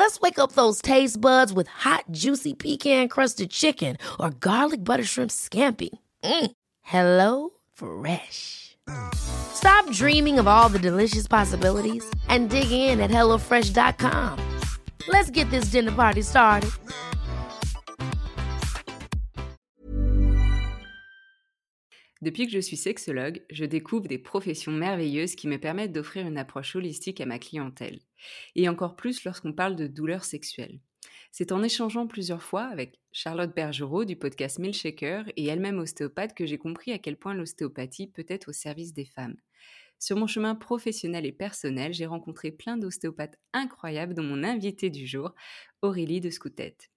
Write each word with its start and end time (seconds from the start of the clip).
Let's 0.00 0.18
wake 0.18 0.38
up 0.38 0.52
those 0.52 0.80
taste 0.80 1.20
buds 1.20 1.52
with 1.52 1.68
hot, 1.68 2.04
juicy 2.10 2.54
pecan 2.54 3.08
crusted 3.08 3.50
chicken 3.50 3.98
or 4.18 4.30
garlic 4.30 4.82
butter 4.82 5.04
shrimp 5.04 5.30
scampi. 5.30 5.90
Mm. 6.24 6.52
Hello 6.80 7.50
Fresh. 7.74 8.78
Stop 9.12 9.92
dreaming 9.92 10.38
of 10.38 10.48
all 10.48 10.70
the 10.70 10.78
delicious 10.78 11.26
possibilities 11.28 12.02
and 12.30 12.48
dig 12.48 12.70
in 12.70 12.98
at 12.98 13.10
HelloFresh.com. 13.10 14.58
Let's 15.06 15.30
get 15.30 15.50
this 15.50 15.66
dinner 15.66 15.92
party 15.92 16.22
started. 16.22 16.70
Depuis 22.22 22.46
que 22.46 22.52
je 22.52 22.60
suis 22.60 22.78
sexologue, 22.78 23.42
je 23.50 23.66
découvre 23.66 24.08
des 24.08 24.18
professions 24.18 24.72
merveilleuses 24.72 25.34
qui 25.34 25.46
me 25.46 25.58
permettent 25.58 25.92
d'offrir 25.92 26.26
une 26.26 26.38
approche 26.38 26.74
holistique 26.74 27.20
à 27.20 27.26
ma 27.26 27.38
clientèle, 27.38 27.98
et 28.54 28.68
encore 28.68 28.96
plus 28.96 29.24
lorsqu'on 29.24 29.52
parle 29.52 29.76
de 29.76 29.86
douleurs 29.86 30.24
sexuelles. 30.24 30.80
C'est 31.32 31.52
en 31.52 31.62
échangeant 31.62 32.06
plusieurs 32.06 32.42
fois 32.42 32.64
avec 32.64 32.98
Charlotte 33.12 33.54
Bergerot 33.54 34.04
du 34.04 34.16
podcast 34.16 34.58
Milkshaker 34.58 35.24
et 35.36 35.46
elle-même 35.46 35.78
ostéopathe 35.78 36.34
que 36.34 36.46
j'ai 36.46 36.58
compris 36.58 36.92
à 36.92 36.98
quel 36.98 37.16
point 37.16 37.34
l'ostéopathie 37.34 38.08
peut 38.08 38.26
être 38.28 38.48
au 38.48 38.52
service 38.52 38.92
des 38.92 39.04
femmes. 39.04 39.36
Sur 40.00 40.16
mon 40.16 40.26
chemin 40.26 40.54
professionnel 40.54 41.26
et 41.26 41.32
personnel, 41.32 41.92
j'ai 41.92 42.06
rencontré 42.06 42.50
plein 42.50 42.76
d'ostéopathes 42.76 43.38
incroyables 43.52 44.14
dont 44.14 44.22
mon 44.22 44.42
invité 44.42 44.90
du 44.90 45.06
jour, 45.06 45.34
Aurélie 45.82 46.20
de 46.20 46.30
Scoutette. 46.30 46.90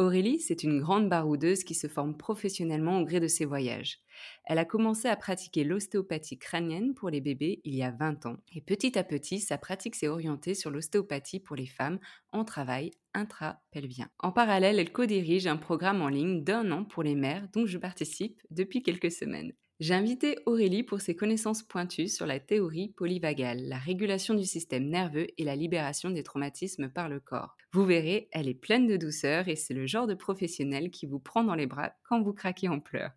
Aurélie, 0.00 0.40
c'est 0.40 0.62
une 0.62 0.80
grande 0.80 1.10
baroudeuse 1.10 1.62
qui 1.62 1.74
se 1.74 1.86
forme 1.86 2.16
professionnellement 2.16 3.00
au 3.00 3.04
gré 3.04 3.20
de 3.20 3.28
ses 3.28 3.44
voyages. 3.44 3.98
Elle 4.46 4.56
a 4.56 4.64
commencé 4.64 5.08
à 5.08 5.16
pratiquer 5.16 5.62
l'ostéopathie 5.62 6.38
crânienne 6.38 6.94
pour 6.94 7.10
les 7.10 7.20
bébés 7.20 7.60
il 7.64 7.74
y 7.74 7.82
a 7.82 7.90
20 7.90 8.24
ans 8.24 8.38
et 8.50 8.62
petit 8.62 8.98
à 8.98 9.04
petit, 9.04 9.40
sa 9.40 9.58
pratique 9.58 9.94
s'est 9.94 10.08
orientée 10.08 10.54
sur 10.54 10.70
l'ostéopathie 10.70 11.38
pour 11.38 11.54
les 11.54 11.66
femmes 11.66 11.98
en 12.32 12.46
travail 12.46 12.92
intra-pelvien. 13.12 14.08
En 14.20 14.32
parallèle, 14.32 14.78
elle 14.78 14.90
co-dirige 14.90 15.46
un 15.46 15.58
programme 15.58 16.00
en 16.00 16.08
ligne 16.08 16.44
d'un 16.44 16.72
an 16.72 16.84
pour 16.84 17.02
les 17.02 17.14
mères 17.14 17.48
dont 17.52 17.66
je 17.66 17.76
participe 17.76 18.40
depuis 18.50 18.82
quelques 18.82 19.12
semaines. 19.12 19.52
J'ai 19.80 19.94
invité 19.94 20.36
Aurélie 20.44 20.82
pour 20.82 21.00
ses 21.00 21.16
connaissances 21.16 21.62
pointues 21.62 22.08
sur 22.08 22.26
la 22.26 22.38
théorie 22.38 22.92
polyvagale, 22.98 23.66
la 23.66 23.78
régulation 23.78 24.34
du 24.34 24.44
système 24.44 24.84
nerveux 24.84 25.28
et 25.38 25.44
la 25.44 25.56
libération 25.56 26.10
des 26.10 26.22
traumatismes 26.22 26.90
par 26.90 27.08
le 27.08 27.18
corps. 27.18 27.56
Vous 27.72 27.86
verrez, 27.86 28.28
elle 28.32 28.46
est 28.46 28.52
pleine 28.52 28.86
de 28.86 28.98
douceur 28.98 29.48
et 29.48 29.56
c'est 29.56 29.72
le 29.72 29.86
genre 29.86 30.06
de 30.06 30.12
professionnel 30.12 30.90
qui 30.90 31.06
vous 31.06 31.18
prend 31.18 31.44
dans 31.44 31.54
les 31.54 31.64
bras 31.64 31.94
quand 32.02 32.20
vous 32.20 32.34
craquez 32.34 32.68
en 32.68 32.78
pleurs. 32.78 33.12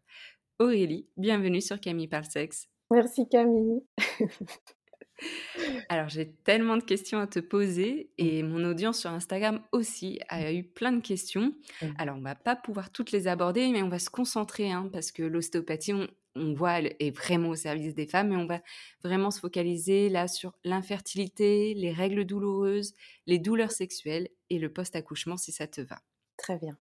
Aurélie, 0.57 1.09
bienvenue 1.17 1.59
sur 1.59 1.81
Camille 1.81 2.07
Parle 2.07 2.23
Sexe. 2.23 2.69
Merci 2.89 3.27
Camille. 3.29 3.81
Alors 5.89 6.07
j'ai 6.07 6.31
tellement 6.31 6.77
de 6.77 6.83
questions 6.83 7.19
à 7.19 7.27
te 7.27 7.39
poser 7.39 8.09
et 8.17 8.41
mon 8.41 8.63
audience 8.63 8.99
sur 8.99 9.09
Instagram 9.09 9.61
aussi 9.73 10.21
a 10.29 10.53
eu 10.53 10.63
plein 10.63 10.93
de 10.93 11.01
questions. 11.01 11.53
Mmh. 11.81 11.87
Alors 11.97 12.15
on 12.15 12.21
va 12.21 12.35
pas 12.35 12.55
pouvoir 12.55 12.89
toutes 12.89 13.11
les 13.11 13.27
aborder, 13.27 13.67
mais 13.69 13.83
on 13.83 13.89
va 13.89 13.99
se 13.99 14.09
concentrer 14.09 14.71
hein, 14.71 14.89
parce 14.93 15.11
que 15.11 15.23
l'ostéopathie, 15.23 15.93
on, 15.93 16.07
on 16.35 16.53
voit, 16.53 16.79
elle 16.79 16.95
est 16.99 17.15
vraiment 17.15 17.49
au 17.49 17.55
service 17.55 17.93
des 17.95 18.07
femmes, 18.07 18.29
mais 18.29 18.35
on 18.35 18.45
va 18.45 18.61
vraiment 19.03 19.31
se 19.31 19.39
focaliser 19.39 20.09
là 20.09 20.27
sur 20.27 20.53
l'infertilité, 20.63 21.73
les 21.73 21.91
règles 21.91 22.25
douloureuses, 22.25 22.93
les 23.27 23.39
douleurs 23.39 23.71
sexuelles 23.71 24.29
et 24.49 24.59
le 24.59 24.71
post-accouchement 24.71 25.37
si 25.37 25.51
ça 25.51 25.67
te 25.67 25.81
va. 25.81 25.99
Très 26.37 26.57
bien. 26.57 26.77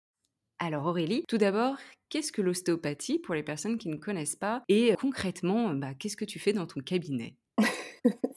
Alors 0.59 0.85
Aurélie, 0.85 1.23
tout 1.27 1.37
d'abord, 1.37 1.75
qu'est-ce 2.09 2.31
que 2.31 2.41
l'ostéopathie 2.41 3.19
pour 3.19 3.33
les 3.33 3.43
personnes 3.43 3.77
qui 3.77 3.89
ne 3.89 3.97
connaissent 3.97 4.35
pas 4.35 4.63
et 4.69 4.93
euh, 4.93 4.95
concrètement, 4.95 5.73
bah, 5.73 5.93
qu'est-ce 5.95 6.17
que 6.17 6.25
tu 6.25 6.39
fais 6.39 6.53
dans 6.53 6.67
ton 6.67 6.81
cabinet? 6.81 7.35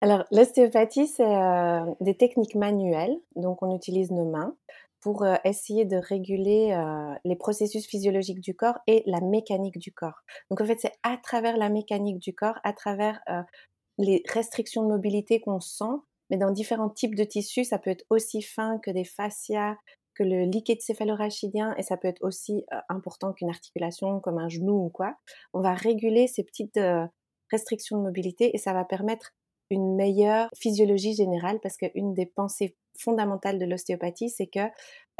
Alors, 0.00 0.24
l'ostéopathie, 0.30 1.08
c'est 1.08 1.24
euh, 1.24 1.80
des 2.00 2.16
techniques 2.16 2.54
manuelles. 2.54 3.16
Donc, 3.34 3.62
on 3.62 3.74
utilise 3.74 4.12
nos 4.12 4.30
mains 4.30 4.56
pour 5.08 5.22
euh, 5.22 5.36
essayer 5.42 5.86
de 5.86 5.96
réguler 5.96 6.72
euh, 6.72 7.14
les 7.24 7.34
processus 7.34 7.86
physiologiques 7.86 8.42
du 8.42 8.54
corps 8.54 8.78
et 8.86 9.02
la 9.06 9.22
mécanique 9.22 9.78
du 9.78 9.90
corps. 9.90 10.20
Donc, 10.50 10.60
en 10.60 10.66
fait, 10.66 10.78
c'est 10.78 10.92
à 11.02 11.16
travers 11.16 11.56
la 11.56 11.70
mécanique 11.70 12.18
du 12.18 12.34
corps, 12.34 12.58
à 12.62 12.74
travers 12.74 13.18
euh, 13.30 13.40
les 13.96 14.22
restrictions 14.28 14.82
de 14.82 14.88
mobilité 14.88 15.40
qu'on 15.40 15.60
sent, 15.60 15.96
mais 16.28 16.36
dans 16.36 16.50
différents 16.50 16.90
types 16.90 17.14
de 17.14 17.24
tissus. 17.24 17.64
Ça 17.64 17.78
peut 17.78 17.88
être 17.88 18.04
aussi 18.10 18.42
fin 18.42 18.78
que 18.80 18.90
des 18.90 19.04
fascias, 19.04 19.78
que 20.14 20.24
le 20.24 20.42
liquide 20.42 20.82
céphalorachidien, 20.82 21.74
et 21.78 21.82
ça 21.82 21.96
peut 21.96 22.08
être 22.08 22.22
aussi 22.22 22.66
important 22.90 23.32
qu'une 23.32 23.48
articulation 23.48 24.20
comme 24.20 24.36
un 24.36 24.50
genou 24.50 24.84
ou 24.84 24.90
quoi. 24.90 25.14
On 25.54 25.62
va 25.62 25.72
réguler 25.72 26.26
ces 26.26 26.44
petites 26.44 26.78
restrictions 27.50 27.96
de 27.96 28.02
mobilité 28.02 28.50
et 28.54 28.58
ça 28.58 28.74
va 28.74 28.84
permettre 28.84 29.32
une 29.70 29.94
meilleure 29.94 30.48
physiologie 30.56 31.14
générale 31.14 31.60
parce 31.60 31.76
qu'une 31.76 32.14
des 32.14 32.26
pensées 32.26 32.76
fondamentales 32.98 33.58
de 33.58 33.64
l'ostéopathie, 33.64 34.30
c'est 34.30 34.46
que 34.46 34.60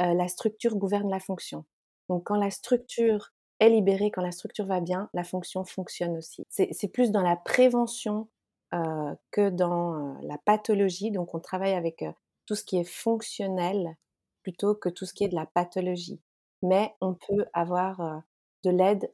euh, 0.00 0.14
la 0.14 0.28
structure 0.28 0.76
gouverne 0.76 1.10
la 1.10 1.20
fonction. 1.20 1.64
Donc 2.08 2.24
quand 2.24 2.36
la 2.36 2.50
structure 2.50 3.32
est 3.60 3.70
libérée, 3.70 4.10
quand 4.10 4.22
la 4.22 4.32
structure 4.32 4.66
va 4.66 4.80
bien, 4.80 5.10
la 5.14 5.24
fonction 5.24 5.64
fonctionne 5.64 6.16
aussi. 6.16 6.44
C'est 6.48 6.92
plus 6.92 7.10
dans 7.10 7.22
la 7.22 7.36
prévention 7.36 8.28
euh, 8.74 9.14
que 9.30 9.50
dans 9.50 9.94
euh, 9.94 10.14
la 10.22 10.38
pathologie. 10.38 11.10
Donc 11.10 11.34
on 11.34 11.40
travaille 11.40 11.74
avec 11.74 12.04
tout 12.46 12.54
ce 12.54 12.64
qui 12.64 12.78
est 12.78 12.88
fonctionnel 12.88 13.96
plutôt 14.42 14.74
que 14.74 14.88
tout 14.88 15.04
ce 15.04 15.12
qui 15.12 15.24
est 15.24 15.28
de 15.28 15.34
la 15.34 15.46
pathologie. 15.46 16.20
Mais 16.62 16.94
on 17.00 17.14
peut 17.14 17.44
avoir 17.52 18.22
de 18.64 18.70
l'aide 18.70 19.12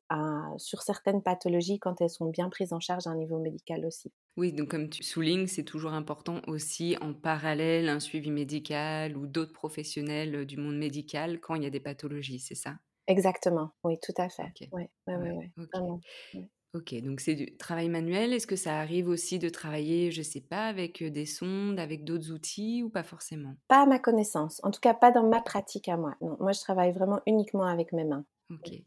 sur 0.59 0.83
certaines 0.83 1.23
pathologies 1.23 1.79
quand 1.79 2.01
elles 2.01 2.11
sont 2.11 2.27
bien 2.31 2.49
prises 2.51 2.73
en 2.73 2.81
charge 2.81 3.07
à 3.07 3.11
un 3.11 3.17
niveau 3.17 3.39
médical 3.39 3.87
aussi. 3.87 4.13
Oui, 4.37 4.53
donc 4.53 4.71
comme 4.71 4.91
tu 4.91 5.03
soulignes, 5.03 5.49
c'est 5.49 5.65
toujours 5.65 5.93
important 5.93 6.41
aussi 6.47 6.97
en 7.01 7.15
parallèle 7.15 7.89
un 7.89 7.99
suivi 7.99 8.31
médical 8.31 9.17
ou 9.17 9.27
d'autres 9.27 9.53
professionnels 9.53 10.35
euh, 10.37 10.45
du 10.45 10.57
monde 10.57 10.77
médical 10.77 11.41
quand 11.41 11.57
il 11.57 11.63
y 11.65 11.67
a 11.67 11.71
des 11.71 11.81
pathologies, 11.81 12.39
c'est 12.41 12.55
ça? 12.55 12.79
Exactement, 13.07 13.71
oui, 13.83 13.99
tout 14.01 14.13
à 14.19 14.29
fait. 14.29 14.51
Ok. 14.51 14.61
Oui, 14.71 14.83
oui, 15.07 15.15
oui, 15.15 15.31
Ouais, 15.31 15.37
oui, 15.39 15.53
ok. 15.59 15.73
vraiment. 15.73 16.03
Ouais. 16.35 16.51
OK, 16.75 16.95
donc 17.03 17.21
c'est 17.21 17.35
du 17.37 17.57
travail 17.57 17.89
manuel. 17.89 18.33
Est-ce 18.33 18.47
que 18.49 18.57
ça 18.57 18.79
arrive 18.81 19.09
aussi 19.09 19.39
de 19.39 19.49
travailler, 19.49 20.11
je 20.11 20.23
sais 20.23 20.41
pas, 20.41 20.67
avec, 20.69 21.03
heu, 21.03 21.11
des 21.11 21.27
sondes, 21.27 21.79
avec 21.79 22.05
d'autres 22.05 22.33
outils 22.33 22.83
ou 22.83 22.91
pas 22.91 23.05
forcément? 23.05 23.57
Pas 23.69 23.83
à 23.83 23.87
ma 23.87 23.99
connaissance, 23.99 24.59
en 24.65 24.71
tout 24.71 24.81
cas 24.81 24.95
pas 24.95 25.11
dans 25.11 25.23
ma 25.29 25.43
pratique 25.43 25.91
à 25.91 25.99
moi, 25.99 26.15
non. 26.23 26.39
Moi, 26.41 26.53
je 26.53 26.61
travaille 26.61 26.93
vraiment 26.93 27.21
uniquement 27.27 27.65
avec 27.67 27.93
mes 27.93 28.05
mains. 28.05 28.25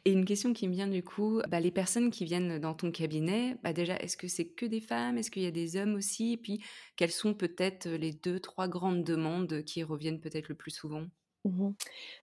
Et 0.05 0.11
une 0.11 0.25
question 0.25 0.53
qui 0.53 0.67
me 0.67 0.73
vient 0.73 0.87
du 0.87 1.03
coup, 1.03 1.41
bah, 1.49 1.59
les 1.59 1.71
personnes 1.71 2.09
qui 2.11 2.25
viennent 2.25 2.59
dans 2.59 2.73
ton 2.73 2.91
cabinet, 2.91 3.57
bah, 3.63 3.73
déjà, 3.73 3.95
est-ce 3.97 4.17
que 4.17 4.27
c'est 4.27 4.47
que 4.47 4.65
des 4.65 4.81
femmes? 4.81 5.17
Est-ce 5.17 5.31
qu'il 5.31 5.43
y 5.43 5.47
a 5.47 5.51
des 5.51 5.77
hommes 5.77 5.95
aussi? 5.95 6.33
Et 6.33 6.37
puis, 6.37 6.61
quelles 6.95 7.11
sont 7.11 7.33
peut-être, 7.33 7.87
les 7.89 8.13
deux, 8.13 8.39
trois 8.39 8.67
grandes 8.67 9.03
demandes 9.03 9.63
qui 9.63 9.83
reviennent 9.83 10.21
peut-être 10.21 10.49
le 10.49 10.55
plus 10.55 10.71
souvent? 10.71 11.07
Mmh 11.45 11.71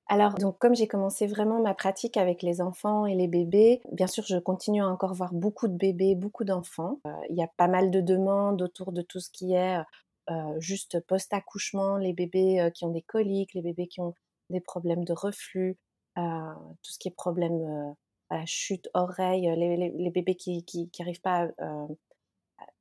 Alors 0.08 0.34
donc 0.34 0.58
comme 0.58 0.74
j'ai 0.74 0.88
commencé 0.88 1.26
vraiment 1.26 1.60
ma 1.62 1.74
pratique 1.74 2.16
avec 2.18 2.42
les 2.42 2.60
enfants 2.62 3.06
et 3.06 3.14
les 3.14 3.28
bébés, 3.28 3.80
bien 3.92 4.06
sûr 4.08 4.24
je 4.26 4.38
continue 4.38 4.82
à 4.82 4.88
encore 4.88 5.14
voir 5.14 5.34
beaucoup 5.34 5.68
de 5.68 5.76
bébés, 5.76 6.14
beaucoup 6.16 6.44
d'enfants. 6.44 7.00
Heu, 7.06 7.12
il 7.30 7.36
y 7.36 7.42
a 7.42 7.48
pas 7.56 7.68
mal 7.68 7.90
de 7.90 8.00
demandes 8.02 8.62
autour 8.62 8.92
de 8.92 9.02
tout 9.02 9.20
ce 9.20 9.30
qui 9.30 9.54
est, 9.54 9.78
heu, 10.30 10.60
juste 10.60 11.00
post-accouchement, 11.06 11.98
les 11.98 12.12
bébés, 12.14 12.60
heu, 12.62 12.70
qui 12.70 12.84
ont 12.86 12.90
des 12.92 13.02
coliques, 13.02 13.54
les 13.54 13.62
bébés 13.62 13.88
qui 13.88 14.00
ont 14.00 14.14
des 14.50 14.60
problèmes 14.60 15.04
de 15.04 15.12
reflux, 15.14 15.78
tout 16.84 16.92
ce 16.92 16.98
qui 16.98 17.08
est 17.08 17.12
problème, 17.16 17.54
heu, 17.62 17.94
voilà 18.30 18.46
chute, 18.46 18.88
oreille, 18.94 19.52
les 19.56 19.76
les 19.90 20.10
bébés 20.10 20.36
qui 20.36 20.64
qui 20.64 20.90
qui 20.90 21.02
arrivent 21.02 21.20
pas 21.22 21.48
à, 21.58 21.86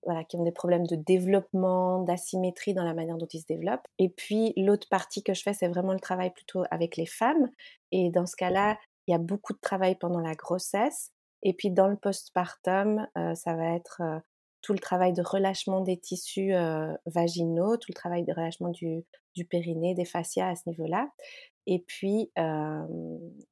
voilà, 0.05 0.23
qui 0.23 0.35
ont 0.37 0.43
des 0.43 0.51
problèmes 0.51 0.85
de 0.85 0.95
développement, 0.95 2.01
d'asymétrie 2.03 2.73
dans 2.73 2.83
la 2.83 2.93
manière 2.93 3.17
dont 3.17 3.27
ils 3.27 3.41
se 3.41 3.45
développent. 3.45 3.87
Et 3.99 4.09
puis 4.09 4.53
l'autre 4.57 4.87
partie 4.89 5.23
que 5.23 5.33
je 5.33 5.41
fais, 5.43 5.53
c'est 5.53 5.67
vraiment 5.67 5.93
le 5.93 5.99
travail 5.99 6.31
plutôt 6.31 6.63
avec 6.71 6.97
les 6.97 7.05
femmes. 7.05 7.49
Et 7.91 8.09
dans 8.09 8.25
ce 8.25 8.35
cas-là, 8.35 8.77
il 9.07 9.11
y 9.11 9.15
a 9.15 9.19
beaucoup 9.19 9.53
de 9.53 9.59
travail 9.59 9.95
pendant 9.95 10.19
la 10.19 10.35
grossesse. 10.35 11.11
Et 11.41 11.53
puis 11.53 11.71
dans 11.71 11.87
le 11.87 11.95
postpartum, 11.95 13.07
euh, 13.17 13.35
ça 13.35 13.55
va 13.55 13.75
être 13.75 14.01
euh, 14.01 14.19
tout 14.63 14.73
le 14.73 14.79
travail 14.79 15.13
de 15.13 15.21
relâchement 15.21 15.81
des 15.81 15.97
tissus 15.97 16.53
vaginaux, 17.05 17.77
tout 17.77 17.91
le 17.91 17.93
travail 17.93 18.23
de 18.23 18.33
relâchement 18.33 18.69
du, 18.69 19.05
périnée, 19.49 19.93
des 19.93 20.05
fascias 20.05 20.49
à 20.49 20.55
ce 20.55 20.67
niveau-là. 20.67 21.09
Et 21.67 21.79
puis 21.79 22.31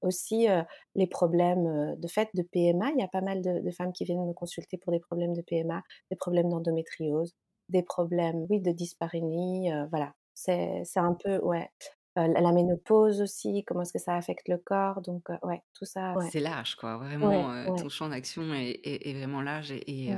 aussi 0.01 0.47
les 0.95 1.07
problèmes 1.07 1.95
de 1.97 2.07
fait 2.07 2.29
de 2.33 2.41
PMA. 2.41 2.91
Il 2.91 2.99
y 2.99 3.03
a 3.03 3.07
pas 3.07 3.21
mal 3.21 3.41
de, 3.41 3.59
de, 3.59 3.71
femmes 3.71 3.93
qui 3.93 4.05
viennent 4.05 4.25
me 4.25 4.33
consulter 4.33 4.77
pour 4.77 4.91
des 4.91 4.99
problèmes 4.99 5.33
de 5.33 5.41
PMA, 5.41 5.83
des 6.09 6.17
problèmes 6.17 6.49
d'endométriose, 6.49 7.35
des 7.69 7.83
problèmes, 7.83 8.47
oui, 8.49 8.59
de 8.61 8.71
dysparénie. 8.71 9.69
voilà, 9.91 10.13
c'est 10.33 10.83
un 10.95 11.13
peu, 11.13 11.39
ouais, 11.39 11.69
la 12.15 12.51
ménopause 12.51 13.21
aussi, 13.21 13.63
comment 13.65 13.81
est-ce 13.83 13.93
que 13.93 13.99
ça 13.99 14.15
affecte 14.15 14.47
le 14.47 14.57
corps, 14.57 15.01
donc 15.01 15.29
ouais, 15.43 15.61
tout 15.73 15.85
ça, 15.85 16.15
ouais. 16.17 16.31
C'est 16.31 16.39
large 16.39 16.75
quoi, 16.75 16.97
vraiment, 16.97 17.73
ton 17.75 17.89
champ 17.89 18.09
d'action 18.09 18.53
est 18.53 19.13
vraiment 19.13 19.41
large 19.41 19.71
et 19.71 20.09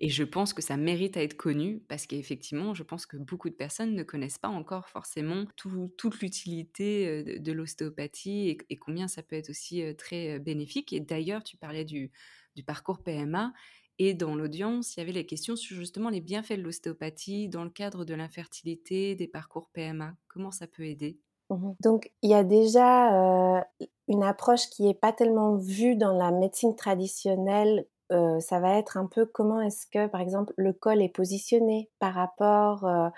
et 0.00 0.08
je 0.08 0.24
pense 0.24 0.52
que 0.52 0.62
ça 0.62 0.76
mérite 0.76 1.16
à 1.16 1.22
être 1.22 1.36
connu 1.36 1.80
parce 1.88 2.06
qu'effectivement, 2.06 2.74
je 2.74 2.82
pense 2.82 3.06
que 3.06 3.16
beaucoup 3.16 3.48
de 3.50 3.54
personnes 3.54 3.94
ne 3.94 4.02
connaissent 4.02 4.38
pas 4.38 4.48
encore 4.48 4.88
forcément 4.88 5.44
tout 5.56 5.92
toute 5.98 6.20
l'utilité, 6.20 7.22
de 7.22 7.38
de 7.38 7.52
l'ostéopathie 7.52 8.48
et 8.50 8.58
et 8.70 8.76
combien 8.76 9.08
ça 9.08 9.22
peut 9.22 9.36
être 9.36 9.50
aussi, 9.50 9.82
très, 9.96 10.38
bénéfique 10.38 10.92
et 10.92 11.00
d'ailleurs, 11.00 11.44
tu 11.44 11.56
parlais 11.56 11.84
du 11.84 12.10
du 12.54 12.62
parcours 12.64 13.02
PMA 13.02 13.52
et 13.98 14.14
dans 14.14 14.34
l'audience, 14.34 14.96
il 14.96 15.00
y 15.00 15.02
avait 15.02 15.12
les 15.12 15.26
questions 15.26 15.56
sur 15.56 15.76
justement 15.76 16.10
les 16.10 16.20
bienfaits 16.20 16.52
de 16.58 16.62
l'ostéopathie 16.62 17.48
dans 17.48 17.64
le 17.64 17.70
cadre 17.70 18.04
de 18.04 18.14
l'infertilité, 18.14 19.14
des 19.14 19.28
parcours 19.28 19.70
PMA. 19.72 20.16
Comment 20.28 20.50
ça 20.50 20.66
peut 20.66 20.84
aider? 20.84 21.18
Mmh 21.50 21.72
Donc 21.82 22.10
il 22.22 22.30
y 22.30 22.34
a 22.34 22.44
déjà, 22.44 23.64
une 24.08 24.22
approche 24.22 24.68
qui 24.70 24.88
est 24.88 24.94
pas 24.94 25.12
tellement 25.12 25.56
vue 25.56 25.96
dans 25.96 26.12
la 26.12 26.30
médecine 26.30 26.74
traditionnelle, 26.76 27.86
ça 28.10 28.60
va 28.60 28.78
être 28.78 28.96
un 28.96 29.06
peu 29.06 29.26
comment 29.26 29.60
est-ce 29.60 29.86
que, 29.92 30.06
par 30.08 30.20
exemple, 30.20 30.52
le 30.56 30.72
col 30.72 31.02
est 31.02 31.08
positionné 31.08 31.90
par 31.98 32.14
rapport, 32.14 32.84
heu, 32.86 33.10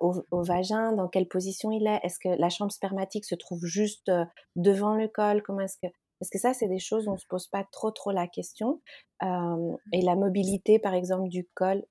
au 0.00 0.14
au 0.30 0.42
vagin, 0.42 0.92
dans 0.92 1.08
quelle 1.08 1.28
position 1.28 1.70
il 1.72 1.86
est? 1.86 2.00
Est-ce 2.04 2.18
que 2.20 2.28
la 2.28 2.48
chambre 2.50 2.72
spermatique 2.72 3.24
se 3.24 3.34
trouve 3.36 3.64
juste, 3.64 4.10
devant 4.56 4.94
le 4.96 5.08
col? 5.08 5.42
Comment 5.42 5.60
est-ce 5.60 5.78
que 5.82 5.88
parce 6.20 6.30
que 6.30 6.38
ça, 6.38 6.54
c'est 6.54 6.68
des 6.68 6.78
choses 6.78 7.06
où 7.08 7.12
on 7.12 7.16
se 7.18 7.26
pose 7.26 7.48
pas 7.48 7.64
trop, 7.72 7.90
trop 7.90 8.10
la 8.12 8.26
question, 8.28 8.80
hem 9.20 9.76
et 9.92 10.00
la 10.02 10.14
mobilité, 10.16 10.78
par 10.78 10.94
exemple, 10.94 11.28
du 11.28 11.46
col? 11.54 11.84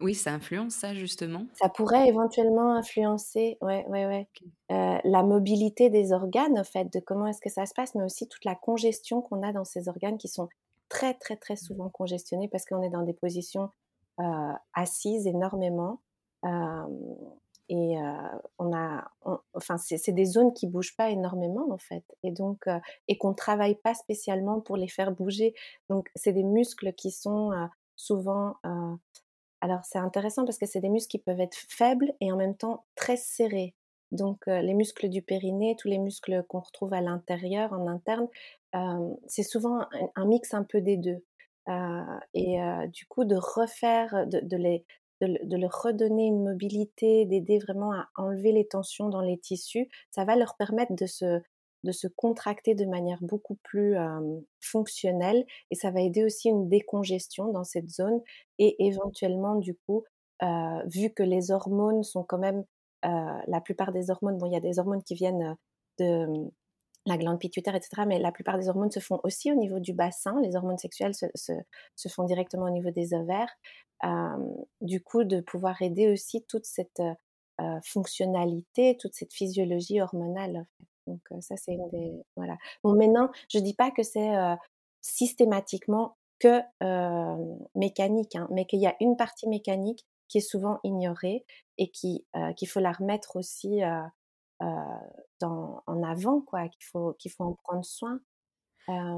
Oui, 0.00 0.14
ça 0.14 0.32
influence 0.32 0.74
ça 0.74 0.94
justement? 0.94 1.46
Ça 1.54 1.68
pourrait 1.68 2.08
éventuellement 2.08 2.74
influencer, 2.74 3.58
ouais, 3.60 3.84
ouais, 3.88 4.06
ouais, 4.06 4.28
heu, 4.70 4.98
la 5.04 5.22
mobilité 5.22 5.90
des 5.90 6.12
organes, 6.12 6.58
en 6.58 6.64
fait, 6.64 6.92
de 6.92 7.00
comment 7.00 7.26
est-ce 7.26 7.40
que 7.40 7.50
ça 7.50 7.66
se 7.66 7.74
passe, 7.74 7.94
mais 7.94 8.04
aussi 8.04 8.28
toute 8.28 8.44
la 8.44 8.54
congestion 8.54 9.20
qu'on 9.20 9.42
a 9.42 9.52
dans 9.52 9.64
ces 9.64 9.88
organes 9.88 10.16
qui 10.16 10.28
sont 10.28 10.48
très, 10.88 11.14
très, 11.14 11.36
très 11.36 11.56
souvent 11.56 11.88
congestionnés 11.90 12.48
parce 12.48 12.64
qu'on 12.64 12.82
est 12.82 12.88
dans 12.90 13.02
des 13.02 13.12
positions, 13.14 13.70
heu, 14.20 14.24
assises 14.74 15.26
énormément, 15.26 16.00
et 17.68 17.98
heu, 17.98 18.40
on 18.58 18.72
a 18.74 19.10
on 19.22 19.38
enfin, 19.54 19.76
c'est 19.78 20.12
des 20.12 20.24
zones 20.24 20.52
qui 20.54 20.66
bougent 20.66 20.96
pas 20.96 21.10
énormément, 21.10 21.68
en 21.70 21.78
fait 21.78 22.04
et 22.22 22.30
donc 22.32 22.64
et 23.08 23.18
qu'on 23.18 23.34
travaille 23.34 23.74
pas 23.76 23.94
spécialement 23.94 24.60
pour 24.60 24.76
les 24.76 24.88
faire 24.88 25.12
bouger. 25.12 25.54
Donc 25.90 26.08
c'est 26.14 26.32
des 26.32 26.42
muscles 26.44 26.92
qui 26.94 27.10
sont, 27.10 27.50
souvent, 27.96 28.56
alors 29.60 29.84
c'est 29.84 29.98
intéressant 29.98 30.44
parce 30.44 30.58
que 30.58 30.66
c'est 30.66 30.80
des 30.80 30.88
muscles 30.88 31.10
qui 31.10 31.18
peuvent 31.18 31.40
être 31.40 31.56
faibles 31.68 32.12
et 32.20 32.32
en 32.32 32.36
même 32.36 32.56
temps 32.56 32.84
très 32.94 33.16
serrés. 33.16 33.74
Donc 34.12 34.48
heu, 34.48 34.60
les 34.60 34.74
muscles 34.74 35.08
du 35.08 35.22
périnée, 35.22 35.76
tous 35.78 35.88
les 35.88 35.98
muscles 35.98 36.44
qu'on 36.48 36.60
retrouve 36.60 36.92
à 36.94 37.00
l'intérieur, 37.00 37.72
en 37.72 37.86
interne, 37.86 38.28
hem, 38.72 39.16
c'est 39.26 39.42
souvent 39.44 39.86
un 40.16 40.24
mix 40.26 40.54
un 40.54 40.64
peu 40.64 40.80
des 40.80 40.96
2. 40.96 41.24
Heu 41.68 42.02
et 42.34 42.58
du 42.92 43.06
coup 43.06 43.24
de 43.24 43.36
refaire, 43.36 44.26
de 44.26 44.56
les 44.56 44.84
de 45.20 45.26
le 45.26 45.38
de 45.46 45.56
leur 45.58 45.82
redonner 45.82 46.26
une 46.26 46.42
mobilité, 46.42 47.26
d'aider 47.26 47.58
vraiment 47.58 47.92
à 47.92 48.08
enlever 48.16 48.52
les 48.52 48.66
tensions 48.66 49.08
dans 49.10 49.20
les 49.20 49.38
tissus, 49.38 49.88
ça 50.10 50.24
va 50.24 50.36
leur 50.36 50.56
permettre 50.56 50.94
de 50.94 51.06
se 51.06 51.40
de 51.84 51.92
se 51.92 52.06
contracter 52.08 52.74
de 52.74 52.84
manière 52.86 53.18
beaucoup 53.22 53.56
plus, 53.62 53.96
fonctionnelle 54.60 55.44
et 55.70 55.74
ça 55.74 55.90
va 55.90 56.00
aider 56.00 56.24
aussi 56.24 56.48
une 56.48 56.68
décongestion 56.68 57.52
dans 57.52 57.64
cette 57.64 57.88
zone 57.88 58.20
et 58.58 58.86
éventuellement 58.86 59.56
du 59.56 59.74
coup, 59.86 60.04
vu 60.86 61.10
que 61.10 61.22
les 61.22 61.50
hormones 61.50 62.02
sont 62.02 62.24
quand 62.24 62.38
même, 62.38 62.64
la 63.02 63.60
plupart 63.64 63.92
des 63.92 64.10
hormones 64.10 64.38
bon 64.38 64.46
il 64.46 64.52
y 64.52 64.56
a 64.56 64.60
des 64.60 64.78
hormones 64.78 65.02
qui 65.02 65.14
viennent, 65.14 65.56
de, 65.98 66.26
la 67.06 67.16
glande 67.16 67.38
pituitaire 67.38 67.74
et 67.74 67.80
cetera, 67.80 68.04
mais 68.04 68.18
la 68.18 68.30
plupart 68.30 68.58
des 68.58 68.68
hormones 68.68 68.90
se 68.90 69.00
font 69.00 69.20
aussi 69.24 69.50
au 69.50 69.54
niveau 69.54 69.80
du 69.80 69.94
bassin. 69.94 70.38
Les 70.42 70.54
hormones 70.54 70.78
sexuelles 70.78 71.14
se 71.14 71.26
se 71.34 72.08
font 72.08 72.24
directement 72.24 72.66
au 72.66 72.70
niveau 72.70 72.90
des 72.90 73.14
ovaires. 73.14 73.50
Du 74.80 75.02
coup 75.02 75.24
de 75.24 75.40
pouvoir 75.40 75.80
aider 75.82 76.10
aussi 76.12 76.44
toute 76.46 76.66
cette, 76.66 77.02
fonctionnalité, 77.84 78.96
toute 78.98 79.14
cette 79.14 79.32
physiologie 79.32 80.00
hormonale. 80.00 80.66
Donc 81.06 81.20
ça 81.40 81.56
c'est 81.56 81.72
une 81.72 81.88
des 81.90 82.12
voilà. 82.36 82.56
Bon 82.84 82.94
maintenant, 82.94 83.30
je 83.48 83.58
dis 83.58 83.74
pas 83.74 83.90
que 83.90 84.02
c'est, 84.02 84.30
systématiquement 85.02 86.16
que, 86.38 86.60
mécanique, 87.74 88.36
hein, 88.36 88.48
mais 88.50 88.66
qu'il 88.66 88.80
y 88.80 88.86
a 88.86 88.96
une 89.00 89.16
partie 89.16 89.48
mécanique 89.48 90.06
qui 90.28 90.38
est 90.38 90.40
souvent 90.40 90.78
ignorée 90.84 91.44
et 91.78 91.90
qui, 91.90 92.24
qu'il 92.56 92.68
faut 92.68 92.80
la 92.80 92.92
remettre 92.92 93.36
aussi, 93.36 93.80
en 94.60 96.02
avant 96.02 96.40
quoi, 96.42 96.68
qu'il 96.68 96.84
faut 96.84 97.14
qu'il 97.18 97.30
faut 97.32 97.44
en 97.44 97.54
prendre 97.64 97.84
soin. 97.84 98.20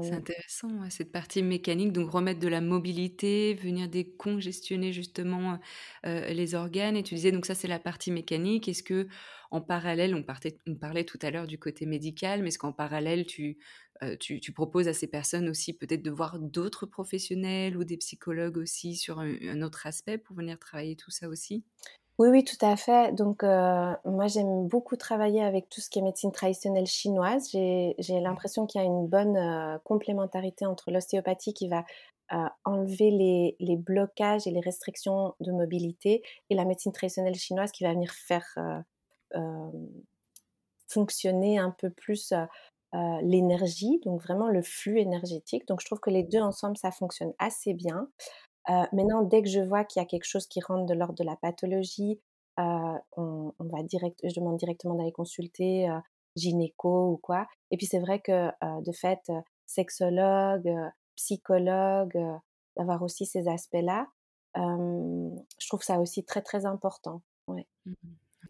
C'est 0.01 0.15
intéressant, 0.15 0.81
ouais, 0.81 0.89
cette 0.89 1.13
partie 1.13 1.41
mécanique, 1.41 1.93
donc 1.93 2.09
remettre 2.11 2.41
de 2.41 2.49
la 2.49 2.59
mobilité, 2.59 3.53
venir 3.53 3.87
décongestionner 3.87 4.91
justement, 4.91 5.59
les 6.03 6.55
organes 6.55 6.97
et 6.97 7.03
tu 7.03 7.15
disais 7.15 7.31
donc 7.31 7.45
ça 7.45 7.55
c'est 7.55 7.69
la 7.69 7.79
partie 7.79 8.11
mécanique. 8.11 8.67
Est-ce 8.67 8.83
que 8.83 9.07
en 9.51 9.61
parallèle, 9.61 10.13
on 10.13 10.21
partait 10.23 10.57
on 10.67 10.75
parlait 10.75 11.05
tout 11.05 11.19
à 11.21 11.31
l'heure 11.31 11.47
du 11.47 11.57
côté 11.57 11.85
médical, 11.85 12.41
mais 12.41 12.49
est-ce 12.49 12.59
qu'en 12.59 12.73
parallèle 12.73 13.25
tu, 13.25 13.57
heu, 14.03 14.17
tu 14.17 14.41
tu 14.41 14.51
proposes 14.51 14.89
à 14.89 14.93
ces 14.93 15.07
personnes 15.07 15.47
aussi 15.49 15.73
peut-être 15.77 16.03
de 16.03 16.11
voir 16.11 16.37
d'autres 16.39 16.85
professionnels 16.85 17.77
ou 17.77 17.85
des 17.85 17.97
psychologues 17.97 18.57
aussi 18.57 18.95
sur 18.97 19.19
un 19.19 19.35
un 19.41 19.61
autre 19.61 19.87
aspect 19.87 20.17
pour 20.17 20.35
venir 20.35 20.59
travailler 20.59 20.97
tout 20.97 21.11
ça 21.11 21.29
aussi? 21.29 21.63
Oui, 22.19 22.29
oui, 22.29 22.43
tout 22.43 22.63
à 22.63 22.75
fait. 22.75 23.11
Donc, 23.13 23.43
heu, 23.43 23.47
moi, 24.05 24.27
j'aime 24.27 24.67
beaucoup 24.67 24.95
travailler 24.97 25.41
avec 25.43 25.67
tout 25.69 25.81
ce 25.81 25.89
qui 25.89 25.97
est 25.99 26.01
médecine 26.03 26.31
traditionnelle 26.31 26.85
chinoise. 26.85 27.49
J'ai 27.51 27.95
j'ai 27.97 28.19
l'impression 28.19 28.67
qu'il 28.67 28.79
y 28.81 28.83
a 28.83 28.87
une 28.87 29.07
bonne, 29.07 29.35
heu, 29.35 29.79
complémentarité 29.83 30.65
entre 30.67 30.91
l'ostéopathie 30.91 31.53
qui 31.55 31.67
va, 31.69 31.83
heu, 32.31 32.45
enlever 32.65 33.09
les 33.09 33.55
les 33.59 33.77
blocages 33.77 34.45
et 34.45 34.51
les 34.51 34.59
restrictions 34.59 35.33
de 35.39 35.51
mobilité 35.51 36.21
et 36.51 36.55
la 36.55 36.65
médecine 36.65 36.91
traditionnelle 36.91 37.35
chinoise 37.35 37.71
qui 37.71 37.83
va 37.83 37.93
venir 37.93 38.11
faire, 38.11 38.45
fonctionner 40.87 41.57
un 41.57 41.71
peu 41.71 41.89
plus, 41.89 42.33
l'énergie, 43.23 43.99
donc 44.05 44.21
vraiment 44.21 44.47
le 44.49 44.61
flux 44.61 44.99
énergétique. 44.99 45.67
Donc 45.67 45.81
je 45.81 45.85
trouve 45.87 45.99
que 45.99 46.11
les 46.11 46.23
2 46.23 46.39
ensemble, 46.41 46.77
ça 46.77 46.91
fonctionne 46.91 47.33
assez 47.39 47.73
bien. 47.73 48.07
Heu, 48.69 48.73
maintenant, 48.93 49.23
dès 49.23 49.41
que 49.43 49.49
je 49.49 49.59
vois 49.61 49.83
qu'il 49.85 50.01
y 50.01 50.03
a 50.03 50.07
quelque 50.07 50.25
chose 50.25 50.47
qui 50.47 50.61
rentre 50.61 50.85
de 50.85 50.93
l'ordre 50.93 51.15
de 51.15 51.23
la 51.23 51.35
pathologie, 51.35 52.21
heu, 52.59 52.63
on 53.17 53.53
on 53.59 53.63
va 53.65 53.83
direct 53.83 54.19
je 54.23 54.33
demande 54.39 54.57
directement 54.57 54.95
d'aller 54.95 55.11
consulter, 55.11 55.89
heu, 55.89 55.99
gynéco 56.35 57.11
ou 57.11 57.17
quoi 57.17 57.47
et 57.71 57.77
puis 57.77 57.85
c'est 57.85 57.99
vrai 57.99 58.19
que, 58.21 58.47
heu, 58.49 58.81
de 58.85 58.91
fait, 58.91 59.19
heu, 59.29 59.41
sexologue, 59.65 60.67
heu, 60.67 60.89
psychologue, 61.15 62.17
d'avoir 62.77 63.01
aussi 63.03 63.25
ces 63.25 63.47
aspects-là. 63.47 64.07
je 64.55 65.67
trouve 65.67 65.81
ça 65.83 65.99
aussi 65.99 66.23
très 66.25 66.41
très 66.41 66.65
important. 66.65 67.21
Ouais. 67.47 67.67
Mmh 67.85 67.93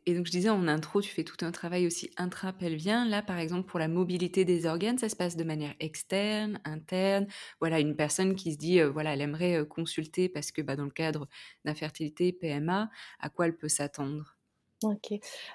et 0.05 0.15
donc 0.15 0.25
je 0.25 0.31
disais 0.31 0.49
en 0.49 0.67
intro, 0.67 1.01
tu 1.01 1.09
fais 1.09 1.23
tout 1.23 1.43
un 1.45 1.51
travail 1.51 1.87
aussi 1.87 2.11
intra-pelvien. 2.17 3.05
Là, 3.05 3.21
par 3.21 3.37
exemple, 3.39 3.67
pour 3.67 3.79
la 3.79 3.87
mobilité 3.87 4.45
des 4.45 4.65
organes, 4.65 4.97
ça 4.97 5.09
se 5.09 5.15
passe 5.15 5.35
de 5.35 5.43
manière 5.43 5.73
externe, 5.79 6.59
interne. 6.65 7.27
Voilà, 7.59 7.79
une 7.79 7.95
personne 7.95 8.35
qui 8.35 8.53
se 8.53 8.57
dit, 8.57 8.81
voilà, 8.81 9.13
elle 9.13 9.21
aimerait 9.21 9.65
consulter 9.67 10.29
parce 10.29 10.51
que 10.51 10.61
bah, 10.61 10.75
dans 10.75 10.85
le 10.85 10.91
cadre 10.91 11.27
d'infertilité, 11.65 12.33
PMA, 12.33 12.89
à 13.19 13.29
quoi 13.29 13.45
elle 13.47 13.57
peut 13.57 13.69
s'attendre? 13.69 14.37
Ok. 14.83 15.13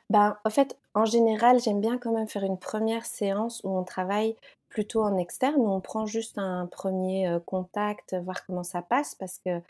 Ben, 0.09 0.39
en 0.45 0.51
fait, 0.51 0.79
en 0.95 1.05
général, 1.05 1.61
j'aime 1.61 1.81
bien 1.81 1.99
quand 1.99 2.13
même 2.13 2.29
faire 2.29 2.45
une 2.45 2.59
première 2.59 3.05
séance 3.05 3.61
où 3.63 3.69
on 3.77 3.85
travaille 3.85 4.37
plutôt 4.71 5.03
en 5.03 5.19
externe, 5.19 5.57
où 5.57 5.69
on 5.69 5.81
prend 5.83 6.07
juste 6.07 6.39
un 6.39 6.67
premier 6.67 7.39
contact, 7.45 8.17
voir 8.25 8.45
comment 8.47 8.65
ça 8.65 8.81
passe, 8.81 9.15
parce 9.15 9.39
que 9.39 9.61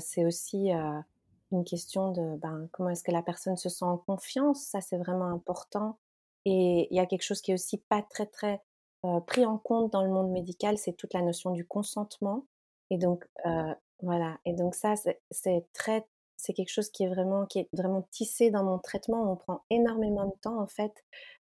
c'est 0.00 0.24
aussi 0.24 0.70
une 1.52 1.64
question 1.64 2.12
de 2.12 2.36
ben, 2.36 2.68
comment 2.72 2.90
est-ce 2.90 3.02
que 3.02 3.10
la 3.10 3.22
personne 3.22 3.56
se 3.56 3.68
sent 3.68 3.84
en 3.84 3.98
confiance. 3.98 4.62
Ça, 4.62 4.80
c'est 4.80 4.98
vraiment 4.98 5.26
important. 5.26 5.98
Et 6.44 6.88
il 6.90 6.96
y 6.96 7.00
a 7.00 7.06
quelque 7.06 7.22
chose 7.22 7.40
qui 7.40 7.50
est 7.50 7.54
aussi 7.54 7.78
pas 7.78 8.02
très, 8.02 8.26
très 8.26 8.62
pris 9.26 9.44
en 9.46 9.58
compte 9.58 9.92
dans 9.92 10.02
le 10.02 10.10
monde 10.10 10.30
médical, 10.30 10.76
c'est 10.78 10.92
toute 10.92 11.14
la 11.14 11.22
notion 11.22 11.50
du 11.50 11.66
consentement. 11.66 12.46
Et 12.90 12.98
donc, 12.98 13.26
voilà. 14.02 14.38
Et 14.44 14.52
donc, 14.52 14.74
ça, 14.74 14.94
c'est 15.30 15.66
très, 15.72 16.06
c'est 16.36 16.52
quelque 16.52 16.72
chose 16.72 16.90
qui 16.90 17.04
est 17.04 17.08
vraiment, 17.08 17.46
qui 17.46 17.60
est 17.60 17.68
vraiment 17.72 18.02
tissé 18.10 18.50
dans 18.50 18.64
mon 18.64 18.78
traitement. 18.78 19.30
On 19.30 19.36
prend 19.36 19.62
énormément 19.70 20.26
de 20.26 20.34
temps, 20.40 20.60
en 20.60 20.66
fait, 20.66 20.92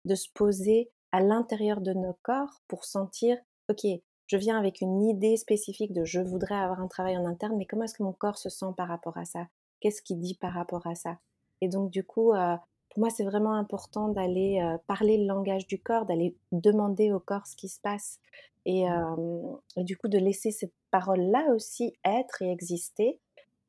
de 0.05 0.15
se 0.15 0.29
poser 0.35 0.91
à 1.13 1.21
l'intérieur 1.21 1.81
de 1.81 1.93
nos 1.93 2.19
corps 2.23 2.61
pour 2.69 2.85
sentir, 2.85 3.39
OK, 3.71 3.87
je 4.27 4.37
viens 4.37 4.59
avec 4.59 4.81
une 4.81 5.03
idée 5.03 5.37
spécifique 5.37 5.93
de 5.93 6.05
je 6.05 6.21
voudrais 6.21 6.57
avoir 6.57 6.81
un 6.81 6.89
travail 6.89 7.17
en 7.17 7.25
interne, 7.25 7.57
mais 7.57 7.67
comment 7.67 7.85
est-ce 7.85 7.95
que 7.95 8.03
mon 8.03 8.13
corps 8.13 8.39
se 8.39 8.51
sent 8.51 8.73
par 8.77 8.89
rapport 8.89 9.17
à 9.17 9.25
ça? 9.25 9.47
Qu'est-ce 9.81 10.03
qu'il 10.03 10.21
dit 10.21 10.35
par 10.35 10.53
rapport 10.53 10.87
à 10.87 10.95
ça 10.95 11.19
Et 11.61 11.69
donc, 11.69 11.91
du 11.91 12.05
coup, 12.05 12.33
euh, 12.33 12.57
pour 12.91 13.01
moi, 13.01 13.11
c'est 13.11 13.25
vraiment 13.25 13.55
important 13.55 14.09
d'aller 14.09 14.61
euh, 14.63 14.77
parler 14.87 15.19
le 15.19 15.27
langage 15.27 15.67
du 15.67 15.81
corps, 15.81 16.07
d'aller 16.07 16.37
demander 16.53 17.13
au 17.13 17.21
corps 17.21 17.47
ce 17.47 17.57
qui 17.57 17.69
se 17.69 17.81
passe. 17.81 18.21
Et, 18.65 18.85
mmh. 18.85 18.93
euh, 18.93 19.57
et 19.77 19.85
du 19.85 19.97
coup, 19.97 20.09
de 20.09 20.19
laisser 20.19 20.51
cette 20.51 20.73
parole-là 20.91 21.47
aussi 21.55 21.95
être 22.05 22.43
et 22.43 22.51
exister. 22.51 23.19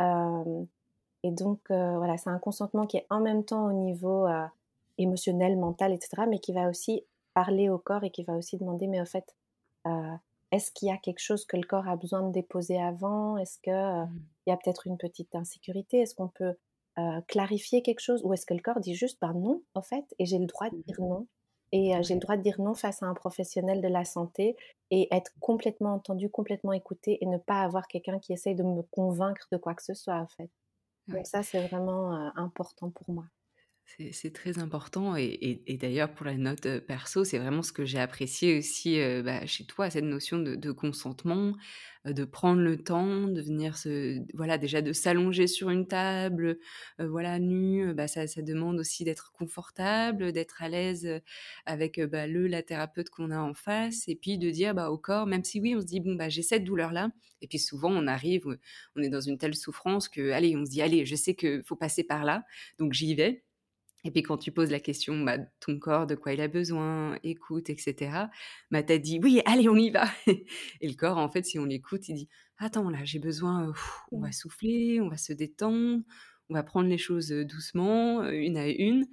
et 0.01 1.31
donc, 1.31 1.59
voilà, 1.69 2.17
c'est 2.17 2.29
un 2.29 2.39
consentement 2.39 2.87
qui 2.87 2.97
est 2.97 3.05
en 3.09 3.19
même 3.19 3.43
temps 3.43 3.65
au 3.65 3.73
niveau 3.73 4.25
émotionnel, 4.97 5.57
mental, 5.57 5.91
etc., 5.91 6.23
mais 6.27 6.39
qui 6.39 6.53
va 6.53 6.69
aussi 6.69 7.03
parler 7.33 7.69
au 7.69 7.77
corps 7.77 8.03
et 8.03 8.09
qui 8.09 8.23
va 8.23 8.33
aussi 8.33 8.57
demander, 8.57 8.87
mais 8.87 9.01
au 9.01 9.05
fait, 9.05 9.35
est-ce 10.51 10.71
qu'il 10.71 10.87
y 10.87 10.91
a 10.91 10.97
quelque 10.97 11.19
chose 11.19 11.45
que 11.45 11.57
le 11.57 11.63
corps 11.63 11.87
a 11.87 11.95
besoin 11.95 12.23
de 12.23 12.31
déposer 12.31 12.81
avant? 12.81 13.37
Est-ce 13.37 13.59
qu'il 13.59 14.07
mmh. 14.49 14.51
y 14.51 14.53
a 14.53 14.57
peut-être 14.57 14.87
une 14.87 14.97
petite 14.97 15.35
insécurité 15.35 15.99
Est-ce 15.99 16.15
qu'on 16.15 16.29
peut 16.29 16.55
clarifier 17.29 17.81
quelque 17.81 18.01
chose 18.01 18.21
Ou 18.25 18.33
est-ce 18.33 18.45
que 18.45 18.53
le 18.53 18.59
corps 18.61 18.81
dit 18.81 18.93
juste 18.93 19.19
ben 19.21 19.33
non, 19.33 19.63
en 19.73 19.81
fait, 19.81 20.03
et 20.19 20.25
j'ai 20.25 20.37
le 20.37 20.47
droit 20.47 20.69
de 20.69 20.75
mmh. 20.75 20.83
dire 20.85 20.99
non 20.99 21.27
Et 21.71 21.93
j'ai 22.01 22.13
le 22.15 22.19
droit 22.19 22.35
de 22.35 22.41
dire 22.41 22.59
non 22.59 22.73
face 22.73 23.01
à 23.01 23.05
un 23.05 23.13
professionnel 23.13 23.81
de 23.81 23.87
la 23.87 24.03
santé 24.03 24.57
et 24.91 25.07
être 25.11 25.31
complètement 25.39 25.93
entendu, 25.93 26.29
complètement 26.29 26.73
écouté 26.73 27.17
et 27.21 27.25
ne 27.25 27.37
pas 27.37 27.61
avoir 27.61 27.87
quelqu'un 27.87 28.19
qui 28.19 28.33
essaye 28.33 28.55
de 28.55 28.63
me 28.63 28.81
convaincre 28.91 29.47
de 29.51 29.57
quoi 29.57 29.75
que 29.75 29.83
ce 29.83 29.93
soit, 29.93 30.17
en 30.17 30.27
fait. 30.27 30.49
Donc 31.07 31.25
ça, 31.25 31.41
c'est 31.41 31.65
vraiment 31.67 32.11
important 32.35 32.89
pour 32.89 33.13
moi. 33.13 33.25
C'est 34.11 34.33
très 34.33 34.59
important 34.59 35.15
et, 35.17 35.77
d'ailleurs 35.81 36.13
pour 36.13 36.25
la 36.25 36.35
note 36.35 36.79
perso, 36.79 37.25
c'est 37.25 37.37
vraiment 37.37 37.63
ce 37.63 37.73
que 37.73 37.85
j'ai 37.85 37.99
apprécié 37.99 38.57
aussi 38.57 38.97
bah, 39.23 39.45
chez 39.45 39.65
toi, 39.65 39.89
cette 39.89 40.05
notion 40.05 40.37
de, 40.37 40.71
consentement, 40.71 41.53
de 42.05 42.23
prendre 42.23 42.61
le 42.61 42.81
temps, 42.81 43.27
de 43.27 43.41
venir 43.41 43.77
se, 43.77 44.19
voilà 44.35 44.57
déjà 44.57 44.81
de 44.81 44.93
s'allonger 44.93 45.47
sur 45.47 45.69
une 45.69 45.87
table, 45.87 46.59
voilà 46.97 47.39
nu, 47.39 47.93
bah, 47.93 48.07
ça, 48.07 48.25
demande 48.41 48.79
aussi 48.79 49.03
d'être 49.03 49.33
confortable, 49.33 50.31
d'être 50.31 50.63
à 50.63 50.69
l'aise 50.69 51.21
avec 51.65 51.99
bah, 51.99 52.25
le 52.25 52.47
la 52.47 52.63
thérapeute 52.63 53.09
qu'on 53.09 53.31
a 53.31 53.39
en 53.39 53.53
face 53.53 54.07
et 54.07 54.15
puis 54.15 54.37
de 54.37 54.49
dire 54.49 54.73
bah, 54.73 54.91
au 54.91 54.97
corps, 54.97 55.25
même 55.25 55.43
si 55.43 55.59
oui 55.59 55.75
on 55.75 55.81
se 55.81 55.85
dit 55.85 55.99
bon 55.99 56.15
bah 56.15 56.29
j'ai 56.29 56.43
cette 56.43 56.63
douleur 56.63 56.93
là 56.93 57.09
et 57.41 57.47
puis 57.47 57.59
souvent 57.59 57.91
on 57.91 58.07
arrive, 58.07 58.45
on 58.95 59.01
est 59.01 59.09
dans 59.09 59.21
une 59.21 59.37
telle 59.37 59.55
souffrance 59.55 60.07
que 60.07 60.31
allez 60.31 60.55
on 60.55 60.63
se 60.65 60.69
dit 60.69 60.81
allez 60.81 61.05
je 61.05 61.15
sais 61.15 61.33
que 61.33 61.61
faut 61.63 61.75
passer 61.75 62.03
par 62.03 62.23
là 62.23 62.45
donc 62.77 62.93
j'y 62.93 63.15
vais 63.15 63.43
et 64.03 64.11
puis 64.11 64.23
quand 64.23 64.37
tu 64.37 64.51
poses 64.51 64.71
la 64.71 64.79
question, 64.79 65.23
bah, 65.23 65.37
ton 65.59 65.77
corps, 65.77 66.07
de 66.07 66.15
quoi 66.15 66.33
il 66.33 66.41
a 66.41 66.47
besoin, 66.47 67.17
écoute, 67.23 67.69
etc., 67.69 68.27
bah, 68.71 68.83
tu 68.83 68.93
as 68.93 68.97
dit, 68.97 69.19
oui, 69.21 69.41
allez, 69.45 69.67
on 69.67 69.75
y 69.75 69.89
va. 69.89 70.05
Et 70.81 70.87
le 70.87 70.95
corps, 70.95 71.17
en 71.17 71.29
fait, 71.29 71.45
si 71.45 71.59
on 71.59 71.65
l'écoute, 71.65 72.07
il 72.07 72.15
dit, 72.15 72.29
attends, 72.57 72.89
là, 72.89 72.99
j'ai 73.03 73.19
besoin, 73.19 73.73
on 74.11 74.21
va 74.21 74.31
souffler, 74.31 75.01
on 75.01 75.09
va 75.09 75.17
se 75.17 75.33
détendre, 75.33 76.03
on 76.49 76.53
va 76.53 76.63
prendre 76.63 76.87
les 76.87 76.97
choses 76.97 77.29
doucement, 77.29 78.23
une 78.29 78.57
à 78.57 78.67
une. 78.69 79.05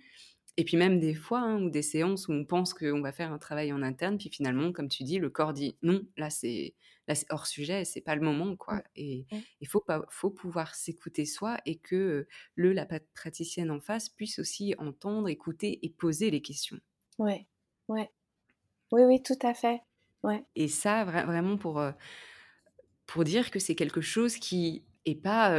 Et 0.56 0.64
puis 0.64 0.76
même 0.76 1.00
des 1.00 1.14
fois, 1.14 1.40
hein, 1.40 1.62
ou 1.62 1.68
des 1.68 1.82
séances 1.82 2.28
où 2.28 2.32
on 2.32 2.44
pense 2.44 2.72
qu'on 2.72 3.02
va 3.02 3.12
faire 3.12 3.32
un 3.32 3.38
travail 3.38 3.72
en 3.72 3.82
interne, 3.82 4.16
puis 4.16 4.30
finalement, 4.30 4.72
comme 4.72 4.88
tu 4.88 5.04
dis, 5.04 5.18
le 5.18 5.30
corps 5.30 5.52
dit, 5.52 5.76
non, 5.82 6.02
là, 6.16 6.30
c'est 6.30 6.74
là 7.08 7.14
c'est 7.14 7.26
hors 7.30 7.46
sujet, 7.46 7.84
c'est 7.84 8.00
pas 8.00 8.14
le 8.14 8.22
moment 8.22 8.56
quoi. 8.56 8.82
Et 8.96 9.26
il 9.60 9.68
faut 9.68 9.80
pas, 9.80 10.04
faut 10.10 10.30
pouvoir 10.30 10.74
s'écouter 10.74 11.24
soi 11.24 11.58
et 11.66 11.78
que 11.78 12.26
le 12.54 12.72
la 12.72 12.86
praticienne 13.14 13.70
en 13.70 13.80
face 13.80 14.08
puisse 14.08 14.38
aussi 14.38 14.74
entendre, 14.78 15.28
écouter 15.28 15.84
et 15.84 15.90
poser 15.90 16.30
les 16.30 16.42
questions. 16.42 16.80
Ouais, 17.18 17.46
ouais, 17.88 18.10
oui, 18.92 19.02
oui, 19.04 19.22
tout 19.22 19.38
à 19.42 19.54
fait. 19.54 19.82
Ouais. 20.22 20.44
Et 20.56 20.68
ça, 20.68 21.04
vraiment 21.04 21.56
pour 21.56 21.80
pour 23.06 23.24
dire 23.24 23.50
que 23.50 23.58
c'est 23.58 23.74
quelque 23.74 24.00
chose 24.00 24.36
qui 24.36 24.84
et 25.06 25.14
pas, 25.14 25.58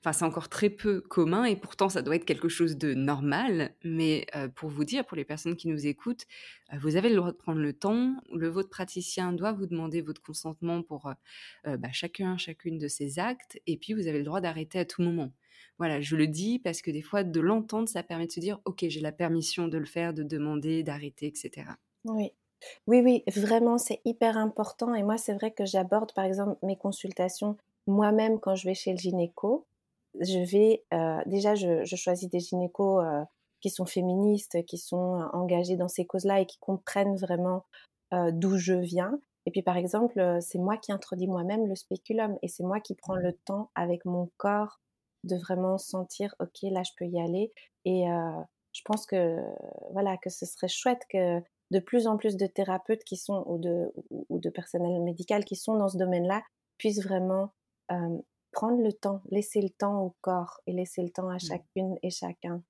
enfin 0.00 0.12
c'est 0.12 0.24
encore 0.24 0.48
très 0.48 0.68
peu 0.68 1.00
commun 1.00 1.44
et 1.44 1.56
pourtant 1.56 1.88
ça 1.88 2.02
doit 2.02 2.16
être 2.16 2.24
quelque 2.24 2.48
chose 2.48 2.76
de 2.76 2.92
normal. 2.94 3.74
Mais 3.84 4.26
pour 4.56 4.68
vous 4.68 4.84
dire, 4.84 5.06
pour 5.06 5.16
les 5.16 5.24
personnes 5.24 5.56
qui 5.56 5.68
nous 5.68 5.86
écoutent, 5.86 6.26
vous 6.80 6.96
avez 6.96 7.08
le 7.08 7.16
droit 7.16 7.32
de 7.32 7.36
prendre 7.36 7.60
le 7.60 7.72
temps. 7.72 8.16
Le 8.34 8.48
votre 8.48 8.68
praticien 8.68 9.32
doit 9.32 9.52
vous 9.52 9.66
demander 9.66 10.02
votre 10.02 10.20
consentement 10.20 10.82
pour 10.82 11.12
bah, 11.64 11.92
chacun, 11.92 12.36
chacune 12.36 12.78
de 12.78 12.88
ces 12.88 13.18
actes. 13.18 13.58
Et 13.66 13.76
puis 13.76 13.94
vous 13.94 14.08
avez 14.08 14.18
le 14.18 14.24
droit 14.24 14.40
d'arrêter 14.40 14.80
à 14.80 14.84
tout 14.84 15.02
moment. 15.02 15.32
Voilà, 15.78 16.00
je 16.00 16.16
le 16.16 16.26
dis 16.26 16.58
parce 16.58 16.82
que 16.82 16.90
des 16.90 17.02
fois 17.02 17.24
de 17.24 17.40
l'entendre, 17.40 17.88
ça 17.88 18.02
permet 18.02 18.26
de 18.26 18.32
se 18.32 18.40
dire, 18.40 18.60
ok, 18.64 18.84
j'ai 18.88 19.00
la 19.00 19.12
permission 19.12 19.68
de 19.68 19.78
le 19.78 19.86
faire, 19.86 20.12
de 20.12 20.22
demander, 20.22 20.82
d'arrêter, 20.82 21.26
etc. 21.26 21.70
Oui. 22.04 22.32
Oui, 22.86 23.00
oui, 23.00 23.24
vraiment, 23.34 23.78
c'est 23.78 24.00
hyper 24.04 24.36
important. 24.36 24.94
Et 24.94 25.02
moi, 25.02 25.16
c'est 25.16 25.34
vrai 25.34 25.50
que 25.50 25.64
j'aborde, 25.64 26.12
par 26.14 26.24
exemple, 26.24 26.58
mes 26.62 26.76
consultations 26.76 27.56
moi-même, 27.86 28.38
quand 28.40 28.54
je 28.54 28.66
vais 28.66 28.74
chez 28.74 28.92
le 28.92 28.98
gynéco, 28.98 29.66
je 30.20 30.38
vais 30.38 30.84
euh, 30.92 31.20
déjà, 31.26 31.54
je, 31.54 31.84
choisis 31.96 32.28
des 32.28 32.40
gynécos 32.40 33.02
euh, 33.04 33.22
qui 33.60 33.70
sont 33.70 33.86
féministes, 33.86 34.64
qui 34.66 34.78
sont 34.78 35.20
euh, 35.20 35.26
engagés 35.32 35.76
dans 35.76 35.88
ces 35.88 36.04
causes-là 36.04 36.40
et 36.40 36.46
qui 36.46 36.58
comprennent 36.58 37.16
vraiment 37.16 37.64
d'où 38.30 38.58
je 38.58 38.74
viens. 38.74 39.18
Et 39.46 39.50
puis, 39.50 39.62
par 39.62 39.78
exemple, 39.78 40.36
c'est 40.42 40.58
moi 40.58 40.76
qui 40.76 40.92
introduis 40.92 41.28
moi-même 41.28 41.66
le 41.66 41.74
spéculum 41.74 42.36
et 42.42 42.48
c'est 42.48 42.62
moi 42.62 42.78
qui 42.78 42.94
prends 42.94 43.14
le 43.14 43.32
temps 43.32 43.70
avec 43.74 44.04
mon 44.04 44.28
corps 44.36 44.80
de 45.24 45.34
vraiment 45.34 45.78
sentir, 45.78 46.34
ok, 46.38 46.58
là, 46.64 46.82
je 46.82 46.90
peux 46.98 47.06
y 47.06 47.18
aller. 47.18 47.54
Et 47.86 48.04
je 48.72 48.80
pense 48.84 49.06
que 49.06 49.38
voilà, 49.92 50.18
que 50.18 50.28
ce 50.28 50.44
serait 50.44 50.68
chouette 50.68 51.00
que 51.08 51.40
de 51.70 51.78
plus 51.78 52.06
en 52.06 52.18
plus 52.18 52.36
de 52.36 52.46
thérapeutes 52.46 53.02
qui 53.02 53.16
sont 53.16 53.44
ou 53.46 53.56
de, 53.56 53.90
ou 54.10 54.38
de 54.38 54.50
personnel 54.50 55.00
médical 55.00 55.46
qui 55.46 55.56
sont 55.56 55.78
dans 55.78 55.88
ce 55.88 55.96
domaine-là 55.96 56.42
puissent 56.76 57.02
vraiment 57.02 57.54
prendre 58.52 58.82
le 58.82 58.92
temps, 58.92 59.22
laisser 59.30 59.60
le 59.60 59.70
temps 59.70 60.02
au 60.02 60.14
corps 60.20 60.60
et 60.66 60.72
laisser 60.72 61.02
le 61.02 61.10
temps 61.10 61.28
à 61.28 61.36
mmh. 61.36 61.40
chacune 61.40 61.98
et 62.02 62.10
chacun. 62.10 62.62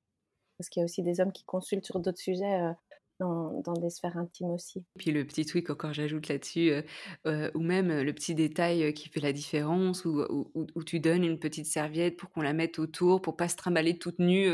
Parce 0.59 0.69
qu'il 0.69 0.81
y 0.81 0.83
a 0.83 0.85
aussi 0.85 1.02
des 1.02 1.21
hommes 1.21 1.33
qui 1.33 1.45
consultent 1.45 1.87
sur 1.87 2.00
d'autres 2.00 2.21
sujets 2.21 2.75
dans, 3.23 3.75
des 3.75 3.91
sphères 3.91 4.17
intimes 4.17 4.50
aussi. 4.50 4.85
Puis 4.99 5.11
le 5.11 5.25
petit 5.25 5.45
tweak, 5.45 5.71
encore 5.71 5.93
j'ajoute 5.93 6.29
là-dessus, 6.29 6.71
euh, 6.71 6.83
euh, 7.26 7.50
ou 7.55 7.61
même 7.61 7.91
euh, 7.91 8.05
le 8.05 8.12
petit 8.12 8.35
détail 8.35 8.93
qui 8.95 9.09
fait 9.09 9.21
la 9.21 9.33
différence, 9.33 10.05
où, 10.05 10.25
où, 10.55 10.85
tu 10.85 11.00
donnes 11.00 11.25
une 11.25 11.38
petite 11.38 11.67
serviette 11.67 12.17
pour 12.17 12.31
qu'on 12.31 12.43
la 12.43 12.52
mette 12.52 12.79
autour, 12.79 13.23
pour 13.23 13.37
pas 13.37 13.49
se 13.49 13.57
trimballer 13.57 13.99
toute 13.99 14.19
nue 14.19 14.49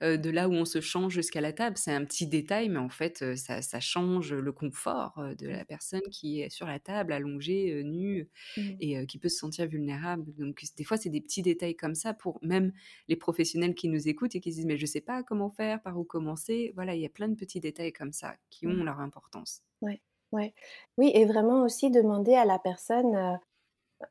de 0.00 0.30
là 0.30 0.48
où 0.48 0.52
on 0.52 0.64
se 0.64 0.80
change 0.80 1.12
jusqu'à 1.12 1.40
la 1.40 1.52
table. 1.52 1.76
C'est 1.76 1.92
un 1.92 2.04
petit 2.04 2.26
détail, 2.26 2.68
mais 2.68 2.78
en 2.78 2.88
fait, 2.88 3.36
ça, 3.36 3.62
ça, 3.62 3.80
change 3.80 4.34
le 4.34 4.52
confort 4.52 5.20
de 5.38 5.48
la 5.48 5.64
personne 5.64 6.02
qui 6.10 6.40
est 6.40 6.50
sur 6.50 6.66
la 6.66 6.78
table, 6.78 7.12
allongée, 7.12 7.82
nue, 7.82 8.28
mmh. 8.56 8.60
et 8.80 9.06
qui 9.06 9.18
peut 9.18 9.28
se 9.28 9.38
sentir 9.38 9.66
vulnérable. 9.66 10.24
Donc 10.38 10.62
des 10.76 10.84
fois, 10.84 10.96
c'est 10.96 11.08
des 11.08 11.20
petits 11.20 11.42
détails 11.42 11.76
comme 11.76 11.94
ça 11.94 12.14
pour 12.14 12.38
même 12.42 12.72
les 13.08 13.16
professionnels 13.16 13.74
qui 13.74 13.88
nous 13.88 14.08
écoutent 14.08 14.34
et 14.34 14.40
qui 14.40 14.52
se 14.52 14.56
disent, 14.56 14.66
mais 14.66 14.76
je 14.76 14.86
sais 14.86 15.00
pas 15.00 15.22
comment 15.22 15.50
faire, 15.50 15.80
par 15.82 15.98
où 15.98 16.04
commencer. 16.04 16.72
Voilà, 16.74 16.94
il 16.94 17.00
y 17.00 17.06
a 17.06 17.10
plein 17.10 17.28
de 17.28 17.34
petits 17.34 17.60
détails 17.60 17.92
comme 17.92 18.09
ça 18.12 18.34
qui 18.50 18.66
ont 18.66 18.70
mmh. 18.72 18.84
leur 18.84 19.00
importance. 19.00 19.62
Ouais, 19.82 20.00
ouais. 20.32 20.54
Oui, 20.98 21.10
et 21.14 21.24
vraiment 21.24 21.62
aussi 21.62 21.90
demander 21.90 22.34
à 22.34 22.44
la 22.44 22.58
personne. 22.58 23.14
Euh, 23.14 23.36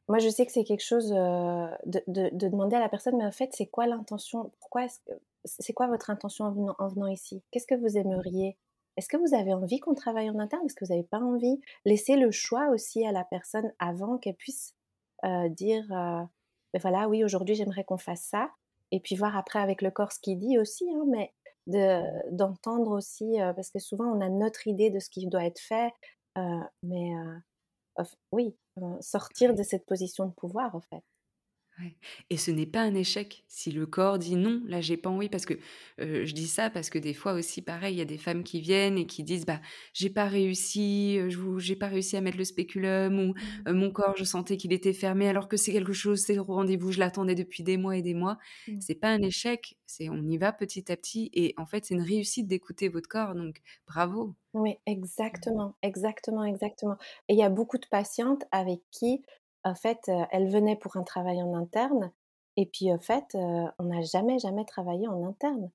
moi, 0.08 0.20
je 0.20 0.30
sais 0.30 0.46
que 0.46 0.52
c'est 0.52 0.64
quelque 0.64 0.86
chose 0.86 1.12
euh, 1.14 1.68
de, 1.86 2.02
de, 2.08 2.30
demander 2.48 2.76
à 2.76 2.80
la 2.80 2.90
personne, 2.90 3.18
mais 3.18 3.26
en 3.26 3.32
fait, 3.32 3.50
c'est 3.54 3.68
quoi 3.68 3.88
l'intention? 3.88 4.52
Pourquoi 4.60 4.86
est-ce 4.86 5.00
que 5.00 5.12
c'est 5.46 5.74
quoi 5.74 5.88
votre 5.88 6.10
intention 6.10 6.46
en 6.46 6.52
venant, 6.52 6.76
en 6.80 6.88
venant 6.90 7.08
ici? 7.08 7.42
Qu'est-ce 7.52 7.68
que 7.68 7.76
vous 7.76 7.98
aimeriez? 7.98 8.58
Est-ce 8.98 9.08
que 9.08 9.18
vous 9.18 9.34
avez 9.34 9.54
envie 9.54 9.80
qu'on 9.80 9.94
travaille 9.94 10.30
en 10.30 10.38
interne? 10.38 10.66
Est-ce 10.66 10.76
que 10.76 10.86
vous 10.86 10.92
n'avez 10.92 11.08
pas 11.08 11.20
envie? 11.20 11.62
Laissez 11.86 12.18
le 12.18 12.32
choix 12.32 12.70
aussi 12.70 13.06
à 13.06 13.14
la 13.14 13.24
personne 13.24 13.72
avant 13.80 14.18
qu'elle 14.18 14.36
puisse 14.36 14.76
dire, 15.52 15.86
ben 16.74 16.80
voilà, 16.82 17.08
oui, 17.08 17.24
aujourd'hui 17.24 17.56
j'aimerais 17.56 17.84
qu'on 17.84 17.98
fasse 17.98 18.24
ça, 18.24 18.52
et 18.92 19.00
puis 19.00 19.16
voir 19.16 19.38
après 19.38 19.60
avec 19.60 19.82
le 19.82 19.92
corps 19.92 20.12
ce 20.12 20.20
qu'il 20.20 20.38
dit 20.38 20.58
aussi, 20.58 20.90
hein, 20.92 21.04
mais 21.08 21.34
d'entendre 22.32 22.92
aussi, 22.92 23.38
parce 23.56 23.72
que 23.72 23.80
souvent 23.80 24.06
on 24.06 24.22
a 24.22 24.30
notre 24.30 24.68
idée 24.68 24.90
de 24.90 25.00
ce 25.00 25.10
qui 25.10 25.28
doit 25.28 25.46
être 25.46 25.60
fait, 25.60 25.92
mais 26.84 27.12
oui, 28.32 28.56
sortir 29.02 29.54
de 29.54 29.64
cette 29.64 29.86
position 29.86 30.26
de 30.28 30.34
pouvoir 30.34 30.76
en 30.76 30.82
fait. 30.82 31.04
Et 32.30 32.38
ce 32.38 32.52
n'est 32.52 32.66
pas 32.66 32.82
un 32.82 32.94
échec 32.94 33.44
si 33.48 33.72
le 33.72 33.86
corps 33.86 34.20
dit 34.20 34.36
non, 34.36 34.62
là 34.66 34.82
j'ai 34.82 34.98
pas 34.98 35.10
envie 35.10 35.30
parce 35.30 35.46
que 35.46 35.54
je 35.98 36.32
dis 36.34 36.48
ça 36.48 36.70
parce 36.70 36.90
que 36.90 37.00
des 37.00 37.14
fois 37.14 37.34
aussi 37.34 37.62
pareil, 37.62 37.96
il 37.96 37.98
y 38.00 38.02
a 38.02 38.06
des 38.06 38.18
femmes 38.18 38.44
qui 38.44 38.62
viennent 38.62 38.98
et 38.98 39.06
qui 39.06 39.24
disent 39.24 39.46
bah 39.46 39.62
j'ai 39.94 40.10
pas 40.10 40.26
réussi, 40.26 41.20
je 41.30 41.40
j'ai 41.58 41.76
pas 41.76 41.88
réussi 41.88 42.18
à 42.18 42.22
mettre 42.22 42.38
le 42.38 42.44
spéculum 42.44 43.20
ou 43.20 43.34
Mmh. 43.66 43.72
mon 43.74 43.92
corps 43.92 44.16
je 44.18 44.24
sentais 44.24 44.58
qu'il 44.58 44.74
était 44.74 44.94
fermé 44.94 45.28
alors 45.28 45.48
que 45.48 45.58
c'est 45.58 45.72
quelque 45.72 45.94
chose, 45.94 46.20
c'est 46.20 46.36
le 46.36 46.42
rendez-vous, 46.42 46.92
je 46.92 47.00
l'attendais 47.00 47.36
depuis 47.36 47.64
des 47.64 47.78
mois 47.78 47.98
et 47.98 48.02
des 48.02 48.14
mois. 48.14 48.38
Mmh. 48.68 48.80
C'est 48.82 48.96
pas 48.96 49.10
un 49.10 49.22
échec, 49.22 49.78
c'est 49.86 50.10
on 50.10 50.22
y 50.28 50.38
va 50.38 50.52
petit 50.54 50.92
à 50.92 50.98
petit 50.98 51.30
et 51.34 51.54
en 51.58 51.66
fait 51.66 51.86
c'est 51.86 51.96
une 51.96 52.02
réussite 52.02 52.48
d'écouter 52.48 52.90
votre 52.90 53.10
corps 53.10 53.36
donc 53.36 53.62
bravo. 53.88 54.36
Oui, 54.54 54.78
exactement, 54.86 55.76
exactement, 55.84 56.44
exactement. 56.44 56.98
Et 57.28 57.34
il 57.34 57.40
y 57.40 57.44
a 57.44 57.50
beaucoup 57.50 57.78
de 57.78 57.86
patientes 57.90 58.44
avec 58.52 58.82
qui 58.92 59.22
en 59.70 59.76
fait, 59.76 60.10
elles 60.32 60.50
venaient 60.50 60.76
pour 60.76 60.98
un 60.98 61.04
travail 61.04 61.42
en 61.42 61.54
interne 61.54 62.12
et 62.58 62.66
puis, 62.66 62.92
en 62.92 63.00
fait, 63.00 63.24
on 63.36 63.84
n'a 63.86 64.02
jamais, 64.02 64.38
jamais 64.40 64.66
travaillé 64.66 65.08
en 65.08 65.26
interne. 65.26 65.72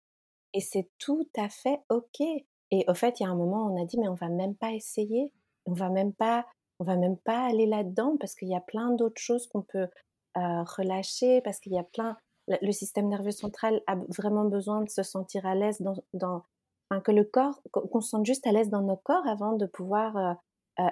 Et 0.53 0.61
c'est 0.61 0.91
tout 0.99 1.27
à 1.37 1.49
fait 1.49 1.81
OK. 1.89 2.21
Et 2.21 2.85
au 2.89 2.95
fait, 2.95 3.21
il 3.21 3.23
y 3.25 3.27
a 3.27 3.31
un 3.31 3.35
moment, 3.37 3.67
on 3.67 3.81
a 3.83 3.87
dit: 3.87 3.99
«Mais 3.99 4.09
on 4.09 4.15
va 4.15 4.29
même 4.29 4.55
pas 4.55 4.73
essayer, 4.73 5.33
on 5.67 5.73
va 5.73 5.89
même 5.91 6.13
pas 6.13 6.47
on 6.81 6.85
va 6.85 6.97
même 6.97 7.17
pas 7.19 7.47
aller 7.47 7.67
là-dedans 7.67 8.17
parce 8.21 8.35
qu'il 8.35 8.49
y 8.49 8.57
a 8.57 8.61
plein 8.61 8.91
d'autres 8.91 9.21
choses 9.21 9.47
qu'on 9.47 9.63
peut, 9.63 9.89
relâcher, 10.35 11.41
parce 11.43 11.61
qu'il 11.61 11.73
y 11.73 11.79
a 11.79 11.85
plein» 11.85 12.17
le 12.49 12.57
le 12.61 12.73
système 12.73 13.09
nerveux 13.09 13.31
central 13.31 13.83
a 13.87 13.97
vraiment 14.09 14.45
besoin 14.45 14.83
de 14.83 14.91
se 14.91 15.03
sentir 15.03 15.47
à 15.47 15.55
l'aise 15.55 15.81
dans 15.81 15.95
dans 16.15 16.45
enfin, 16.91 17.01
que 17.01 17.13
le 17.13 17.25
corps 17.25 17.63
qu'on 17.73 18.01
se 18.03 18.11
sente 18.11 18.27
juste 18.27 18.47
à 18.47 18.53
l'aise 18.53 18.69
dans 18.71 18.83
nos 18.83 18.97
corps 18.97 19.27
avant 19.27 19.55
de 19.55 19.67
pouvoir, 19.67 20.37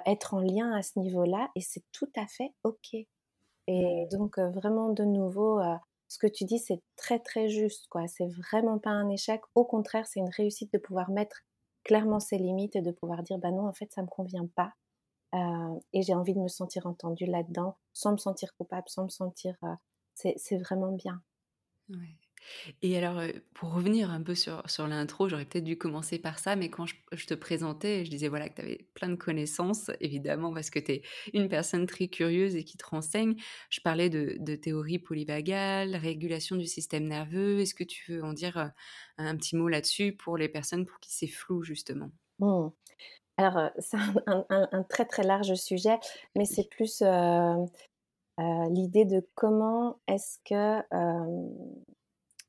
être 0.05 0.33
en 0.33 0.39
lien 0.41 0.71
à 0.73 0.81
ce 0.83 0.99
niveau-là 0.99 1.49
et 1.55 1.61
c'est 1.61 1.83
tout 1.91 2.09
à 2.15 2.27
fait 2.27 2.53
OK. 2.63 2.95
Et 3.67 4.07
donc 4.11 4.39
vraiment 4.39 4.89
de 4.91 5.03
nouveau, 5.03 5.61
ce 6.09 6.17
que 6.19 6.27
tu 6.27 6.45
dis, 6.45 6.59
c'est 6.59 6.81
très, 6.97 7.19
très 7.19 7.49
juste, 7.49 7.87
quoi. 7.89 8.07
C'est 8.07 8.27
vraiment 8.27 8.79
pas 8.79 8.91
un 8.91 9.09
échec. 9.09 9.41
Au 9.55 9.65
contraire, 9.65 10.05
c'est 10.07 10.19
une 10.21 10.29
réussite 10.29 10.71
de 10.73 10.77
pouvoir 10.79 11.09
mettre 11.11 11.41
clairement 11.83 12.19
ses 12.19 12.37
limites 12.37 12.75
et 12.75 12.81
de 12.81 12.91
pouvoir 12.91 13.23
dire: 13.23 13.37
«Bah 13.39 13.51
non, 13.51 13.67
en 13.67 13.73
fait, 13.73 13.91
ça 13.93 14.01
me 14.03 14.07
convient 14.07 14.47
pas, 14.55 14.73
et 15.93 16.01
j'ai 16.03 16.13
envie 16.15 16.33
de 16.33 16.39
me 16.39 16.47
sentir 16.47 16.85
entendue 16.87 17.25
là-dedans, 17.25 17.77
sans 17.93 18.11
me 18.13 18.17
sentir 18.17 18.53
coupable, 18.55 18.89
sans 18.89 19.05
me 19.05 19.09
sentir, 19.09 19.55
c'est 20.15 20.57
vraiment 20.57 20.91
bien. 20.91 21.21
Et 22.81 22.97
alors, 22.97 23.19
heu, 23.19 23.33
pour 23.53 23.73
revenir 23.73 24.09
un 24.11 24.21
peu 24.21 24.35
sur 24.35 24.69
sur 24.69 24.87
l'intro, 24.87 25.29
j'aurais 25.29 25.45
peut-être 25.45 25.63
dû 25.63 25.77
commencer 25.77 26.19
par 26.19 26.39
ça, 26.39 26.55
mais 26.55 26.69
quand 26.69 26.85
je 26.85 26.95
je 27.11 27.25
te 27.27 27.33
présentais, 27.33 28.05
je 28.05 28.09
disais, 28.11 28.27
voilà, 28.27 28.49
que 28.49 28.55
tu 28.55 28.61
avais 28.61 28.87
plein 28.93 29.09
de 29.09 29.15
connaissances, 29.15 29.91
évidemment, 29.99 30.53
parce 30.53 30.69
que 30.69 30.79
tu 30.79 30.91
es 30.93 31.01
une 31.33 31.49
personne 31.49 31.85
très 31.87 32.07
curieuse 32.07 32.55
et 32.55 32.63
qui 32.63 32.77
te 32.77 32.85
renseigne. 32.85 33.35
Je 33.69 33.81
parlais 33.81 34.09
de 34.09 34.37
de 34.39 34.55
théorie 34.55 34.99
polyvagale, 34.99 35.95
régulation 35.95 36.55
du 36.55 36.67
système 36.67 37.05
nerveux. 37.07 37.59
Est-ce 37.59 37.75
que 37.75 37.83
tu 37.83 38.11
veux 38.13 38.23
en 38.23 38.33
dire, 38.33 38.57
heu, 38.57 38.69
un 39.17 39.35
petit 39.37 39.55
mot 39.55 39.67
là-dessus 39.67 40.13
pour 40.13 40.37
les 40.37 40.49
personnes 40.49 40.85
pour 40.85 40.99
qui 40.99 41.11
c'est 41.13 41.27
flou, 41.27 41.63
justement? 41.63 42.11
Mmh. 42.39 42.69
Alors, 43.37 43.57
heu, 43.59 43.71
c'est 43.79 43.97
un 43.97 44.13
un 44.27 44.45
un 44.49 44.69
un 44.71 44.83
très, 44.83 45.05
très 45.05 45.23
large 45.23 45.55
sujet, 45.55 45.99
mais 46.35 46.45
c'est 46.45 46.69
plus, 46.69 47.01
l'idée 48.69 49.05
de 49.05 49.27
comment 49.35 49.99
est-ce 50.07 50.37
que, 50.45 50.81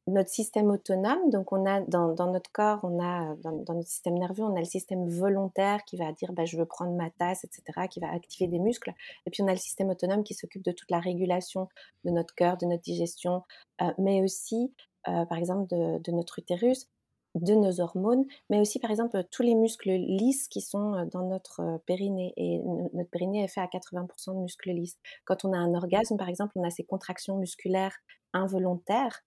notre 0.07 0.29
système 0.31 0.71
autonome, 0.71 1.31
donc 1.31 1.53
on 1.53 1.65
a 1.67 1.81
dans 1.81 2.15
notre 2.31 2.51
corps, 2.53 2.81
on 2.83 3.03
a 3.03 3.35
dans 3.37 3.53
dans 3.53 3.75
notre 3.75 3.89
système 3.89 4.15
nerveux, 4.19 4.45
on 4.45 4.55
a 4.57 4.59
le 4.59 4.65
système 4.67 5.09
volontaire 5.09 5.85
qui 5.85 5.97
va 5.97 6.13
dire: 6.13 6.33
«Bah, 6.33 6.45
je 6.45 6.57
veux 6.59 6.67
prendre 6.67 6.93
ma 6.93 7.11
tasse» 7.11 7.45
et 7.45 7.49
cetera, 7.51 7.89
qui 7.89 8.01
va 8.01 8.13
activer 8.13 8.47
des 8.49 8.59
muscles. 8.59 8.93
Et 9.27 9.31
puis 9.31 9.43
on 9.43 9.49
a 9.49 9.53
le 9.53 9.59
système 9.59 9.89
autonome 9.91 10.23
qui 10.25 10.35
s'occupe 10.35 10.63
de 10.65 10.73
toute 10.73 10.91
la 10.91 11.01
régulation 11.01 11.69
de 12.05 12.11
notre 12.11 12.35
cœur, 12.35 12.57
de 12.59 12.67
notre 12.67 12.83
digestion, 12.83 13.43
heu, 13.83 13.87
mais 13.99 14.23
aussi, 14.23 14.75
heu, 15.09 15.25
par 15.29 15.39
exemple 15.39 15.67
de 15.69 16.13
notre 16.13 16.39
utérus, 16.39 16.89
de 17.35 17.55
nos 17.55 17.81
hormones, 17.81 18.25
mais 18.51 18.61
aussi 18.61 18.79
par 18.79 18.91
exemple, 18.91 19.25
tous 19.31 19.43
les 19.43 19.55
muscles 19.55 19.91
lisses 19.91 20.49
qui 20.49 20.61
sont, 20.61 21.07
dans 21.13 21.27
notre, 21.29 21.81
périnée. 21.87 22.33
Et 22.37 22.59
no 22.61 22.91
notre 22.95 23.11
périnée 23.11 23.43
est 23.45 23.49
fait 23.49 23.61
à 23.61 23.67
80% 23.67 24.35
de 24.35 24.39
muscles 24.41 24.71
lisses. 24.71 24.99
Quand 25.25 25.45
on 25.45 25.53
a 25.53 25.57
un 25.59 25.75
orgasme, 25.75 26.17
par 26.17 26.29
exemple, 26.29 26.53
on 26.57 26.63
a 26.65 26.71
ces 26.71 26.85
contractions 26.85 27.37
musculaires 27.39 27.97
involontaires, 28.35 29.21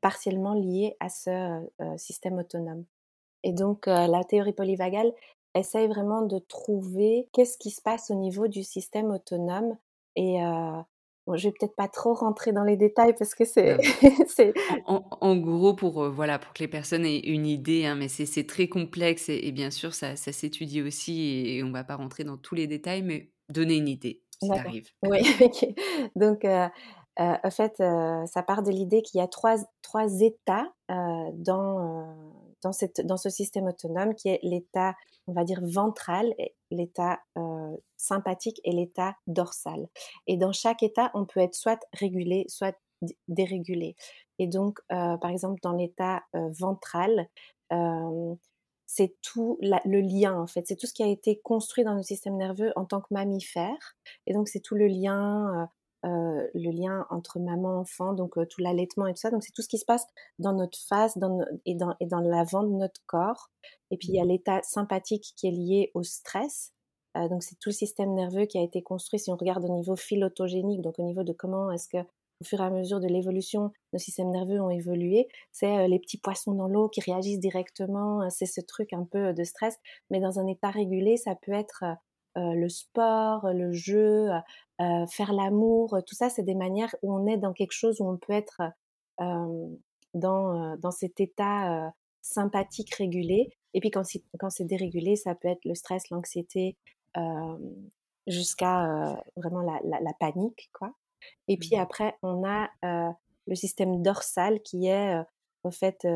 partiellement 0.00 0.54
lié 0.54 0.96
à 1.00 1.08
ce, 1.08 1.66
système 1.96 2.38
autonome 2.38 2.84
et 3.44 3.52
donc 3.52 3.86
la 3.86 4.24
théorie 4.24 4.52
polyvagale 4.52 5.12
essaye 5.54 5.88
vraiment 5.88 6.22
de 6.22 6.38
trouver 6.38 7.28
qu'est-ce 7.32 7.58
qui 7.58 7.70
se 7.70 7.80
passe 7.80 8.10
au 8.10 8.14
niveau 8.14 8.48
du 8.48 8.62
système 8.62 9.10
autonome 9.10 9.76
et 10.16 10.38
bon, 11.26 11.36
je 11.36 11.48
vais 11.48 11.54
peut-être 11.58 11.76
pas 11.76 11.88
trop 11.88 12.14
rentrer 12.14 12.52
dans 12.52 12.64
les 12.64 12.76
détails 12.76 13.14
parce 13.16 13.34
que 13.34 13.44
c'est 13.44 13.76
c'est 14.26 14.52
En 14.86 15.36
gros, 15.36 15.74
pour, 15.74 16.10
voilà, 16.10 16.38
pour 16.38 16.52
que 16.52 16.60
les 16.60 16.68
personnes 16.68 17.04
aient 17.06 17.20
une 17.20 17.46
idée, 17.46 17.86
hein, 17.86 17.94
mais 17.94 18.08
c'est 18.08 18.46
très 18.46 18.68
complexe 18.68 19.28
et 19.28 19.46
et 19.46 19.52
bien 19.52 19.70
sûr, 19.70 19.94
ça 19.94 20.16
ça 20.16 20.32
s'étudie 20.32 20.82
aussi 20.82 21.20
et 21.20 21.56
et 21.56 21.62
on 21.62 21.70
va 21.70 21.84
pas 21.84 21.96
rentrer 21.96 22.24
dans 22.24 22.36
tous 22.36 22.54
les 22.54 22.66
détails, 22.66 23.02
mais 23.02 23.30
donner 23.48 23.76
une 23.76 23.88
idée, 23.88 24.22
si 24.42 24.50
arrives. 24.50 24.90
Oui, 25.02 25.18
OK. 25.40 25.74
Donc, 26.16 26.44
en 27.18 27.50
fait, 27.50 27.80
heu, 27.80 28.24
ça 28.26 28.42
part 28.42 28.62
de 28.62 28.70
l'idée 28.70 29.02
qu'il 29.02 29.18
y 29.18 29.22
a 29.22 29.28
3 29.28 29.56
3 29.82 30.20
états, 30.20 30.66
heu, 30.90 31.32
dans, 31.34 32.72
ce 32.72 33.30
système 33.30 33.66
autonome 33.66 34.14
qui 34.14 34.28
est 34.28 34.40
l'état, 34.42 34.94
on 35.26 35.32
va 35.32 35.44
dire 35.44 35.60
ventral 35.62 36.34
l'état, 36.70 37.20
sympathique 37.96 38.60
et 38.64 38.72
l'état 38.72 39.16
dorsal. 39.26 39.88
Et 40.26 40.36
dans 40.36 40.52
chaque 40.52 40.82
état, 40.82 41.10
on 41.14 41.24
peut 41.24 41.40
être 41.40 41.54
soit 41.54 41.80
régulé, 41.92 42.44
soit 42.48 42.76
dérégulé. 43.28 43.96
Et 44.38 44.46
donc, 44.48 44.80
par 44.88 45.30
exemple, 45.30 45.60
dans 45.62 45.72
l'état, 45.72 46.22
ventral, 46.34 47.28
c'est 48.86 49.14
tout 49.22 49.58
le 49.62 50.00
lien, 50.00 50.40
en 50.40 50.46
fait. 50.46 50.66
C'est 50.66 50.76
tout 50.76 50.86
ce 50.86 50.94
qui 50.94 51.02
a 51.02 51.08
été 51.08 51.38
construit 51.40 51.84
dans 51.84 51.94
notre 51.94 52.06
système 52.06 52.36
nerveux 52.36 52.72
en 52.74 52.84
tant 52.86 53.00
que 53.00 53.08
mammifère. 53.12 53.96
Et 54.26 54.32
donc 54.34 54.48
c'est 54.48 54.60
tout 54.60 54.74
le 54.74 54.86
lien, 54.86 55.68
heu, 56.06 56.50
le 56.54 56.70
lien 56.70 57.06
entre 57.10 57.38
maman, 57.40 57.80
enfant, 57.80 58.12
donc 58.14 58.36
heu, 58.38 58.46
tout 58.46 58.60
l'allaitement 58.62 59.06
et 59.06 59.12
tout 59.14 59.20
ça. 59.20 59.30
Donc 59.30 59.42
c'est 59.44 59.52
tout 59.52 59.62
ce 59.62 59.68
qui 59.68 59.78
se 59.78 59.84
passe 59.84 60.06
dans 60.38 60.52
notre 60.52 60.78
face 60.88 61.18
dans 61.18 61.30
no 61.38 61.44
et 61.66 61.74
dans 61.74 61.94
et 62.00 62.06
dans 62.06 62.20
l'avant 62.20 62.62
de 62.62 62.70
notre 62.74 63.00
corps 63.06 63.50
et 63.90 63.96
puis 63.96 64.08
il 64.10 64.14
y 64.16 64.20
a 64.20 64.24
l'état 64.24 64.60
sympathique 64.62 65.32
qui 65.36 65.48
est 65.48 65.50
lié 65.50 65.90
au 65.94 66.02
stress, 66.02 66.72
heu, 67.16 67.28
donc 67.28 67.42
c'est 67.42 67.56
tout 67.58 67.70
le 67.70 67.74
système 67.74 68.14
nerveux 68.14 68.46
qui 68.46 68.58
a 68.58 68.62
été 68.62 68.82
construit, 68.82 69.18
si 69.20 69.30
on 69.30 69.36
regarde 69.36 69.64
au 69.64 69.72
niveau 69.74 69.96
phylotogénique, 69.96 70.82
donc 70.82 70.98
au 70.98 71.02
niveau 71.04 71.22
de 71.24 71.32
comment 71.32 71.70
est-ce 71.72 71.88
que, 71.88 71.98
au 72.40 72.44
fur 72.44 72.60
et 72.60 72.64
à 72.64 72.70
mesure 72.70 73.00
de 73.00 73.08
l'évolution, 73.08 73.72
nos 73.92 73.98
systèmes 73.98 74.30
nerveux 74.30 74.60
ont 74.60 74.70
évolué. 74.70 75.26
C'est, 75.52 75.88
les 75.88 75.98
petits 75.98 76.18
poissons 76.18 76.52
dans 76.54 76.68
l'eau 76.68 76.88
qui 76.88 77.00
réagissent 77.00 77.40
directement, 77.40 78.28
c'est 78.30 78.46
ce 78.46 78.60
truc 78.60 78.92
un 78.92 79.04
peu 79.04 79.32
de 79.34 79.44
stress, 79.44 79.76
mais 80.10 80.20
dans 80.20 80.38
un 80.38 80.46
état 80.46 80.70
régulé, 80.70 81.16
ça 81.16 81.34
peut 81.34 81.52
être, 81.52 81.84
heu, 82.38 82.54
le 82.54 82.68
sport, 82.68 83.48
le 83.52 83.72
jeu, 83.72 84.28
heu 84.30 84.40
heu, 84.80 85.06
faire 85.08 85.32
l'amour, 85.32 85.98
tout 86.06 86.14
ça, 86.14 86.30
c'est 86.30 86.42
des 86.44 86.54
manières 86.54 86.94
où 87.02 87.12
on 87.14 87.26
est 87.26 87.36
dans 87.38 87.52
quelque 87.52 87.72
chose 87.72 88.00
où 88.00 88.08
on 88.08 88.16
peut 88.16 88.32
être, 88.32 88.62
dans, 90.14 90.76
dans 90.76 90.90
cet 90.92 91.20
état, 91.20 91.92
sympathique 92.22 92.94
régulé. 92.94 93.50
Et 93.74 93.80
puis 93.80 93.90
quand 93.90 94.04
c'est 94.04 94.22
quand 94.38 94.50
c'est 94.50 94.64
dérégulé, 94.64 95.16
ça 95.16 95.34
peut 95.34 95.48
être 95.48 95.64
le 95.64 95.74
stress, 95.74 96.10
l'anxiété, 96.10 96.76
jusqu'à, 98.26 99.16
vraiment 99.36 99.62
la 99.62 99.80
la 99.84 100.00
la 100.00 100.12
panique, 100.20 100.70
quoi. 100.72 100.92
Et 101.48 101.56
puis 101.56 101.76
Mmh. 101.76 101.80
après 101.80 102.16
on 102.22 102.44
a, 102.46 102.70
le 103.46 103.54
système 103.54 104.02
dorsal 104.02 104.60
qui 104.62 104.86
est, 104.86 105.16
au 105.64 105.70
fait, 105.70 106.06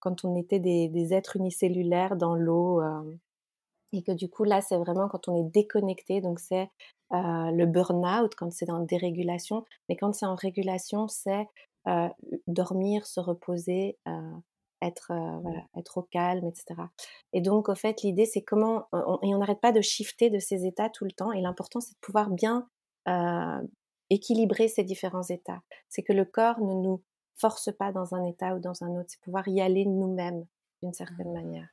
quand 0.00 0.24
on 0.24 0.36
était 0.36 0.60
des 0.60 0.88
des 0.88 1.14
êtres 1.14 1.36
unicellulaires 1.36 2.16
dans 2.16 2.34
l'eau, 2.34 2.80
et 3.92 4.02
que 4.02 4.12
du 4.12 4.28
coup 4.30 4.44
là, 4.44 4.60
c'est 4.60 4.76
vraiment 4.76 5.08
quand 5.08 5.28
on 5.28 5.36
est 5.36 5.50
déconnecté, 5.50 6.20
donc 6.20 6.38
c'est, 6.40 6.70
heu, 7.12 7.50
le 7.52 7.66
burn-out 7.66 8.34
quand 8.36 8.52
c'est 8.52 8.70
en 8.70 8.80
dérégulation, 8.80 9.64
mais 9.88 9.96
quand 9.96 10.12
c'est 10.14 10.26
en 10.26 10.34
régulation, 10.34 11.08
c'est, 11.08 11.46
heu, 11.88 12.08
dormir, 12.46 13.06
se 13.06 13.20
reposer, 13.20 13.98
heu, 14.08 14.12
être, 14.82 15.12
heu, 15.12 15.40
voilà, 15.42 15.60
mh. 15.60 15.62
être 15.76 15.98
au 15.98 16.02
calme 16.02 16.46
et 16.46 16.52
cetera 16.54 16.90
et 17.32 17.40
donc 17.40 17.68
au 17.68 17.74
fait, 17.74 18.02
l'idée, 18.02 18.26
c'est 18.26 18.42
comment 18.42 18.86
on 18.92 19.18
et 19.22 19.34
on 19.34 19.38
n'arrête 19.38 19.60
pas 19.60 19.72
de 19.72 19.80
shifter 19.80 20.30
de 20.30 20.38
ces 20.38 20.66
états 20.66 20.90
tout 20.90 21.04
le 21.04 21.12
temps 21.12 21.32
et 21.32 21.40
l'important, 21.40 21.80
c'est 21.80 21.94
de 21.94 21.98
pouvoir 22.00 22.30
bien, 22.30 22.68
équilibrer 24.10 24.68
ces 24.68 24.84
différents 24.84 25.24
états. 25.24 25.62
C'est 25.88 26.02
que 26.04 26.12
le 26.12 26.24
corps 26.24 26.60
ne 26.60 26.72
nous 26.74 27.02
force 27.34 27.70
pas 27.76 27.90
dans 27.92 28.14
un 28.14 28.24
état 28.26 28.54
ou 28.54 28.60
dans 28.60 28.82
un 28.84 28.90
autre, 28.90 29.08
c'est 29.10 29.20
pouvoir 29.20 29.48
y 29.48 29.60
aller 29.60 29.84
nous-mêmes 29.86 30.46
d'une 30.82 30.92
certaine 30.92 31.32
Ah, 31.32 31.32
manière. 31.32 31.68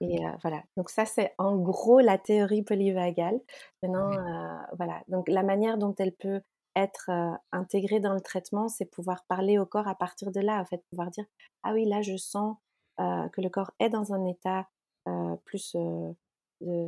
Et 0.00 0.18
voilà, 0.42 0.62
donc 0.76 0.90
ça, 0.90 1.06
c'est 1.06 1.34
en 1.38 1.56
gros 1.56 2.00
la 2.00 2.18
théorie 2.18 2.62
polyvagale. 2.62 3.40
Maintenant, 3.82 4.10
voilà, 4.76 5.02
donc 5.08 5.28
la 5.28 5.42
manière 5.42 5.78
dont 5.78 5.94
elle 5.98 6.12
peut 6.12 6.42
être 6.74 7.10
intégré 7.52 8.00
dans 8.00 8.12
le 8.12 8.20
traitement, 8.20 8.68
c'est 8.68 8.84
pouvoir 8.84 9.24
parler 9.28 9.58
au 9.58 9.64
corps 9.64 9.88
à 9.88 9.94
partir 9.94 10.30
de 10.32 10.40
là, 10.40 10.60
en 10.60 10.66
fait, 10.66 10.84
pouvoir 10.90 11.10
dire 11.10 11.24
ah 11.62 11.72
oui 11.72 11.86
là 11.86 12.02
je 12.02 12.16
sens 12.16 12.56
que 12.98 13.40
le 13.40 13.48
corps 13.48 13.70
est 13.78 13.88
dans 13.88 14.12
un 14.12 14.26
état 14.26 14.68
plus 15.46 15.74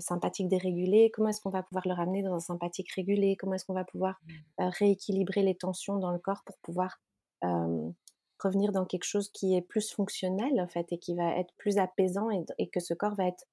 sympathique 0.01 0.49
dérégulé. 0.49 1.11
Comment 1.14 1.31
est-ce 1.31 1.40
qu'on 1.40 1.51
va 1.51 1.62
pouvoir 1.62 1.88
le 1.88 1.94
ramener 1.94 2.23
dans 2.23 2.35
un 2.35 2.40
sympathique 2.40 2.90
régulé? 2.92 3.37
Comment 3.37 3.55
est-ce 3.55 3.64
qu'on 3.64 3.75
va 3.75 3.85
pouvoir 3.85 4.21
mmh. 4.27 4.68
rééquilibrer 4.79 5.42
les 5.42 5.55
tensions 5.55 5.97
dans 5.97 6.11
le 6.11 6.18
corps 6.18 6.42
pour 6.44 6.59
pouvoir 6.59 7.01
revenir 8.40 8.72
dans 8.72 8.85
quelque 8.85 9.05
chose 9.05 9.31
qui 9.31 9.57
est 9.57 9.62
plus 9.62 9.90
fonctionnel 9.90 10.61
en 10.61 10.68
fait 10.68 10.92
et 10.92 10.98
qui 10.98 11.14
va 11.14 11.37
être 11.37 11.53
plus 11.57 11.79
apaisant 11.79 12.29
et, 12.31 12.68
que 12.68 12.81
ce 12.81 12.94
corps 12.94 13.14
va 13.14 13.27
être 13.27 13.44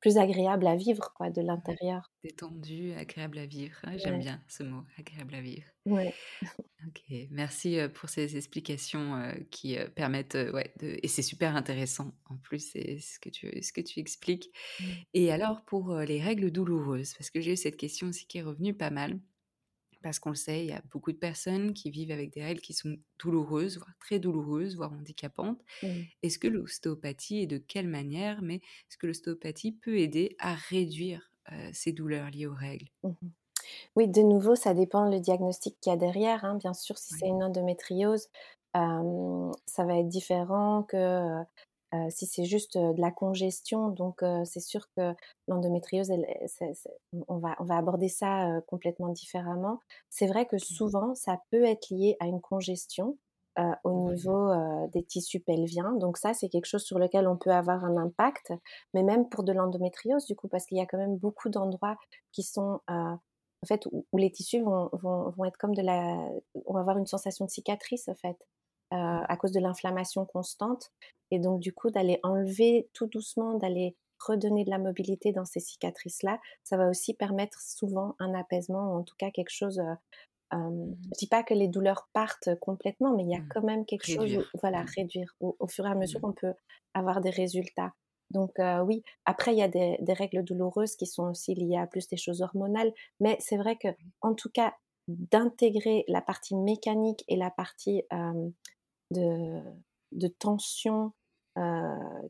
plus 0.00 0.18
agréable 0.18 0.66
à 0.66 0.76
vivre 0.76 1.12
quoi 1.14 1.30
de 1.30 1.42
l'intérieur. 1.42 2.12
Détendu, 2.22 2.92
agréable 2.92 3.38
à 3.38 3.46
vivre. 3.46 3.76
Ah, 3.82 3.96
j'aime 3.96 4.20
bien 4.20 4.42
ce 4.46 4.62
mot, 4.62 4.82
agréable 4.98 5.34
à 5.34 5.40
vivre. 5.40 5.66
Ouais. 5.84 6.14
ok, 6.86 7.02
merci 7.30 7.78
pour 7.94 8.08
ces 8.08 8.36
explications 8.36 9.34
qui 9.50 9.76
permettent, 9.94 10.38
ouais, 10.52 10.72
de... 10.80 10.98
et 11.02 11.08
c'est 11.08 11.22
super 11.22 11.56
intéressant 11.56 12.12
en 12.26 12.36
plus, 12.36 12.70
c'est 12.70 12.98
ce 12.98 13.18
que 13.18 13.28
tu, 13.28 13.50
ce 13.62 13.72
que 13.72 13.80
tu 13.80 14.00
expliques. 14.00 14.50
Mmh. 14.80 14.84
Et 15.14 15.32
alors 15.32 15.62
pour 15.62 15.94
les 15.96 16.20
règles 16.20 16.50
douloureuses, 16.50 17.14
parce 17.14 17.30
que 17.30 17.40
j'ai 17.40 17.52
eu 17.52 17.56
cette 17.56 17.76
question 17.76 18.08
aussi 18.08 18.26
qui 18.26 18.38
est 18.38 18.42
revenue 18.42 18.74
pas 18.74 18.90
mal 18.90 19.18
parce 20.06 20.20
qu'on 20.20 20.30
le 20.30 20.36
sait, 20.36 20.60
il 20.60 20.68
y 20.68 20.72
a 20.72 20.80
beaucoup 20.92 21.10
de 21.10 21.16
personnes 21.16 21.74
qui 21.74 21.90
vivent 21.90 22.12
avec 22.12 22.32
des 22.32 22.44
règles 22.44 22.60
qui 22.60 22.74
sont 22.74 22.96
douloureuses, 23.18 23.76
voire 23.78 23.90
très 23.98 24.20
douloureuses, 24.20 24.76
voire 24.76 24.92
handicapantes. 24.92 25.60
Est-ce 26.22 26.38
que 26.38 26.46
l'ostéopathie, 26.46 27.38
et 27.38 27.48
de 27.48 27.58
quelle 27.58 27.88
manière, 27.88 28.40
mais 28.40 28.56
est-ce 28.56 28.98
que 28.98 29.08
l'ostéopathie 29.08 29.72
peut 29.72 29.98
aider 29.98 30.36
à 30.38 30.54
réduire 30.54 31.32
ces 31.72 31.90
douleurs 31.90 32.30
liées 32.30 32.46
aux 32.46 32.54
règles? 32.54 32.86
Mmh 33.02 33.10
Oui, 33.96 34.06
de 34.06 34.22
nouveau, 34.22 34.54
ça 34.54 34.74
dépend 34.74 35.10
le 35.10 35.18
diagnostic 35.18 35.76
qu'il 35.80 35.90
y 35.90 35.92
a 35.92 35.98
derrière. 35.98 36.44
Hein. 36.44 36.54
Bien 36.54 36.72
sûr, 36.72 36.96
si 36.98 37.14
c'est 37.18 37.26
une 37.26 37.42
endométriose, 37.42 38.28
ça 38.74 39.84
va 39.84 39.98
être 39.98 40.08
différent 40.08 40.84
que 40.84 41.42
si 42.10 42.26
c'est 42.26 42.44
juste 42.44 42.76
de 42.76 43.00
la 43.00 43.10
congestion, 43.10 43.88
donc 43.88 44.22
c'est 44.44 44.60
sûr 44.60 44.88
que 44.96 45.14
l'endométriose, 45.48 46.10
on, 47.28 47.38
va, 47.38 47.56
on 47.58 47.64
va 47.64 47.76
aborder 47.76 48.08
ça 48.08 48.60
complètement 48.66 49.08
différemment. 49.08 49.80
C'est 50.10 50.26
vrai 50.26 50.46
que 50.46 50.58
souvent, 50.58 51.14
ça 51.14 51.40
peut 51.50 51.64
être 51.64 51.90
lié 51.90 52.16
à 52.20 52.26
une 52.26 52.40
congestion 52.40 53.16
au 53.84 54.12
niveau 54.12 54.52
des 54.92 55.02
tissus 55.02 55.40
pelviens. 55.40 55.92
Donc 55.92 56.18
ça, 56.18 56.34
c'est 56.34 56.48
quelque 56.48 56.66
chose 56.66 56.84
sur 56.84 56.98
lequel 56.98 57.26
on 57.26 57.36
peut 57.36 57.52
avoir 57.52 57.84
un 57.84 57.96
impact, 57.96 58.52
mais 58.92 59.02
même 59.02 59.28
pour 59.28 59.44
de 59.44 59.52
l'endométriose, 59.52 60.26
du 60.26 60.36
coup, 60.36 60.48
parce 60.48 60.66
qu'il 60.66 60.78
y 60.78 60.80
a 60.80 60.86
quand 60.86 60.98
même 60.98 61.16
beaucoup 61.16 61.48
d'endroits 61.48 61.96
qui 62.32 62.42
sont... 62.42 62.80
en 62.88 63.18
fait, 63.66 63.86
où, 63.90 64.04
les 64.18 64.30
tissus 64.30 64.60
vont, 64.60 64.90
vont, 64.92 65.30
vont, 65.30 65.44
être 65.44 65.56
comme 65.56 65.74
de 65.74 65.82
la... 65.82 66.30
On 66.66 66.74
va 66.74 66.80
avoir 66.80 66.98
une 66.98 67.06
sensation 67.06 67.46
de 67.46 67.50
cicatrice, 67.50 68.08
en 68.08 68.14
fait. 68.14 68.36
À 68.90 69.36
cause 69.36 69.52
de 69.52 69.60
l'inflammation 69.60 70.24
constante. 70.24 70.92
Et 71.30 71.38
donc, 71.38 71.60
du 71.60 71.72
coup, 71.72 71.90
d'aller 71.90 72.20
enlever 72.22 72.88
tout 72.92 73.06
doucement, 73.06 73.54
d'aller 73.54 73.96
redonner 74.18 74.64
de 74.64 74.70
la 74.70 74.78
mobilité 74.78 75.32
dans 75.32 75.44
ces 75.44 75.60
cicatrices-là, 75.60 76.40
ça 76.64 76.76
va 76.76 76.88
aussi 76.88 77.14
permettre 77.14 77.60
souvent 77.60 78.14
un 78.18 78.34
apaisement, 78.34 78.92
ou 78.92 78.98
en 78.98 79.02
tout 79.02 79.14
cas 79.18 79.30
quelque 79.30 79.50
chose. 79.50 79.78
Euh, 79.78 79.94
euh, 80.54 80.86
je 81.12 81.18
dis 81.18 81.26
pas 81.26 81.42
que 81.42 81.54
les 81.54 81.68
douleurs 81.68 82.08
partent 82.12 82.54
complètement, 82.60 83.16
mais 83.16 83.24
il 83.24 83.30
y 83.30 83.34
a 83.34 83.40
mmh. 83.40 83.48
quand 83.50 83.62
même 83.62 83.84
quelque 83.84 84.06
chose, 84.06 84.44
voilà, 84.60 84.82
mmh. 84.82 84.88
réduire. 84.96 85.36
Au, 85.40 85.66
fur 85.66 85.86
et 85.86 85.90
à 85.90 85.94
mesure, 85.94 86.20
mmh. 86.20 86.28
on 86.28 86.32
peut 86.32 86.54
avoir 86.94 87.20
des 87.20 87.30
résultats. 87.30 87.92
Donc 88.30 88.54
oui, 88.86 89.04
après 89.24 89.52
il 89.52 89.58
y 89.58 89.62
a 89.62 89.68
des, 89.68 89.98
règles 90.08 90.42
douloureuses 90.42 90.96
qui 90.96 91.06
sont 91.06 91.30
aussi 91.30 91.54
liées 91.54 91.76
à 91.76 91.86
plus 91.86 92.08
des 92.08 92.16
choses 92.16 92.42
hormonales, 92.42 92.92
mais 93.20 93.36
c'est 93.38 93.56
vrai 93.56 93.76
que 93.76 93.86
en 94.20 94.34
tout 94.34 94.50
cas 94.50 94.74
d'intégrer 95.06 96.04
la 96.08 96.20
partie 96.20 96.56
mécanique 96.56 97.24
et 97.28 97.36
la 97.36 97.50
partie 97.50 98.02
de, 99.10 99.62
de 100.12 100.28
tension 100.28 101.12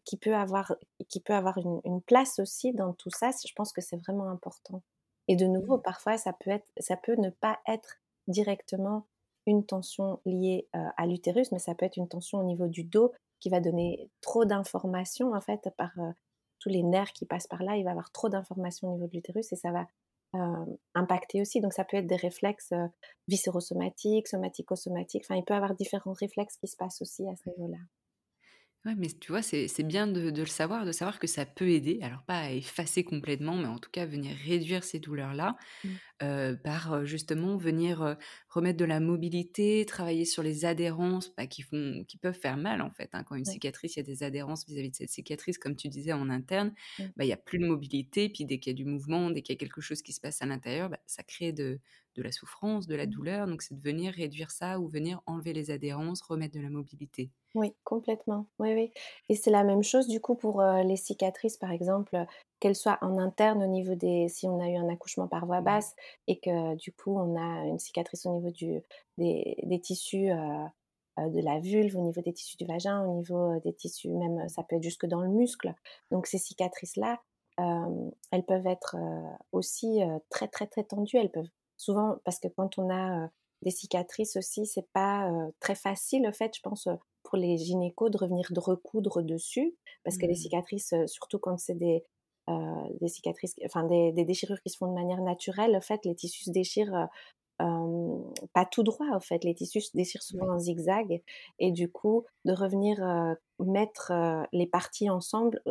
qui 0.04 0.16
peut 0.16 0.36
avoir, 0.36 0.76
qui 1.08 1.20
peut 1.20 1.34
avoir 1.34 1.58
une, 1.58 2.00
place 2.02 2.38
aussi 2.38 2.72
dans 2.72 2.92
tout 2.92 3.10
ça, 3.10 3.30
je 3.44 3.52
pense 3.54 3.72
que 3.72 3.80
c'est 3.80 3.96
vraiment 3.96 4.28
important. 4.28 4.82
Et 5.26 5.34
de 5.34 5.46
nouveau, 5.46 5.78
mmh. 5.78 5.82
parfois, 5.82 6.16
ça 6.16 6.32
peut, 6.32 6.50
être, 6.50 6.70
ça 6.78 6.96
peut 6.96 7.16
ne 7.16 7.30
pas 7.30 7.58
être 7.66 7.96
directement 8.28 9.08
une 9.46 9.66
tension 9.66 10.20
liée 10.24 10.68
à 10.72 11.06
l'utérus, 11.06 11.50
mais 11.50 11.58
ça 11.58 11.74
peut 11.74 11.86
être 11.86 11.96
une 11.96 12.08
tension 12.08 12.38
au 12.38 12.44
niveau 12.44 12.68
du 12.68 12.84
dos 12.84 13.12
qui 13.40 13.48
va 13.48 13.60
donner 13.60 14.10
trop 14.20 14.44
d'informations, 14.44 15.34
en 15.34 15.40
fait, 15.40 15.68
par 15.76 15.92
tous 16.58 16.68
les 16.68 16.82
nerfs 16.82 17.12
qui 17.12 17.26
passent 17.26 17.46
par 17.46 17.62
là. 17.62 17.76
Il 17.76 17.84
va 17.84 17.90
avoir 17.90 18.12
trop 18.12 18.28
d'informations 18.28 18.88
au 18.88 18.94
niveau 18.94 19.06
de 19.06 19.12
l'utérus 19.12 19.52
et 19.52 19.56
ça 19.56 19.72
va 19.72 19.86
impacter 20.94 21.40
aussi. 21.40 21.60
Donc, 21.60 21.72
ça 21.72 21.84
peut 21.84 21.96
être 21.98 22.06
des 22.06 22.16
réflexes 22.16 22.72
viscérosomatiques, 23.28 24.28
somatico-somatiques. 24.28 25.24
Enfin, 25.24 25.36
il 25.36 25.44
peut 25.44 25.54
y 25.54 25.56
avoir 25.56 25.74
différents 25.74 26.14
réflexes 26.14 26.56
qui 26.56 26.68
se 26.68 26.76
passent 26.76 27.02
aussi 27.02 27.28
à 27.28 27.36
ce 27.36 27.48
niveau-là. 27.50 27.78
Ouais, 28.86 28.94
mais 28.96 29.08
tu 29.08 29.32
vois, 29.32 29.42
c'est 29.42 29.82
bien 29.82 30.06
de, 30.06 30.30
le 30.30 30.46
savoir, 30.46 30.86
de 30.86 30.92
savoir 30.92 31.18
que 31.18 31.26
ça 31.26 31.44
peut 31.44 31.68
aider, 31.70 31.98
alors 32.02 32.22
pas 32.22 32.38
à 32.38 32.52
effacer 32.52 33.02
complètement, 33.02 33.56
mais 33.56 33.66
en 33.66 33.78
tout 33.78 33.90
cas 33.90 34.06
venir 34.06 34.36
réduire 34.44 34.84
ces 34.84 35.00
douleurs-là, 35.00 35.56
mmh. 35.82 36.54
par 36.62 37.04
justement 37.04 37.56
venir 37.56 38.16
remettre 38.48 38.78
de 38.78 38.84
la 38.84 39.00
mobilité, 39.00 39.84
travailler 39.86 40.24
sur 40.24 40.44
les 40.44 40.64
adhérences 40.64 41.34
bah, 41.36 41.48
qui, 41.48 41.62
font, 41.62 42.04
qui 42.06 42.16
peuvent 42.16 42.38
faire 42.38 42.56
mal 42.56 42.80
en 42.80 42.92
fait. 42.92 43.10
Hein. 43.12 43.24
Quand 43.24 43.34
une 43.34 43.44
cicatrice, 43.44 43.96
il 43.96 43.98
y 43.98 44.02
a 44.02 44.04
des 44.04 44.22
adhérences 44.22 44.64
vis-à-vis 44.68 44.90
de 44.90 44.96
cette 44.96 45.10
cicatrice, 45.10 45.58
comme 45.58 45.74
tu 45.74 45.88
disais 45.88 46.12
en 46.12 46.30
interne, 46.30 46.72
bah, 46.98 47.24
il 47.24 47.26
n'y 47.26 47.32
a 47.32 47.36
plus 47.36 47.58
de 47.58 47.66
mobilité, 47.66 48.28
puis 48.28 48.44
dès 48.44 48.60
qu'il 48.60 48.70
y 48.70 48.76
a 48.76 48.76
du 48.76 48.84
mouvement, 48.84 49.30
dès 49.30 49.42
qu'il 49.42 49.52
y 49.52 49.56
a 49.56 49.58
quelque 49.58 49.80
chose 49.80 50.00
qui 50.00 50.12
se 50.12 50.20
passe 50.20 50.42
à 50.42 50.46
l'intérieur, 50.46 50.90
bah, 50.90 51.00
ça 51.06 51.24
crée 51.24 51.50
de, 51.52 51.80
de 52.16 52.22
la 52.22 52.32
souffrance, 52.32 52.86
de 52.86 52.94
la 52.94 53.06
douleur. 53.06 53.46
Donc, 53.46 53.62
c'est 53.62 53.74
de 53.74 53.82
venir 53.82 54.12
réduire 54.12 54.50
ça 54.50 54.80
ou 54.80 54.88
venir 54.88 55.20
enlever 55.26 55.52
les 55.52 55.70
adhérences, 55.70 56.22
remettre 56.22 56.54
de 56.54 56.62
la 56.62 56.70
mobilité. 56.70 57.30
Oui, 57.54 57.74
complètement. 57.84 58.46
Oui, 58.58 58.74
oui. 58.74 58.92
Et 59.28 59.34
c'est 59.34 59.50
la 59.50 59.64
même 59.64 59.82
chose 59.82 60.08
du 60.08 60.20
coup 60.20 60.34
pour 60.34 60.62
les 60.62 60.96
cicatrices, 60.96 61.56
par 61.56 61.70
exemple, 61.70 62.26
qu'elles 62.60 62.76
soient 62.76 62.98
en 63.02 63.18
interne 63.18 63.62
au 63.62 63.66
niveau 63.66 63.94
des... 63.94 64.28
Si 64.28 64.46
on 64.46 64.60
a 64.60 64.68
eu 64.68 64.76
un 64.76 64.88
accouchement 64.88 65.28
par 65.28 65.46
voie 65.46 65.60
basse 65.60 65.94
et 66.26 66.38
que 66.38 66.74
du 66.76 66.92
coup 66.92 67.16
on 67.16 67.36
a 67.36 67.66
une 67.66 67.78
cicatrice 67.78 68.26
au 68.26 68.32
niveau 68.32 68.50
des, 69.18 69.80
tissus 69.80 70.28
de 70.28 71.40
la 71.40 71.60
vulve, 71.60 71.96
au 71.96 72.02
niveau 72.02 72.20
des 72.20 72.32
tissus 72.32 72.56
du 72.56 72.66
vagin, 72.66 73.04
au 73.04 73.16
niveau 73.16 73.60
des 73.60 73.74
tissus, 73.74 74.08
même 74.08 74.48
ça 74.48 74.62
peut 74.62 74.76
être 74.76 74.82
jusque 74.82 75.06
dans 75.06 75.20
le 75.20 75.28
muscle. 75.28 75.74
Donc 76.10 76.26
ces 76.26 76.38
cicatrices-là, 76.38 77.20
elles 77.58 78.44
peuvent 78.46 78.66
être 78.66 78.96
aussi 79.52 80.00
très 80.30 80.48
très 80.48 80.66
très 80.66 80.84
tendues. 80.84 81.18
Elles 81.18 81.30
peuvent 81.30 81.50
souvent, 81.76 82.16
parce 82.24 82.38
que 82.38 82.48
quand 82.48 82.78
on 82.78 82.90
a 82.90 83.28
des 83.62 83.70
cicatrices 83.70 84.36
aussi, 84.36 84.66
c'est 84.66 84.86
pas 84.92 85.30
très 85.60 85.74
facile, 85.74 86.26
en 86.26 86.32
fait, 86.32 86.54
je 86.56 86.60
pense, 86.60 86.88
pour 87.22 87.38
les 87.38 87.56
gynécos 87.56 88.10
de 88.10 88.18
revenir 88.18 88.46
de 88.50 88.60
recoudre 88.60 89.22
dessus, 89.22 89.74
parce 90.04 90.18
que 90.18 90.26
les 90.26 90.32
mmh. 90.32 90.36
cicatrices, 90.36 90.94
surtout 91.06 91.38
quand 91.38 91.58
c'est 91.58 91.74
des, 91.74 92.04
des 93.00 93.08
cicatrices, 93.08 93.54
enfin 93.64 93.84
des, 93.84 94.12
des, 94.12 94.24
déchirures 94.24 94.60
qui 94.60 94.70
se 94.70 94.76
font 94.76 94.88
de 94.88 94.94
manière 94.94 95.22
naturelle, 95.22 95.74
en 95.74 95.80
fait, 95.80 96.04
les 96.04 96.14
tissus 96.14 96.44
se 96.44 96.50
déchirent 96.50 97.08
pas 97.58 98.64
tout 98.70 98.82
droit 98.82 99.08
en 99.12 99.20
fait. 99.20 99.44
Les 99.44 99.54
tissus 99.54 99.80
se 99.80 99.96
déchirent 99.96 100.22
souvent 100.22 100.54
en 100.54 100.58
zigzag 100.58 101.22
et 101.58 101.72
du 101.72 101.90
coup 101.90 102.24
de 102.44 102.52
revenir 102.52 102.98
mettre 103.58 104.12
les 104.52 104.66
parties 104.66 105.10
ensemble, 105.10 105.62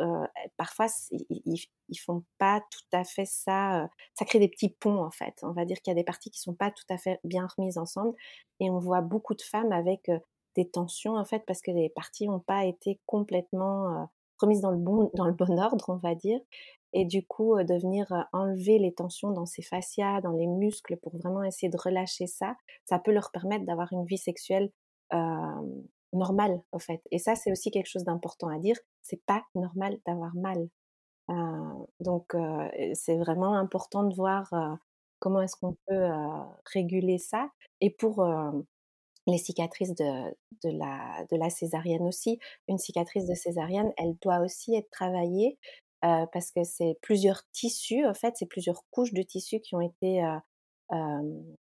parfois 0.58 0.88
ils, 1.12 1.68
ils, 1.88 1.98
font 1.98 2.24
pas 2.38 2.62
tout 2.72 2.98
à 2.98 3.04
fait 3.04 3.26
ça. 3.26 3.88
ça 4.16 4.26
crée 4.26 4.40
des 4.40 4.48
petits 4.48 4.70
ponts 4.70 5.04
en 5.04 5.12
fait. 5.12 5.36
On 5.44 5.52
va 5.52 5.66
dire 5.66 5.78
qu'il 5.82 5.92
y 5.92 5.96
a 5.96 6.00
des 6.00 6.04
parties 6.04 6.32
qui 6.32 6.40
sont 6.40 6.56
pas 6.56 6.72
tout 6.72 6.86
à 6.90 6.98
fait 6.98 7.20
bien 7.24 7.48
remises 7.58 7.78
ensemble 7.78 8.16
et 8.60 8.70
on 8.70 8.80
voit 8.80 9.02
beaucoup 9.02 9.36
de 9.36 9.42
femmes 9.42 9.72
avec 9.72 10.10
des 10.56 10.70
tensions 10.70 11.16
en 11.16 11.26
fait 11.26 11.44
parce 11.46 11.62
que 11.62 11.72
les 11.72 11.90
parties 11.90 12.28
n'ont 12.28 12.40
pas 12.40 12.66
été 12.66 13.00
complètement 13.06 14.10
remises 14.40 14.62
dans 14.62 14.72
le 14.72 14.78
bon 14.78 15.12
dans 15.14 15.26
le 15.26 15.34
bon 15.34 15.60
ordre 15.60 15.86
on 15.90 15.98
va 15.98 16.16
dire 16.16 16.40
et 16.96 17.06
du 17.06 17.28
coup 17.28 17.62
de 17.62 17.76
venir 17.76 18.08
enlever 18.32 18.80
les 18.80 18.94
tensions 18.94 19.32
dans 19.32 19.46
ces 19.46 19.62
fascias, 19.62 20.22
dans 20.22 20.32
les 20.32 20.48
muscles 20.48 20.98
pour 20.98 21.16
vraiment 21.18 21.44
essayer 21.44 21.70
de 21.70 21.78
relâcher 21.78 22.26
ça, 22.26 22.56
ça 22.86 23.00
peut 23.00 23.12
leur 23.12 23.32
permettre 23.32 23.66
d'avoir 23.66 23.92
une 23.92 24.06
vie 24.06 24.18
sexuelle 24.18 24.72
normale 26.14 26.62
en 26.72 26.80
fait. 26.80 27.02
Et 27.12 27.20
ça 27.20 27.36
c'est 27.36 27.52
aussi 27.52 27.70
quelque 27.70 27.90
chose 27.90 28.06
d'important 28.06 28.48
à 28.48 28.60
dire, 28.60 28.78
c'est 29.02 29.22
pas 29.26 29.44
normal 29.56 30.00
d'avoir 30.08 30.34
mal. 30.36 30.70
donc 32.00 32.34
c'est 32.94 33.18
vraiment 33.18 33.56
important 33.56 34.06
de 34.06 34.16
voir 34.16 34.50
comment 35.20 35.42
est-ce 35.42 35.58
qu'on 35.58 35.76
peut 35.88 36.10
réguler 36.74 37.18
ça. 37.18 37.50
Et 37.82 37.90
pour 37.90 38.26
les 39.28 39.38
cicatrices 39.38 39.96
de, 39.96 40.30
de, 40.64 40.78
la, 40.78 41.26
de 41.32 41.38
la 41.38 41.50
césarienne 41.50 42.04
aussi. 42.04 42.40
Une 42.68 42.78
cicatrice 42.78 43.26
de 43.26 43.34
césarienne, 43.34 43.92
elle 43.98 44.16
doit 44.22 44.40
aussi 44.40 44.76
être 44.76 44.90
travaillée 44.92 45.58
parce 46.34 46.52
que 46.52 46.64
c'est 46.64 46.98
plusieurs 47.02 47.42
tissus, 47.52 48.06
en 48.06 48.14
fait, 48.14 48.36
c'est 48.38 48.46
plusieurs 48.46 48.84
couches 48.92 49.14
de 49.14 49.22
tissus 49.24 49.60
qui 49.60 49.76
ont 49.76 49.82
été, 49.82 50.24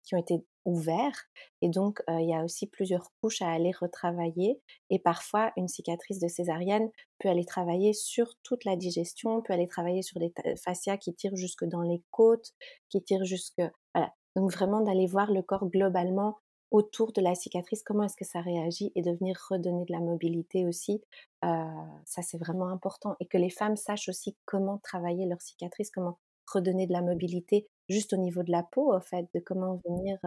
qui 0.05 0.15
ont 0.15 0.19
été 0.19 0.45
ouverts. 0.65 1.27
Et 1.63 1.69
donc, 1.69 2.03
il 2.09 2.29
y 2.29 2.35
a 2.35 2.45
aussi 2.45 2.67
plusieurs 2.67 3.13
couches 3.21 3.43
à 3.43 3.51
aller 3.51 3.73
retravailler. 3.79 4.61
Et 4.91 4.99
parfois, 4.99 5.53
une 5.57 5.69
cicatrice 5.69 6.21
de 6.21 6.29
césarienne 6.29 6.91
peut 7.19 7.29
aller 7.29 7.45
travailler 7.45 7.93
sur 7.93 8.35
toute 8.43 8.65
la 8.65 8.77
digestion, 8.77 9.43
peut 9.43 9.53
aller 9.53 9.69
travailler 9.69 10.03
sur 10.03 10.19
des 10.21 10.33
fascias 10.57 10.97
qui 10.97 11.15
tirent 11.15 11.37
jusque 11.37 11.65
dans 11.65 11.83
les 11.83 12.03
côtes, 12.11 12.53
qui 12.89 13.03
tirent 13.03 13.25
jusque... 13.25 13.63
Voilà, 13.95 14.15
Donc 14.37 14.53
vraiment 14.53 14.81
d'aller 14.81 15.07
voir 15.07 15.31
le 15.33 15.43
corps 15.43 15.69
globalement 15.69 16.39
autour 16.71 17.13
de 17.13 17.21
la 17.21 17.35
cicatrice, 17.35 17.83
comment 17.83 18.05
est-ce 18.05 18.17
que 18.17 18.25
ça 18.25 18.41
réagit 18.41 18.93
et 18.95 19.03
de 19.03 19.11
venir 19.11 19.37
redonner 19.49 19.85
de 19.85 19.93
la 19.93 20.01
mobilité 20.01 20.67
aussi. 20.67 21.03
ça, 21.43 22.23
c'est 22.23 22.39
vraiment 22.39 22.69
important. 22.69 23.17
Et 23.21 23.27
que 23.27 23.39
les 23.39 23.51
femmes 23.51 23.77
sachent 23.77 24.09
aussi 24.09 24.37
comment 24.45 24.79
travailler 24.79 25.27
leur 25.27 25.43
cicatrice, 25.43 25.91
comment 25.91 26.19
redonner 26.53 26.87
de 26.87 26.93
la 26.93 27.03
mobilité 27.03 27.69
juste 27.89 28.13
au 28.13 28.17
niveau 28.17 28.43
de 28.43 28.53
la 28.53 28.63
peau, 28.63 28.95
en 28.95 29.01
fait, 29.01 29.29
de 29.35 29.41
comment 29.41 29.81
venir 29.85 30.19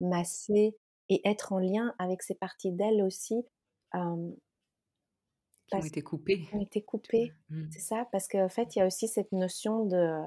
masser 0.00 0.76
et 1.08 1.20
être 1.28 1.52
en 1.52 1.58
lien 1.58 1.94
avec 1.98 2.22
ces 2.22 2.34
parties 2.34 2.72
d'elles 2.72 3.02
aussi. 3.02 3.44
qui 3.92 5.76
ont 5.76 5.80
été 5.80 6.02
coupées. 6.02 6.40
Qui 6.40 6.54
ont 6.54 6.60
été 6.60 6.82
coupées, 6.82 7.32
mmh. 7.50 7.64
c'est 7.70 7.80
ça, 7.80 8.08
parce 8.12 8.28
qu'en 8.28 8.48
fait, 8.48 8.74
il 8.74 8.80
y 8.80 8.82
a 8.82 8.86
aussi 8.86 9.08
cette 9.08 9.32
notion 9.32 9.86
de, 9.86 10.20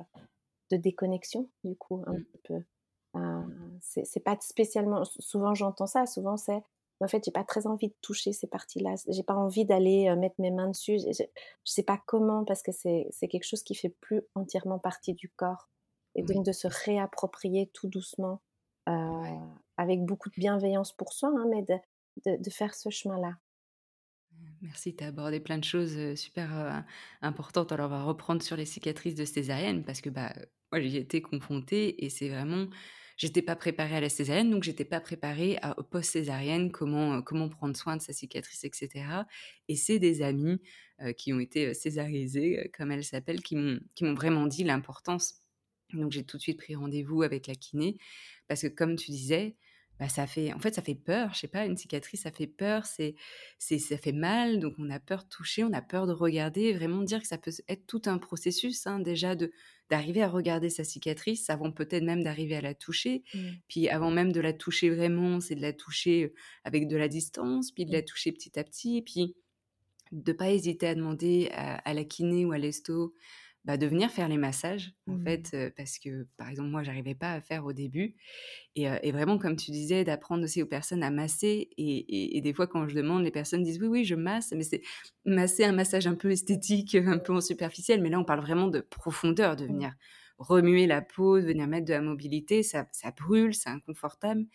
de 0.72 0.78
déconnexion, 0.78 1.50
du 1.64 1.76
coup, 1.76 2.04
un 2.08 2.14
mmh. 2.14 2.24
petit 2.24 2.42
peu. 2.44 2.64
C'est 3.82 4.23
pas 4.23 4.38
spécialement. 4.39 5.04
Souvent, 5.06 5.54
j'entends 5.54 5.88
ça. 5.88 6.06
Souvent, 6.06 6.38
c'est. 6.38 6.63
En 7.01 7.08
fait, 7.10 7.25
j'ai 7.25 7.32
pas 7.32 7.43
très 7.43 7.67
envie 7.67 7.89
de 7.89 7.95
toucher 8.01 8.32
ces 8.32 8.47
parties-là. 8.47 8.95
J'ai 9.10 9.23
pas 9.23 9.36
envie 9.36 9.65
d'aller 9.65 10.13
mettre 10.15 10.36
mes 10.39 10.51
mains 10.51 10.69
dessus. 10.69 10.97
Je, 10.99 11.12
je 11.12 11.71
sais 11.71 11.84
pas 11.84 12.01
comment 12.06 12.45
parce 12.45 12.62
que 12.62 12.71
c'est 12.71 13.28
quelque 13.28 13.43
chose 13.43 13.63
qui 13.63 13.75
fait 13.75 13.93
plus 13.99 14.21
entièrement 14.34 14.80
partie 14.80 15.13
du 15.13 15.30
corps. 15.30 15.69
Et 16.15 16.23
donc 16.23 16.45
de 16.45 16.54
se 16.54 16.69
réapproprier 16.86 17.69
tout 17.73 17.89
doucement, 17.89 18.41
avec 18.86 20.06
beaucoup 20.06 20.30
de 20.30 20.36
bienveillance 20.36 20.93
pour 20.93 21.12
soi, 21.12 21.34
hein, 21.36 21.45
mais 21.49 21.63
de, 21.63 22.38
de, 22.41 22.49
faire 22.49 22.73
ce 22.73 22.89
chemin-là. 22.89 23.34
Merci, 24.62 24.95
tu 24.95 25.04
as 25.04 25.08
abordé 25.08 25.41
plein 25.41 25.58
de 25.58 25.63
choses 25.63 26.15
super 26.15 26.86
importantes. 27.21 27.73
Alors, 27.73 27.88
on 27.88 27.89
va 27.89 28.04
reprendre 28.04 28.41
sur 28.41 28.56
les 28.56 28.65
cicatrices 28.65 29.15
de 29.15 29.25
césarienne 29.25 29.84
parce 29.84 29.99
que 29.99 30.10
bah, 30.10 30.34
moi, 30.71 30.82
j'y 30.82 30.97
été 30.97 31.21
confrontée 31.21 32.06
et 32.06 32.10
c'est 32.10 32.30
vraiment 32.30 32.67
j'étais 33.17 33.41
pas 33.41 33.56
préparée 33.56 33.95
à 33.95 34.01
la 34.01 34.10
césarienne, 34.10 34.51
donc 34.51 34.63
j'étais 34.63 34.86
pas 34.86 34.99
préparée 34.99 35.58
à 35.62 35.75
post-césarienne, 35.75 36.71
comment, 36.71 37.21
comment 37.21 37.49
prendre 37.49 37.75
soin 37.75 37.97
de 37.97 38.01
sa 38.01 38.13
cicatrice, 38.13 38.63
etc. 38.63 39.06
Et 39.67 39.75
c'est 39.75 39.99
des 39.99 40.21
amis 40.21 40.62
qui 41.17 41.34
ont 41.34 41.39
été 41.39 41.73
césarisés, 41.73 42.71
comme 42.78 42.91
elles 42.91 43.04
s'appellent, 43.04 43.41
qui 43.41 43.56
m'ont 43.56 44.13
vraiment 44.13 44.47
dit 44.47 44.63
l'importance. 44.63 45.41
Donc 45.93 46.12
j'ai 46.12 46.23
tout 46.23 46.38
de 46.38 46.41
suite 46.41 46.58
pris 46.58 46.75
rendez-vous 46.75 47.21
avec 47.21 47.47
la 47.47 47.56
kiné, 47.56 47.97
parce 48.47 48.62
que 48.62 48.67
comme 48.67 48.95
tu 48.95 49.12
disais, 49.12 49.56
bah, 49.99 50.10
ça 50.10 50.27
fait, 50.27 50.53
en 50.53 50.60
fait, 50.60 50.75
ça 50.75 50.81
fait 50.81 50.95
peur. 50.95 51.34
Je 51.34 51.39
sais 51.39 51.47
pas, 51.47 51.65
une 51.65 51.77
cicatrice, 51.77 52.21
ça 52.21 52.31
fait 52.31 52.47
peur, 52.47 52.86
c'est, 52.86 53.15
c'est, 53.58 53.79
ça 53.79 53.97
fait 53.97 54.12
mal, 54.12 54.60
donc 54.60 54.73
on 54.77 54.89
a 54.89 54.99
peur 54.99 55.23
de 55.23 55.29
toucher, 55.29 55.63
on 55.63 55.73
a 55.73 55.81
peur 55.81 56.08
de 56.08 56.13
regarder. 56.13 56.73
Vraiment 56.73 57.01
dire 57.01 57.21
que 57.21 57.27
ça 57.27 57.38
peut 57.38 57.51
être 57.69 57.86
tout 57.88 58.01
un 58.05 58.17
processus, 58.17 58.88
hein, 58.88 58.99
déjà 58.99 59.36
de 59.36 59.51
d'arriver 59.89 60.23
à 60.23 60.27
regarder 60.27 60.71
sa 60.71 60.84
cicatrice 60.84 61.47
avant 61.51 61.71
peut-être 61.71 62.03
même 62.03 62.23
d'arriver 62.23 62.55
à 62.55 62.62
la 62.62 62.73
toucher. 62.73 63.23
Mmh. 63.34 63.39
Puis 63.67 63.88
avant 63.88 64.10
même 64.10 64.31
de 64.31 64.39
la 64.39 64.51
toucher 64.51 64.89
vraiment, 64.89 65.39
c'est 65.39 65.53
de 65.53 65.62
la 65.62 65.73
toucher 65.73 66.34
avec 66.63 66.88
de 66.88 66.97
la 66.97 67.08
distance, 67.08 67.71
puis 67.71 67.86
de 67.86 67.91
la 67.91 68.01
mmh. 68.01 68.05
toucher 68.05 68.31
petit 68.31 68.58
à 68.58 68.63
petit, 68.63 69.03
puis 69.03 69.36
de 70.12 70.34
pas 70.34 70.49
hésiter 70.49 70.88
à 70.88 70.95
demander 70.95 71.49
à, 71.51 71.93
la 71.93 72.03
kiné 72.03 72.45
ou 72.45 72.51
à 72.51 72.58
l'esto 72.58 73.13
bah, 73.65 73.78
de 73.78 73.88
venir 73.88 74.12
faire 74.12 74.30
les 74.30 74.38
massages, 74.38 74.93
en 75.08 75.13
mmh. 75.13 75.23
fait, 75.23 75.73
parce 75.75 75.97
que, 75.97 76.28
par 76.38 76.49
exemple, 76.49 76.69
moi, 76.69 76.84
j'arrivais 76.84 77.15
pas 77.15 77.34
à 77.34 77.41
faire 77.41 77.65
au 77.65 77.73
début. 77.73 78.15
Et, 78.75 79.12
vraiment, 79.12 79.39
comme 79.39 79.56
tu 79.56 79.71
disais, 79.71 80.04
d'apprendre 80.04 80.43
aussi 80.43 80.62
aux 80.62 80.67
personnes 80.67 81.01
à 81.01 81.10
masser. 81.10 81.69
Et, 81.78 82.39
des 82.41 82.54
fois, 82.54 82.67
quand 82.67 82.88
je 82.88 82.95
demande, 82.95 83.23
les 83.23 83.32
personnes 83.32 83.63
disent 83.63 83.80
oui, 83.82 83.88
oui, 83.88 84.06
je 84.06 84.13
masse, 84.13 84.54
mais 84.56 84.63
c'est 84.63 84.82
masser 85.25 85.63
un 85.63 85.71
massage 85.71 86.06
un 86.06 86.13
peu 86.13 86.30
esthétique, 86.30 86.93
un 86.95 87.17
peu 87.17 87.34
en 87.34 87.41
superficiel. 87.41 88.01
Mais 88.01 88.10
là, 88.10 88.19
on 88.19 88.23
parle 88.23 88.41
vraiment 88.41 88.67
de 88.67 88.82
profondeur, 88.82 89.56
de 89.56 89.63
mmh. 89.63 89.67
venir 89.67 89.93
remuer 90.38 90.86
la 90.86 91.01
peau, 91.01 91.39
de 91.39 91.45
venir 91.45 91.67
mettre 91.67 91.88
de 91.88 91.93
la 91.93 92.01
mobilité. 92.01 92.62
Ça, 92.62 92.88
ça 92.91 93.12
brûle, 93.12 93.56
c'est 93.56 93.69
inconfortable. 93.69 94.45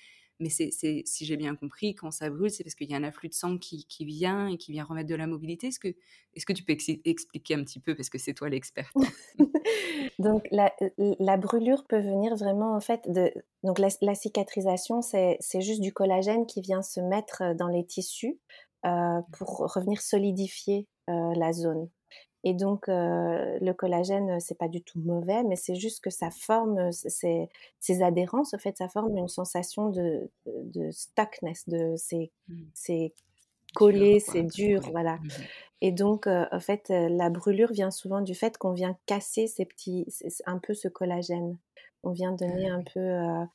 Mais 0.40 0.48
c'est, 0.48 0.70
si 0.72 1.24
j'ai 1.26 1.37
bien 1.37 1.55
compris, 1.55 1.94
quand 1.94 2.11
ça 2.11 2.31
brûle, 2.31 2.50
c'est 2.50 2.64
parce 2.64 2.74
qu'il 2.74 2.90
y 2.90 2.94
a 2.94 2.96
un 2.96 3.05
afflux 3.05 3.29
de 3.29 3.35
sang 3.35 3.59
qui, 3.59 3.87
vient 4.00 4.48
et 4.48 4.57
qui 4.57 4.72
vient 4.72 4.85
remettre 4.85 5.09
de 5.09 5.14
la 5.14 5.26
mobilité. 5.26 5.66
Est-ce 5.68 5.79
que, 5.79 6.53
tu 6.53 6.64
peux 6.64 6.72
expliquer 7.05 7.55
un 7.55 7.62
petit 7.62 7.79
peu, 7.79 7.94
parce 7.94 8.09
que 8.09 8.18
c'est 8.18 8.33
toi 8.33 8.48
l'experte? 8.48 8.94
Donc 10.18 10.48
la, 10.50 11.37
brûlure 11.37 11.85
peut 11.87 12.00
venir 12.00 12.37
vraiment 12.37 12.74
en 12.74 12.81
fait 12.81 13.03
de... 13.11 13.33
Donc 13.62 13.79
la, 13.79 14.14
cicatrisation, 14.14 15.03
c'est, 15.03 15.38
juste 15.61 15.83
du 15.83 15.92
collagène 15.92 16.46
qui 16.46 16.62
vient 16.62 16.83
se 16.83 17.00
mettre 17.00 17.55
dans 17.55 17.68
les 17.68 17.85
tissus 17.85 18.40
euh, 18.87 19.20
pour 19.37 19.72
revenir 19.74 20.00
solidifier 20.00 20.88
euh, 21.11 21.35
la 21.37 21.53
zone. 21.53 21.88
Et 22.42 22.55
donc, 22.55 22.87
le 22.88 23.72
collagène, 23.72 24.40
c'est 24.40 24.57
pas 24.57 24.68
du 24.68 24.83
tout 24.83 24.98
mauvais, 24.98 25.42
mais 25.44 25.57
c'est 25.57 25.74
juste 25.74 26.03
que 26.03 26.11
ça 26.11 26.31
forme 26.31 26.90
ces, 26.92 27.48
ces, 27.81 28.03
adhérences. 28.03 28.55
En 28.55 28.59
fait, 28.59 28.79
ça 28.79 28.88
forme 28.88 29.16
une 29.16 29.29
sensation 29.29 29.90
de, 29.90 30.31
de 30.46 30.90
stuckness, 30.90 31.68
de 31.68 31.94
c'est 31.96 32.31
mmh. 32.48 32.64
collé, 33.74 34.20
c'est 34.20 34.42
dur, 34.42 34.81
voilà. 34.90 35.16
Mmh 35.16 35.29
Et 35.83 35.92
donc, 35.92 36.26
en 36.26 36.61
fait, 36.61 36.88
la 36.88 37.29
brûlure 37.29 37.72
vient 37.72 37.90
souvent 37.90 38.22
du 38.22 38.35
fait 38.35 38.57
qu'on 38.57 38.72
vient 38.72 38.96
casser 39.05 39.46
ces 39.46 39.66
petits, 39.66 40.07
un 40.46 40.59
peu 40.59 40.72
ce 40.72 40.88
collagène. 40.88 41.59
On 42.03 42.12
vient 42.12 42.33
donner 42.33 42.70
ah 42.70 42.76
un 42.76 42.83
peu 42.83 43.46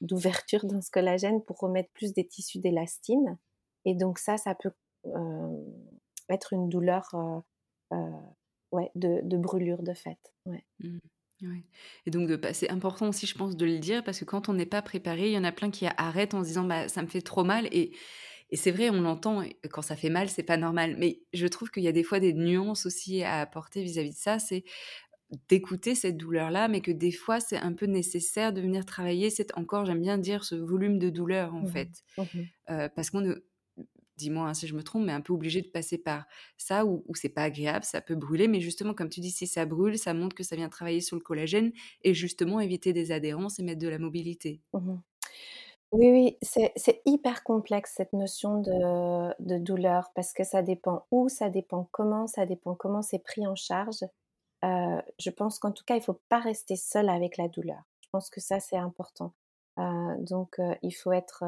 d'ouverture 0.00 0.66
dans 0.66 0.80
ce 0.80 0.90
collagène 0.90 1.42
pour 1.42 1.58
remettre 1.58 1.90
plus 1.94 2.12
des 2.12 2.26
tissus 2.26 2.60
d'élastine. 2.60 3.38
Et 3.84 3.94
donc 3.94 4.18
ça, 4.18 4.36
ça 4.36 4.54
peut 4.54 4.70
être 6.30 6.52
une 6.52 6.68
douleur 6.68 7.10
ouais, 8.72 8.90
de, 8.94 9.20
de, 9.22 9.36
brûlure 9.36 9.82
de 9.82 9.94
fait. 9.94 10.18
Ouais. 10.46 10.64
Mmh. 10.80 10.98
Et 12.06 12.10
donc, 12.10 12.30
c'est 12.52 12.70
important 12.70 13.08
aussi, 13.08 13.26
je 13.26 13.34
pense, 13.34 13.56
de 13.56 13.64
le 13.64 13.78
dire, 13.78 14.04
parce 14.04 14.20
que 14.20 14.24
quand 14.24 14.48
on 14.48 14.54
n'est 14.54 14.66
pas 14.66 14.82
préparé, 14.82 15.28
il 15.28 15.32
y 15.32 15.38
en 15.38 15.44
a 15.44 15.52
plein 15.52 15.70
qui 15.70 15.86
arrêtent 15.96 16.34
en 16.34 16.42
se 16.42 16.48
disant 16.48 16.64
bah, 16.64 16.88
ça 16.88 17.02
me 17.02 17.06
fait 17.06 17.22
trop 17.22 17.44
mal. 17.44 17.66
Et, 17.72 17.92
et 18.50 18.56
c'est 18.56 18.70
vrai, 18.70 18.90
on 18.90 19.00
l'entend, 19.00 19.42
quand 19.70 19.82
ça 19.82 19.96
fait 19.96 20.10
mal, 20.10 20.28
c'est 20.28 20.42
pas 20.42 20.56
normal. 20.56 20.96
Mais 20.98 21.20
je 21.32 21.46
trouve 21.46 21.70
qu'il 21.70 21.82
y 21.82 21.88
a 21.88 21.92
des 21.92 22.02
fois 22.02 22.20
des 22.20 22.34
nuances 22.34 22.86
aussi 22.86 23.22
à 23.22 23.40
apporter 23.40 23.82
vis-à-vis 23.82 24.10
de 24.10 24.16
ça. 24.16 24.38
C'est 24.38 24.64
d'écouter 25.48 25.94
cette 25.94 26.16
douleur-là, 26.16 26.66
mais 26.66 26.80
que 26.80 26.90
des 26.90 27.12
fois, 27.12 27.38
c'est 27.38 27.58
un 27.58 27.72
peu 27.72 27.86
nécessaire 27.86 28.52
de 28.52 28.60
venir 28.60 28.84
travailler. 28.84 29.30
C'est 29.30 29.56
encore, 29.56 29.86
j'aime 29.86 30.02
bien 30.02 30.18
dire, 30.18 30.44
ce 30.44 30.56
volume 30.56 30.98
de 30.98 31.08
douleur, 31.08 31.54
en 31.54 31.62
mmh 31.62 31.68
fait. 31.68 31.90
Mmh 32.18 32.88
parce 32.94 33.10
qu'on 33.10 33.20
ne 33.20 33.34
dis-moi 34.20 34.48
hein, 34.48 34.54
si 34.54 34.66
je 34.66 34.74
me 34.74 34.82
trompe, 34.82 35.04
mais 35.04 35.12
un 35.12 35.20
peu 35.20 35.32
obligé 35.32 35.62
de 35.62 35.68
passer 35.68 35.98
par 35.98 36.26
ça 36.56 36.84
où, 36.84 37.04
c'est 37.14 37.28
pas 37.28 37.42
agréable, 37.42 37.84
ça 37.84 38.00
peut 38.00 38.14
brûler, 38.14 38.48
mais 38.48 38.60
justement, 38.60 38.94
comme 38.94 39.08
tu 39.08 39.20
dis, 39.20 39.30
si 39.30 39.46
ça 39.46 39.66
brûle, 39.66 39.98
ça 39.98 40.14
montre 40.14 40.36
que 40.36 40.44
ça 40.44 40.56
vient 40.56 40.68
travailler 40.68 41.00
sur 41.00 41.16
le 41.16 41.22
collagène 41.22 41.72
et 42.02 42.14
justement 42.14 42.60
éviter 42.60 42.92
des 42.92 43.12
adhérences 43.12 43.58
et 43.58 43.62
mettre 43.62 43.80
de 43.80 43.88
la 43.88 43.98
mobilité. 43.98 44.60
Mmh 44.72 44.96
oui, 45.92 46.08
oui, 46.12 46.38
c'est 46.42 47.02
hyper 47.04 47.42
complexe 47.42 47.94
cette 47.96 48.12
notion 48.12 48.60
de, 48.60 49.58
douleur 49.58 50.12
parce 50.14 50.32
que 50.32 50.44
ça 50.44 50.62
dépend 50.62 51.04
où, 51.10 51.28
ça 51.28 51.50
dépend 51.50 51.88
comment, 51.90 52.28
ça 52.28 52.46
dépend 52.46 52.76
comment 52.76 53.02
c'est 53.02 53.18
pris 53.18 53.44
en 53.44 53.56
charge. 53.56 54.04
Euh, 54.64 55.02
je 55.18 55.30
pense 55.30 55.58
qu'en 55.58 55.72
tout 55.72 55.84
cas, 55.84 55.94
il 55.96 56.00
ne 56.00 56.04
faut 56.04 56.20
pas 56.28 56.38
rester 56.38 56.76
seul 56.76 57.08
avec 57.08 57.36
la 57.38 57.48
douleur. 57.48 57.82
Je 58.02 58.08
pense 58.12 58.30
que 58.30 58.40
ça, 58.40 58.60
c'est 58.60 58.76
important. 58.76 59.32
Euh, 59.78 60.16
donc, 60.20 60.60
euh, 60.60 60.74
il 60.82 60.92
faut 60.92 61.12
être 61.12 61.42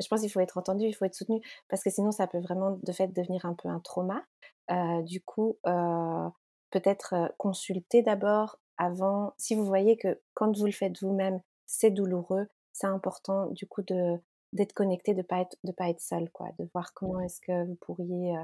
je 0.00 0.06
pense 0.08 0.20
qu'il 0.20 0.30
faut 0.30 0.40
être 0.40 0.58
entendu, 0.58 0.86
il 0.86 0.94
faut 0.94 1.04
être 1.04 1.14
soutenu, 1.14 1.40
parce 1.68 1.82
que 1.82 1.90
sinon 1.90 2.10
ça 2.12 2.26
peut 2.26 2.40
vraiment 2.40 2.78
de 2.82 2.92
fait 2.92 3.08
devenir 3.08 3.44
un 3.44 3.54
peu 3.54 3.68
un 3.68 3.80
trauma. 3.80 4.24
Euh, 4.70 5.02
du 5.02 5.20
coup, 5.20 5.58
euh, 5.66 6.28
peut-être 6.70 7.32
consulter 7.38 8.02
d'abord 8.02 8.58
avant, 8.76 9.34
si 9.38 9.54
vous 9.54 9.64
voyez 9.64 9.96
que 9.96 10.20
quand 10.34 10.56
vous 10.56 10.66
le 10.66 10.72
faites 10.72 11.00
vous-même, 11.02 11.40
c'est 11.66 11.90
douloureux, 11.90 12.46
c'est 12.72 12.86
important 12.86 13.46
du 13.46 13.66
coup 13.66 13.82
de 13.82 14.18
d'être 14.54 14.72
connecté, 14.72 15.12
de 15.12 15.22
pas 15.22 15.40
être 15.40 15.56
de 15.64 15.72
pas 15.72 15.90
être 15.90 16.00
seul, 16.00 16.30
quoi, 16.30 16.48
de 16.58 16.68
voir 16.72 16.94
comment 16.94 17.20
est-ce 17.20 17.40
que 17.40 17.66
vous 17.66 17.76
pourriez 17.76 18.34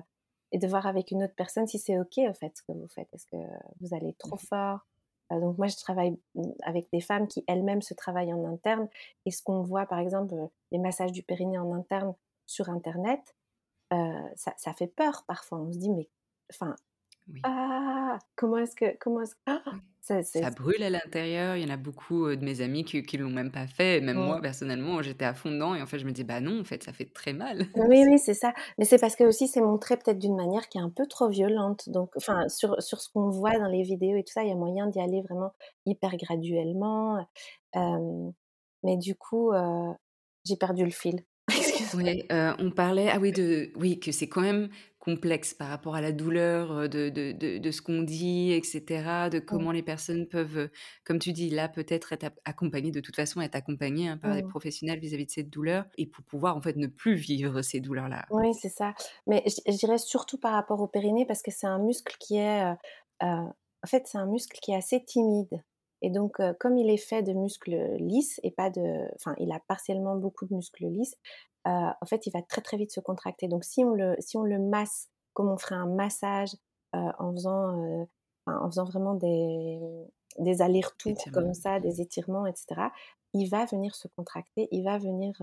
et 0.52 0.58
de 0.58 0.66
voir 0.68 0.86
avec 0.86 1.10
une 1.10 1.24
autre 1.24 1.34
personne 1.34 1.66
si 1.66 1.78
c'est 1.78 1.98
ok 1.98 2.18
en 2.18 2.34
fait 2.34 2.56
ce 2.56 2.62
que 2.62 2.72
vous 2.72 2.88
faites. 2.88 3.08
Est-ce 3.12 3.26
que 3.26 3.36
vous 3.80 3.94
allez 3.94 4.14
trop 4.14 4.36
mmh 4.36 4.46
fort 4.48 4.86
donc 5.30 5.58
moi, 5.58 5.66
je 5.66 5.76
travaille 5.76 6.18
mmh, 6.34 6.42
avec 6.62 6.88
des 6.92 7.00
femmes 7.00 7.26
qui 7.26 7.44
elles-mêmes 7.46 7.82
se 7.82 7.94
travaillent 7.94 8.32
en 8.32 8.44
interne. 8.44 8.88
Et 9.26 9.30
ce 9.30 9.42
qu'on 9.42 9.62
voit, 9.62 9.86
par 9.86 9.98
exemple, 9.98 10.34
les 10.70 10.78
massages 10.78 11.12
du 11.12 11.22
périnée 11.22 11.58
en 11.58 11.72
interne 11.72 12.14
sur 12.46 12.68
Internet, 12.68 13.34
euh, 13.92 14.28
ça, 14.36 14.72
fait 14.74 14.86
peur 14.86 15.24
parfois. 15.26 15.58
On 15.58 15.72
se 15.72 15.78
dit, 15.78 15.90
mais 15.90 16.08
enfin, 16.50 16.76
ah, 17.42 18.18
comment 18.36 18.58
est-ce 18.58 18.76
que, 18.76 18.96
comment 18.98 19.22
est-ce 19.22 19.34
ah, 19.46 19.62
ça, 20.00 20.50
brûle 20.50 20.82
à 20.82 20.90
l'intérieur. 20.90 21.56
Il 21.56 21.62
y 21.62 21.66
en 21.66 21.72
a 21.72 21.78
beaucoup 21.78 22.28
de 22.28 22.44
mes 22.44 22.60
amis 22.60 22.84
qui, 22.84 23.02
qui 23.02 23.16
l'ont 23.16 23.30
même 23.30 23.50
pas 23.50 23.66
fait. 23.66 24.02
Même 24.02 24.18
moi, 24.18 24.40
personnellement, 24.42 25.00
j'étais 25.00 25.24
à 25.24 25.32
fond 25.32 25.50
dedans. 25.50 25.74
Et 25.74 25.80
en 25.80 25.86
fait, 25.86 25.98
je 25.98 26.04
me 26.04 26.12
dis, 26.12 26.24
bah 26.24 26.40
non, 26.40 26.60
en 26.60 26.64
fait, 26.64 26.82
ça 26.82 26.92
fait 26.92 27.06
très 27.06 27.32
mal. 27.32 27.66
Oui, 27.74 28.04
oui, 28.06 28.18
c'est 28.18 28.34
ça. 28.34 28.52
Mais 28.76 28.84
c'est 28.84 28.98
parce 28.98 29.16
que 29.16 29.24
aussi, 29.24 29.48
c'est 29.48 29.62
montré 29.62 29.96
peut-être 29.96 30.18
d'une 30.18 30.36
manière 30.36 30.68
qui 30.68 30.76
est 30.76 30.82
un 30.82 30.90
peu 30.90 31.06
trop 31.06 31.28
violente. 31.28 31.88
Donc, 31.88 32.10
enfin, 32.16 32.48
sur, 32.48 32.82
sur 32.82 33.00
ce 33.00 33.08
qu'on 33.08 33.30
voit 33.30 33.58
dans 33.58 33.68
les 33.68 33.82
vidéos 33.82 34.16
et 34.18 34.24
tout 34.24 34.32
ça, 34.32 34.42
il 34.42 34.50
y 34.50 34.52
a 34.52 34.56
moyen 34.56 34.88
d'y 34.88 35.00
aller 35.00 35.22
vraiment 35.22 35.52
hyper 35.86 36.16
graduellement. 36.16 37.26
mais 38.82 38.96
du 38.98 39.14
coup, 39.14 39.52
j'ai 40.44 40.56
perdu 40.56 40.84
le 40.84 40.90
fil. 40.90 41.24
Oui, 41.96 42.26
on 42.30 42.72
parlait, 42.72 43.08
ah 43.08 43.18
oui, 43.20 43.30
de, 43.30 43.70
oui, 43.76 44.00
que 44.00 44.10
c'est 44.10 44.28
quand 44.28 44.40
même 44.40 44.68
complexe 45.04 45.52
par 45.52 45.68
rapport 45.68 45.94
à 45.94 46.00
la 46.00 46.12
douleur 46.12 46.88
de, 46.88 47.10
de, 47.10 47.58
de, 47.58 47.70
ce 47.70 47.82
qu'on 47.82 48.02
dit, 48.02 48.52
etc., 48.52 49.28
de 49.30 49.38
comment 49.38 49.70
les 49.70 49.82
personnes 49.82 50.26
peuvent, 50.26 50.70
comme 51.04 51.18
tu 51.18 51.32
dis, 51.32 51.50
là 51.50 51.68
peut-être 51.68 52.12
être 52.12 52.30
accompagnées, 52.44 52.90
de 52.90 53.00
toute 53.00 53.16
façon 53.16 53.40
être 53.40 53.54
accompagnées 53.54 54.08
hein, 54.08 54.16
par 54.16 54.34
des 54.34 54.42
professionnels 54.42 54.98
vis-à-vis 54.98 55.26
de 55.26 55.30
cette 55.30 55.50
douleur, 55.50 55.84
et 55.98 56.06
pour 56.06 56.24
pouvoir 56.24 56.56
en 56.56 56.62
fait 56.62 56.76
ne 56.76 56.86
plus 56.86 57.14
vivre 57.14 57.60
ces 57.62 57.80
douleurs-là. 57.80 58.24
Oui, 58.30 58.54
c'est 58.54 58.70
ça. 58.70 58.94
Mais 59.26 59.42
je, 59.46 59.76
dirais 59.76 59.98
surtout 59.98 60.38
par 60.38 60.52
rapport 60.52 60.80
au 60.80 60.86
périnée, 60.86 61.26
parce 61.26 61.42
que 61.42 61.50
c'est 61.50 61.66
un 61.66 61.78
muscle 61.78 62.16
qui 62.18 62.36
est... 62.36 62.62
en 63.20 63.52
fait, 63.86 64.06
c'est 64.06 64.18
un 64.18 64.26
muscle 64.26 64.58
qui 64.60 64.72
est 64.72 64.76
assez 64.76 65.04
timide. 65.04 65.62
Et 66.00 66.10
donc, 66.10 66.38
comme 66.60 66.76
il 66.76 66.90
est 66.90 66.98
fait 66.98 67.22
de 67.22 67.32
muscles 67.32 67.96
lisses 67.98 68.40
et 68.42 68.50
pas 68.50 68.70
de, 68.70 69.08
enfin, 69.16 69.34
il 69.38 69.50
a 69.52 69.60
partiellement 69.68 70.16
beaucoup 70.16 70.46
de 70.46 70.54
muscles 70.54 70.86
lisses, 70.86 71.16
en 71.64 72.06
fait, 72.06 72.26
il 72.26 72.30
va 72.30 72.42
très 72.42 72.60
très 72.60 72.76
vite 72.76 72.92
se 72.92 73.00
contracter. 73.00 73.48
Donc, 73.48 73.64
si 73.64 73.84
on 73.84 73.94
le, 73.94 74.16
si 74.18 74.36
on 74.36 74.42
le 74.42 74.58
masse 74.58 75.08
comme 75.32 75.48
on 75.48 75.58
ferait 75.58 75.74
un 75.74 75.86
massage 75.86 76.50
en 76.92 77.32
faisant, 77.32 78.06
en 78.46 78.66
faisant 78.70 78.84
vraiment 78.84 79.14
des, 79.14 79.80
des 80.38 80.62
allers-retours 80.62 81.24
comme 81.32 81.54
ça, 81.54 81.80
des 81.80 82.00
étirements, 82.00 82.46
etc., 82.46 82.88
il 83.32 83.48
va 83.48 83.64
venir 83.64 83.94
se 83.94 84.06
contracter, 84.16 84.68
il 84.70 84.84
va 84.84 84.98
venir 84.98 85.34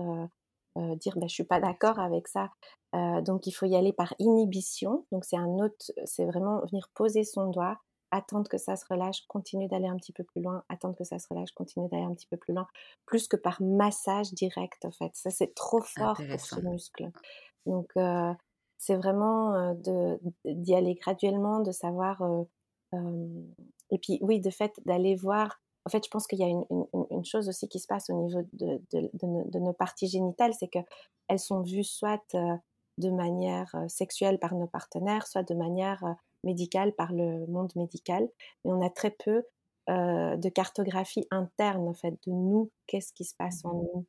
dire 0.76 1.14
bah, 1.16 1.26
je 1.26 1.34
suis 1.34 1.44
pas 1.44 1.60
d'accord 1.60 1.98
avec 1.98 2.28
ça. 2.28 2.50
donc, 3.22 3.46
il 3.46 3.52
faut 3.52 3.66
y 3.66 3.76
aller 3.76 3.92
par 3.92 4.14
inhibition. 4.18 5.04
Donc, 5.12 5.24
c'est 5.24 5.36
un 5.36 5.58
autre, 5.58 5.92
c'est 6.04 6.24
vraiment 6.24 6.60
venir 6.66 6.88
poser 6.94 7.24
son 7.24 7.50
doigt 7.50 7.78
attendre 8.12 8.48
que 8.48 8.58
ça 8.58 8.76
se 8.76 8.84
relâche, 8.88 9.26
continuer 9.26 9.66
d'aller 9.66 9.88
un 9.88 9.96
petit 9.96 10.12
peu 10.12 10.22
plus 10.22 10.42
loin, 10.42 10.62
attendre 10.68 10.94
que 10.94 11.02
ça 11.02 11.18
se 11.18 11.26
relâche, 11.28 11.50
continuer 11.52 11.88
d'aller 11.88 12.04
un 12.04 12.14
petit 12.14 12.26
peu 12.26 12.36
plus 12.36 12.52
loin, 12.52 12.68
plus 13.06 13.26
que 13.26 13.36
par 13.36 13.60
massage 13.60 14.32
direct 14.34 14.84
en 14.84 14.92
fait. 14.92 15.10
Ça 15.14 15.30
c'est 15.30 15.54
trop 15.54 15.80
fort 15.80 16.16
pour 16.16 16.40
ce 16.40 16.60
muscle. 16.60 17.10
Donc 17.66 17.90
euh, 17.96 18.32
c'est 18.78 18.96
vraiment 18.96 19.54
euh, 19.54 20.16
d'y 20.44 20.74
aller 20.74 20.94
graduellement, 20.94 21.60
de 21.60 21.72
savoir. 21.72 22.22
Euh, 22.22 22.44
et 23.90 23.98
puis 23.98 24.18
oui, 24.20 24.40
de 24.40 24.50
fait 24.50 24.72
d'aller 24.84 25.16
voir. 25.16 25.60
En 25.84 25.90
fait, 25.90 26.04
je 26.04 26.10
pense 26.10 26.28
qu'il 26.28 26.38
y 26.38 26.44
a 26.44 26.46
une, 26.46 27.24
chose 27.24 27.48
aussi 27.48 27.68
qui 27.68 27.80
se 27.80 27.88
passe 27.88 28.08
au 28.08 28.12
niveau 28.12 28.42
de, 28.52 28.80
de 28.92 29.58
nos 29.58 29.72
parties 29.72 30.06
génitales, 30.06 30.54
c'est 30.54 30.68
qu'elles 30.68 31.40
sont 31.40 31.62
vues 31.62 31.82
soit 31.82 32.36
de 32.98 33.10
manière 33.10 33.74
sexuelle 33.88 34.38
par 34.38 34.54
nos 34.54 34.68
partenaires, 34.68 35.26
soit 35.26 35.42
de 35.42 35.54
manière 35.54 36.04
médicale 36.44 36.92
par 36.92 37.12
le 37.12 37.46
monde 37.46 37.72
médical, 37.76 38.28
mais 38.64 38.72
on 38.72 38.84
a 38.84 38.90
très 38.90 39.10
peu 39.10 39.42
de 39.88 40.48
cartographie 40.48 41.26
interne 41.30 41.88
en 41.88 41.94
fait 41.94 42.12
de 42.26 42.30
nous, 42.30 42.70
qu'est-ce 42.86 43.12
qui 43.12 43.24
se 43.24 43.34
passe 43.36 43.64
en 43.64 43.74
mmh 43.74 43.86
nous, 43.94 44.06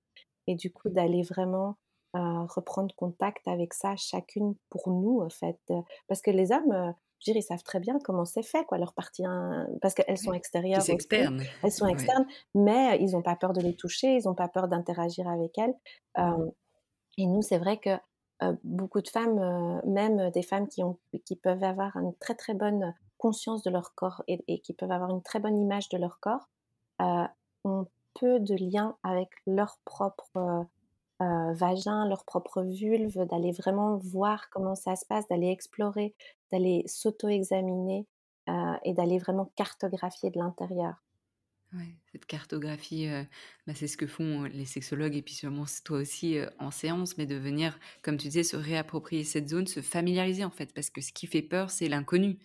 et 0.47 0.55
du 0.55 0.71
coup 0.71 0.89
d'aller 0.89 1.23
vraiment 1.23 1.77
reprendre 2.13 2.93
contact 2.95 3.47
avec 3.47 3.73
ça 3.73 3.95
chacune 3.95 4.55
pour 4.69 4.89
nous 4.89 5.21
en 5.21 5.29
fait, 5.29 5.59
parce 6.07 6.21
que 6.21 6.31
les 6.31 6.51
hommes 6.51 6.93
je 7.23 7.31
veux 7.31 7.35
dire, 7.35 7.41
ils 7.41 7.47
savent 7.47 7.63
très 7.63 7.79
bien 7.79 7.99
comment 8.03 8.25
c'est 8.25 8.43
fait, 8.43 8.65
quoi, 8.65 8.77
leur 8.77 8.93
partie, 8.93 9.23
parce 9.81 9.93
qu'elles 9.93 10.17
sont 10.17 10.33
extérieures. 10.33 10.87
externes. 10.89 11.41
Elles 11.63 11.71
sont 11.71 11.87
externes, 11.87 12.25
mais 12.53 12.97
ils 12.99 13.11
n'ont 13.11 13.21
pas 13.21 13.37
peur 13.37 13.53
de 13.53 13.61
les 13.61 13.75
toucher, 13.75 14.17
ils 14.17 14.25
n'ont 14.25 14.35
pas 14.35 14.49
peur 14.49 14.67
d'interagir 14.67 15.27
avec 15.29 15.57
elles. 15.57 15.73
et 17.17 17.25
nous, 17.25 17.41
c'est 17.41 17.59
vrai 17.59 17.77
que 17.77 17.91
beaucoup 18.63 19.01
de 19.01 19.07
femmes, 19.07 19.81
même 19.85 20.29
des 20.31 20.43
femmes 20.43 20.67
qui, 20.67 21.35
peuvent 21.35 21.63
avoir 21.63 21.95
une 21.97 22.15
très 22.15 22.35
très 22.35 22.53
bonne 22.53 22.93
conscience 23.17 23.63
de 23.63 23.69
leur 23.69 23.95
corps 23.95 24.23
et, 24.27 24.59
qui 24.61 24.73
peuvent 24.73 24.91
avoir 24.91 25.09
une 25.11 25.21
très 25.21 25.39
bonne 25.39 25.57
image 25.57 25.89
de 25.89 25.97
leur 25.97 26.19
corps, 26.19 26.49
ont 26.99 27.87
peu 28.19 28.39
de 28.39 28.55
lien 28.55 28.95
avec 29.03 29.29
leur 29.45 29.77
propre 29.85 30.67
vagin, 31.19 32.07
leur 32.07 32.25
propre 32.25 32.63
vulve, 32.63 33.25
d'aller 33.27 33.51
vraiment 33.51 33.97
voir 33.97 34.49
comment 34.49 34.75
ça 34.75 34.95
se 34.95 35.05
passe, 35.05 35.27
d'aller 35.27 35.49
explorer, 35.49 36.15
d'aller 36.51 36.83
s'auto-examiner 36.87 38.07
et 38.83 38.93
d'aller 38.93 39.19
vraiment 39.19 39.51
cartographier 39.55 40.29
de 40.29 40.39
l'intérieur. 40.39 41.02
Ouais, 41.75 41.95
cette 42.11 42.27
cartographie, 42.27 43.07
bah, 43.65 43.73
c'est 43.73 43.87
ce 43.87 43.97
que 43.97 44.05
font 44.05 44.43
les 44.43 44.65
sexologues 44.65 45.15
et 45.15 45.23
puis 45.23 45.33
sûrement 45.33 45.65
toi 45.83 45.99
aussi 45.99 46.37
en 46.59 46.69
séance, 46.69 47.17
mais 47.17 47.25
de 47.25 47.35
venir, 47.35 47.79
comme 48.03 48.17
tu 48.17 48.27
disais, 48.27 48.43
se 48.43 48.55
réapproprier 48.55 49.23
cette 49.23 49.49
zone, 49.49 49.65
se 49.65 49.81
familiariser 49.81 50.43
en 50.43 50.51
fait, 50.51 50.71
parce 50.73 50.91
que 50.91 51.01
ce 51.01 51.11
qui 51.11 51.25
fait 51.25 51.41
peur, 51.41 51.71
c'est 51.71 51.89
l'inconnu. 51.89 52.37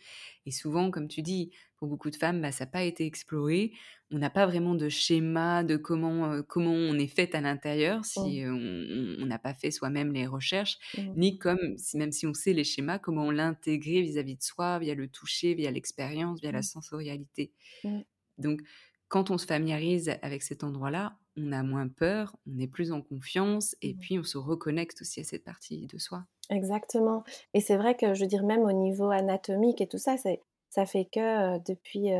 Et 0.47 0.51
souvent, 0.51 0.91
comme 0.91 1.09
tu 1.09 1.21
dis, 1.21 1.51
pour 1.77 1.89
beaucoup 1.89 2.11
de 2.11 2.17
femmes, 2.17 2.41
bah, 2.41 2.53
ça 2.53 2.65
n'a 2.65 2.71
pas 2.71 2.85
été 2.85 3.05
exploré. 3.05 3.73
On 4.11 4.17
n'a 4.17 4.31
pas 4.31 4.47
vraiment 4.47 4.75
de 4.75 4.89
schéma 4.89 5.63
de 5.63 5.77
comment, 5.77 6.43
comment 6.43 6.73
on 6.73 6.99
est 6.99 7.07
fait 7.07 7.35
à 7.35 7.43
l'intérieur 7.43 8.07
si 8.07 8.43
on 8.47 9.27
n'a 9.27 9.39
pas 9.39 9.53
fait 9.53 9.71
soi-même 9.71 10.15
les 10.15 10.27
recherches, 10.27 10.79
mmh. 10.97 11.03
ni 11.17 11.39
comme, 11.39 11.77
si, 11.77 11.99
même 11.99 12.13
si 12.13 12.27
on 12.27 12.33
sait 12.33 12.55
les 12.55 12.65
schémas, 12.65 12.99
comment 12.99 13.27
on 13.27 13.31
l'intégrer 13.31 14.01
vis-à-vis 14.01 14.37
de 14.37 14.43
soi, 14.43 14.79
via 14.79 14.95
le 14.95 15.09
toucher, 15.09 15.53
via 15.53 15.71
l'expérience, 15.71 16.41
via 16.41 16.51
la 16.51 16.61
mmh. 16.61 16.63
sensorialité. 16.63 17.53
Donc, 18.39 18.61
quand 19.09 19.31
on 19.31 19.39
se 19.39 19.47
familiarise 19.47 20.13
avec 20.23 20.43
cet 20.43 20.65
endroit-là, 20.65 21.17
on 21.37 21.53
a 21.53 21.63
moins 21.63 21.89
peur, 21.89 22.37
on 22.47 22.59
est 22.59 22.67
plus 22.67 22.93
en 22.93 23.01
confiance 23.01 23.77
et 23.81 23.95
mmh 23.95 23.99
puis 23.99 24.19
on 24.19 24.25
se 24.25 24.39
reconnecte 24.39 25.01
aussi 25.03 25.21
à 25.21 25.25
cette 25.25 25.45
partie 25.45 25.87
de 25.87 25.99
soi. 25.99 26.25
Exactement. 26.51 27.25
Et 27.55 27.61
c'est 27.61 27.77
vrai 27.77 27.95
que 27.95 28.15
je 28.15 28.23
veux 28.23 28.29
dire, 28.29 28.45
même 28.45 28.63
au 28.63 28.73
niveau 28.73 29.11
anatomique 29.11 29.81
et 29.81 29.87
tout 29.87 29.99
ça, 29.99 30.17
ça 30.71 30.87
fait 30.87 31.07
que 31.07 31.59
depuis, 31.65 32.11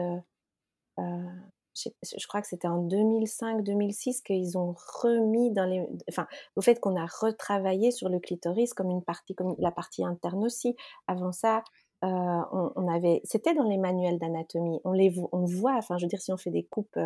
je, 0.97 2.27
crois 2.27 2.41
que 2.41 2.49
c'était 2.49 2.69
en 2.69 2.87
2005-2006 2.87 4.23
qu'ils 4.23 4.59
ont 4.59 4.75
remis 5.03 5.53
dans 5.53 5.65
les. 5.65 5.87
Enfin, 6.09 6.27
au 6.57 6.61
fait 6.61 6.81
qu'on 6.81 6.97
a 6.97 7.07
retravaillé 7.07 7.91
sur 7.91 8.09
le 8.09 8.19
clitoris 8.19 8.75
comme 8.75 8.91
une 8.91 9.03
partie, 9.03 9.35
comme 9.35 9.55
la 9.59 9.71
partie 9.71 10.05
interne 10.05 10.45
aussi. 10.45 10.77
Avant 11.07 11.33
ça, 11.33 11.63
on, 12.03 12.89
avait, 12.89 13.21
c'était 13.25 13.55
dans 13.55 13.65
les 13.65 13.79
manuels 13.79 14.19
d'anatomie. 14.19 14.81
On 14.85 14.93
les, 14.93 15.15
on 15.33 15.45
voit. 15.45 15.75
Enfin, 15.77 15.99
je 15.99 16.05
veux 16.05 16.09
dire, 16.09 16.21
si 16.21 16.33
on 16.33 16.37
fait 16.37 16.51
des 16.51 16.65
coupes 16.65 16.99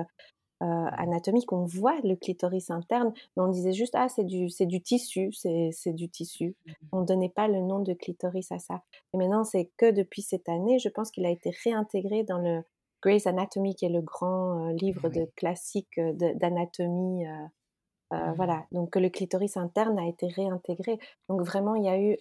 anatomiques, 0.61 1.53
on 1.53 1.65
voit 1.65 1.99
le 2.05 2.15
clitoris 2.15 2.71
interne, 2.71 3.13
mais 3.37 3.43
on 3.43 3.49
disait 3.49 3.73
juste 3.73 3.95
ah 3.97 4.09
c'est 4.09 4.25
du, 4.25 4.49
c'est 4.49 4.67
du 4.67 4.81
tissu, 4.81 5.33
c'est, 5.33 5.71
c'est 5.73 5.93
du 5.93 6.09
tissu. 6.09 6.55
Mmh 6.67 6.73
on 6.93 7.03
donnait 7.03 7.31
pas 7.31 7.49
le 7.49 7.61
nom 7.61 7.81
de 7.81 7.95
clitoris 7.95 8.53
à 8.53 8.59
ça. 8.59 8.83
Et 9.15 9.17
maintenant, 9.17 9.45
c'est 9.45 9.71
que 9.77 9.91
depuis 9.91 10.23
cette 10.23 10.49
année, 10.49 10.79
je 10.79 10.89
pense 10.89 11.11
qu'il 11.11 11.27
a 11.27 11.31
été 11.31 11.51
réintégré 11.65 12.23
dans 12.23 12.39
le 12.39 12.63
Grey's 13.03 13.27
Anatomy, 13.27 13.75
qui 13.75 13.87
est 13.87 13.89
le 13.89 14.03
grand 14.03 14.69
livre 14.69 15.09
de 15.09 15.25
classique 15.37 15.99
d'anatomie. 15.99 17.27
Mmh 17.27 17.51
voilà, 18.37 18.67
donc 18.73 18.95
le 18.97 19.09
clitoris 19.09 19.57
interne 19.57 19.99
a 19.99 20.07
été 20.07 20.27
réintégré. 20.27 20.99
Donc 21.31 21.41
vraiment, 21.41 21.75
il 21.75 21.85
y 21.85 21.89
a 21.89 21.99
eu 21.99 22.19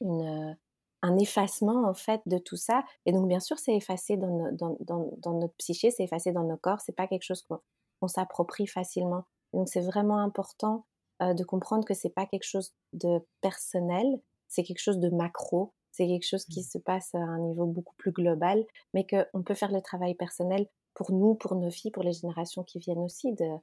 une, 0.00 0.56
un 1.02 1.16
effacement 1.18 1.88
en 1.88 1.94
fait 1.94 2.20
de 2.26 2.38
tout 2.38 2.56
ça. 2.56 2.84
Et 3.06 3.12
donc 3.12 3.28
bien 3.28 3.40
sûr, 3.40 3.58
c'est 3.58 3.74
effacé 3.74 4.16
dans, 4.16 4.50
dans, 4.80 5.32
notre 5.32 5.54
psyché, 5.54 5.90
c'est 5.90 6.04
effacé 6.04 6.32
dans 6.32 6.44
nos 6.44 6.56
corps. 6.56 6.80
C'est 6.80 6.96
pas 6.96 7.06
quelque 7.06 7.22
chose 7.22 7.42
qu'on 7.42 8.08
s'approprie 8.08 8.66
facilement. 8.66 9.24
donc 9.52 9.68
c'est 9.68 9.80
vraiment 9.80 10.18
important 10.18 10.86
euh, 11.22 11.34
de 11.34 11.44
comprendre 11.44 11.84
que 11.84 11.94
c'est 11.94 12.10
pas 12.10 12.26
quelque 12.26 12.44
chose 12.44 12.72
de 12.92 13.20
personnel, 13.40 14.20
c'est 14.46 14.62
quelque 14.62 14.80
chose 14.80 14.98
de 14.98 15.10
macro. 15.10 15.72
C'est 15.90 16.06
quelque 16.06 16.26
chose 16.26 16.44
qui 16.44 16.60
mmh. 16.60 16.64
se 16.64 16.78
passe 16.78 17.14
à 17.14 17.18
un 17.18 17.40
niveau 17.40 17.66
beaucoup 17.66 17.94
plus 17.96 18.12
global, 18.12 18.64
mais 18.94 19.04
qu'on 19.04 19.42
peut 19.42 19.54
faire 19.54 19.72
le 19.72 19.80
travail 19.80 20.14
personnel 20.14 20.68
pour 20.94 21.10
nous, 21.12 21.34
pour 21.34 21.56
nos 21.56 21.70
filles, 21.70 21.90
pour 21.90 22.04
les 22.04 22.12
générations 22.12 22.62
qui 22.62 22.78
viennent 22.78 23.00
aussi, 23.00 23.32
de, 23.32 23.58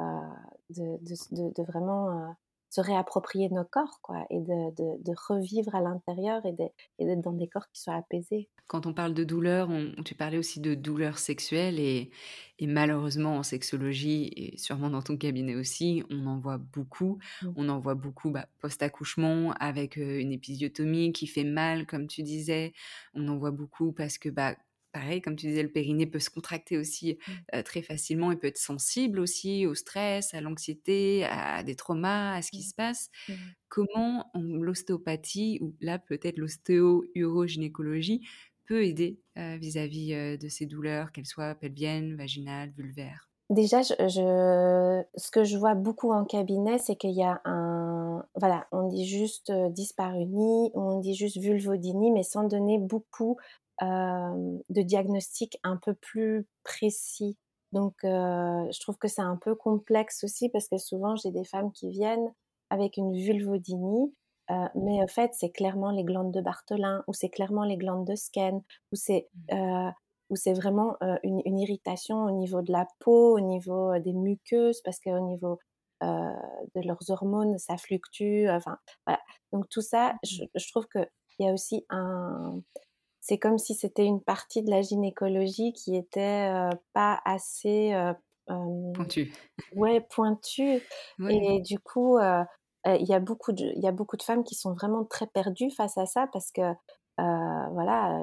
euh, 0.00 0.04
de, 0.70 0.98
de, 1.54 1.62
vraiment 1.62 2.10
euh, 2.10 2.32
se 2.70 2.80
réapproprier 2.80 3.48
nos 3.48 3.64
corps, 3.64 4.00
quoi, 4.02 4.26
et 4.30 4.40
de, 4.40 5.02
de, 5.02 5.14
revivre 5.28 5.74
à 5.74 5.80
l'intérieur 5.80 6.44
et 6.44 6.52
d'être 6.52 7.22
dans 7.22 7.32
des 7.32 7.48
corps 7.48 7.68
qui 7.72 7.80
soient 7.80 7.94
apaisés. 7.94 8.48
Quand 8.66 8.84
on 8.84 8.92
parle 8.92 9.14
de 9.14 9.24
douleur, 9.24 9.70
on, 9.70 9.92
tu 10.04 10.14
parlais 10.14 10.36
aussi 10.36 10.60
de 10.60 10.74
douleur 10.74 11.18
sexuelle 11.18 11.80
et, 11.80 12.10
et, 12.58 12.66
malheureusement 12.66 13.36
en 13.36 13.42
sexologie 13.42 14.30
et 14.36 14.58
sûrement 14.58 14.90
dans 14.90 15.00
ton 15.00 15.16
cabinet 15.16 15.54
aussi, 15.54 16.02
on 16.10 16.26
en 16.26 16.38
voit 16.38 16.58
beaucoup. 16.58 17.18
Mmh. 17.42 17.48
On 17.56 17.68
en 17.70 17.78
voit 17.78 17.94
beaucoup 17.94 18.30
bah, 18.30 18.46
post-accouchement 18.60 19.52
avec 19.58 19.96
une 19.96 20.32
épisiotomie 20.32 21.12
qui 21.12 21.26
fait 21.26 21.44
mal, 21.44 21.86
comme 21.86 22.06
tu 22.06 22.22
disais. 22.22 22.74
On 23.14 23.26
en 23.28 23.38
voit 23.38 23.52
beaucoup 23.52 23.92
parce 23.92 24.18
que 24.18 24.28
bah, 24.28 24.54
pareil, 24.92 25.20
comme 25.20 25.36
tu 25.36 25.46
disais, 25.46 25.62
le 25.62 25.70
périnée 25.70 26.06
peut 26.06 26.18
se 26.18 26.30
contracter 26.30 26.78
aussi 26.78 27.18
mmh. 27.52 27.62
très 27.62 27.82
facilement 27.82 28.32
et 28.32 28.36
peut 28.36 28.46
être 28.46 28.58
sensible 28.58 29.20
aussi 29.20 29.66
au 29.66 29.74
stress, 29.74 30.34
à 30.34 30.40
l'anxiété, 30.40 31.24
à 31.24 31.62
des 31.62 31.74
traumas, 31.74 32.34
à 32.34 32.42
ce 32.42 32.50
qui 32.50 32.58
mmh. 32.58 32.62
se 32.62 32.74
passe. 32.74 33.10
Comment 33.68 34.30
l'ostéopathie, 34.34 35.58
ou 35.60 35.74
là 35.80 35.98
peut-être 35.98 36.38
l'ostéo-urogynécologie, 36.38 38.26
peut 38.66 38.84
aider 38.84 39.18
vis-à-vis 39.36 40.38
de 40.38 40.48
ces 40.48 40.66
douleurs, 40.66 41.12
qu'elles 41.12 41.26
soient 41.26 41.54
pelviennes, 41.54 42.16
vaginales, 42.16 42.70
vulvaires? 42.76 43.30
Déjà, 43.50 43.80
je, 43.80 45.02
ce 45.16 45.30
que 45.30 45.44
je 45.44 45.56
vois 45.56 45.74
beaucoup 45.74 46.12
en 46.12 46.26
cabinet, 46.26 46.76
c'est 46.76 46.96
qu'il 46.96 47.12
y 47.12 47.22
a 47.22 47.40
un... 47.46 48.26
Voilà, 48.34 48.66
on 48.72 48.88
dit 48.88 49.06
juste 49.06 49.50
dyspareunie, 49.70 50.70
on 50.74 51.00
dit 51.00 51.14
juste 51.14 51.38
vulvodynie, 51.38 52.10
mais 52.10 52.24
sans 52.24 52.44
donner 52.44 52.78
beaucoup 52.78 53.38
de 53.80 54.82
diagnostic 54.82 55.58
un 55.62 55.76
peu 55.76 55.94
plus 55.94 56.46
précis. 56.64 57.36
Donc, 57.72 57.94
je 58.02 58.80
trouve 58.80 58.96
que 58.96 59.08
c'est 59.08 59.22
un 59.22 59.36
peu 59.36 59.54
complexe 59.54 60.24
aussi 60.24 60.48
parce 60.48 60.68
que 60.68 60.78
souvent 60.78 61.16
j'ai 61.16 61.30
des 61.30 61.44
femmes 61.44 61.72
qui 61.72 61.90
viennent 61.90 62.32
avec 62.70 62.96
une 62.96 63.12
vulvodynie 63.12 64.12
mais 64.74 65.02
en 65.02 65.06
fait, 65.06 65.32
c'est 65.34 65.50
clairement 65.50 65.90
les 65.90 66.04
glandes 66.04 66.32
de 66.32 66.40
Bartholin, 66.40 67.04
ou 67.06 67.12
c'est 67.12 67.28
clairement 67.28 67.64
les 67.64 67.76
glandes 67.76 68.06
de 68.06 68.14
Skene, 68.14 68.62
ou 68.92 68.96
c'est 68.96 69.28
mmh. 69.52 69.90
ou 70.30 70.36
c'est 70.36 70.52
vraiment 70.52 70.96
une, 71.22 71.40
une, 71.44 71.58
irritation 71.58 72.24
au 72.24 72.30
niveau 72.30 72.62
de 72.62 72.72
la 72.72 72.86
peau, 72.98 73.36
au 73.36 73.40
niveau 73.40 73.98
des 73.98 74.12
muqueuses, 74.12 74.80
parce 74.82 75.00
qu'au 75.00 75.20
niveau 75.20 75.58
de 76.02 76.80
leurs 76.86 77.10
hormones, 77.10 77.58
ça 77.58 77.76
fluctue. 77.76 78.46
Enfin, 78.48 78.78
voilà. 79.06 79.20
Donc 79.52 79.68
tout 79.68 79.82
ça, 79.82 80.14
je, 80.24 80.44
mmh. 80.44 80.48
je 80.54 80.70
trouve 80.70 80.86
qu'il 80.88 81.06
y 81.40 81.48
a 81.48 81.52
aussi 81.52 81.84
un... 81.90 82.60
C'est 83.28 83.38
comme 83.38 83.58
si 83.58 83.74
c'était 83.74 84.06
une 84.06 84.22
partie 84.22 84.62
de 84.62 84.70
la 84.70 84.80
gynécologie 84.80 85.74
qui 85.74 85.94
était 85.96 86.50
pas 86.94 87.20
assez... 87.26 87.94
pointue. 88.46 89.32
Ouais, 89.74 90.00
pointue. 90.00 90.80
Et 91.28 91.60
du 91.60 91.78
coup, 91.78 92.18
il 92.18 93.06
y, 93.06 93.12
a 93.12 93.20
beaucoup 93.20 93.52
de, 93.52 93.66
il 93.76 93.82
y 93.82 93.86
a 93.86 93.92
beaucoup 93.92 94.16
de 94.16 94.22
femmes 94.22 94.44
qui 94.44 94.54
sont 94.54 94.72
vraiment 94.72 95.04
très 95.04 95.26
perdues 95.26 95.70
face 95.70 95.98
à 95.98 96.06
ça 96.06 96.26
parce 96.32 96.50
que, 96.50 96.72
voilà 97.18 98.22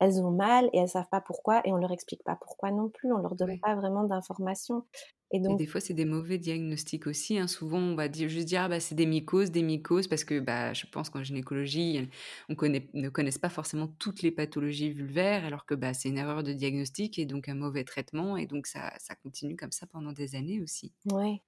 elles 0.00 0.20
ont 0.22 0.30
mal 0.30 0.68
et 0.72 0.78
elles 0.78 0.88
savent 0.88 1.08
pas 1.10 1.20
pourquoi 1.20 1.60
et 1.64 1.72
on 1.72 1.76
leur 1.76 1.92
explique 1.92 2.24
pas 2.24 2.34
pourquoi 2.34 2.70
non 2.70 2.88
plus, 2.88 3.12
on 3.12 3.18
leur 3.18 3.36
donne 3.36 3.60
pas 3.60 3.74
vraiment 3.74 4.04
d'informations. 4.04 4.84
Et 5.32 5.38
donc, 5.38 5.58
des 5.58 5.66
fois, 5.66 5.80
c'est 5.80 5.94
des 5.94 6.04
mauvais 6.04 6.38
diagnostics 6.38 7.06
aussi. 7.06 7.38
Hein. 7.38 7.46
Souvent, 7.46 7.78
on 7.78 7.94
va 7.94 8.08
dire, 8.08 8.28
juste 8.28 8.48
dire, 8.48 8.62
ah, 8.62 8.68
bah, 8.68 8.80
c'est 8.80 8.96
des 8.96 9.06
mycoses, 9.06 9.52
des 9.52 9.62
mycoses, 9.62 10.08
parce 10.08 10.24
que 10.24 10.40
bah, 10.40 10.72
je 10.72 10.86
pense 10.86 11.08
qu'en 11.08 11.22
gynécologie, 11.22 12.08
on 12.48 12.56
connaît, 12.56 12.88
ne 12.94 13.08
connaisse 13.10 13.38
pas 13.38 13.48
forcément 13.48 13.86
toutes 13.86 14.22
les 14.22 14.32
pathologies 14.32 14.90
vulvaires, 14.90 15.44
alors 15.44 15.66
que 15.66 15.74
bah, 15.74 15.94
c'est 15.94 16.08
une 16.08 16.18
erreur 16.18 16.42
de 16.42 16.52
diagnostic 16.52 17.16
et 17.20 17.26
donc 17.26 17.48
un 17.48 17.54
mauvais 17.54 17.84
traitement. 17.84 18.36
Et 18.36 18.46
donc, 18.46 18.66
ça, 18.66 18.92
ça 18.98 19.14
continue 19.14 19.54
comme 19.56 19.72
ça 19.72 19.86
pendant 19.86 20.12
des 20.12 20.34
années 20.34 20.60
aussi. 20.60 20.92
Ouais. 21.10 21.42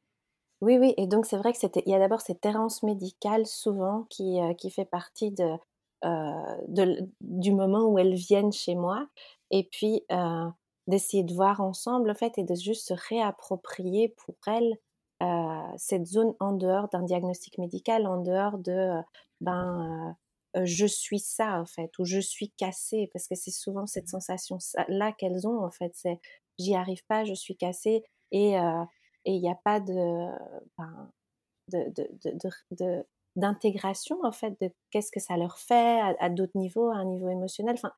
Oui, 0.62 0.78
oui. 0.78 0.94
Et 0.98 1.06
donc, 1.08 1.26
c'est 1.26 1.38
vrai 1.38 1.52
que 1.52 1.58
c'était, 1.58 1.82
il 1.86 1.92
y 1.92 1.94
a 1.94 2.00
d'abord 2.00 2.20
cette 2.22 2.44
errance 2.46 2.82
médicale 2.82 3.46
souvent 3.46 4.04
qui, 4.10 4.40
euh, 4.40 4.54
qui 4.54 4.70
fait 4.70 4.84
partie 4.86 5.32
de, 5.32 5.56
euh, 6.04 6.56
de, 6.68 7.10
du 7.20 7.52
moment 7.52 7.86
où 7.86 7.98
elles 7.98 8.14
viennent 8.14 8.52
chez 8.52 8.74
moi. 8.76 9.08
Et 9.50 9.68
puis, 9.70 10.04
euh, 10.12 10.48
d'essayer 10.86 11.24
de 11.24 11.34
voir 11.34 11.60
ensemble, 11.60 12.10
en 12.10 12.14
fait, 12.14 12.38
et 12.38 12.44
de 12.44 12.54
juste 12.54 12.88
se 12.88 12.94
réapproprier 13.08 14.08
pour 14.08 14.34
elles 14.46 14.76
euh, 15.22 15.62
cette 15.76 16.06
zone 16.06 16.34
en 16.40 16.52
dehors 16.52 16.88
d'un 16.88 17.02
diagnostic 17.02 17.58
médical, 17.58 18.06
en 18.06 18.20
dehors 18.20 18.58
de 18.58 18.72
euh, 18.72 19.02
ben 19.40 20.16
euh, 20.56 20.62
je 20.64 20.84
suis 20.86 21.20
ça 21.20 21.60
en 21.60 21.64
fait, 21.66 21.96
ou 21.98 22.04
je 22.04 22.18
suis 22.18 22.50
cassée, 22.50 23.08
parce 23.12 23.28
que 23.28 23.36
c'est 23.36 23.52
souvent 23.52 23.86
cette 23.86 24.06
mmh. 24.06 24.18
sensation 24.20 24.58
là 24.88 25.12
qu'elles 25.12 25.46
ont 25.46 25.64
en 25.64 25.70
fait, 25.70 25.92
c'est 25.94 26.20
j'y 26.58 26.74
arrive 26.74 27.04
pas, 27.06 27.24
je 27.24 27.34
suis 27.34 27.56
cassée, 27.56 28.02
et 28.32 28.56
il 29.24 29.40
n'y 29.40 29.50
a 29.50 29.58
pas 29.64 29.78
de, 29.80 30.28
ben, 30.76 31.10
de, 31.68 31.92
de, 31.96 32.50
de, 32.72 33.06
d'intégration 33.36 34.18
en 34.24 34.32
fait 34.32 34.60
de 34.60 34.70
qu'est-ce 34.90 35.12
que 35.12 35.20
ça 35.20 35.36
leur 35.36 35.58
fait 35.58 36.00
à, 36.00 36.16
à 36.18 36.28
d'autres 36.30 36.56
niveaux, 36.58 36.90
à 36.90 36.96
un 36.96 37.04
niveau 37.04 37.28
émotionnel. 37.30 37.74
Enfin, 37.74 37.92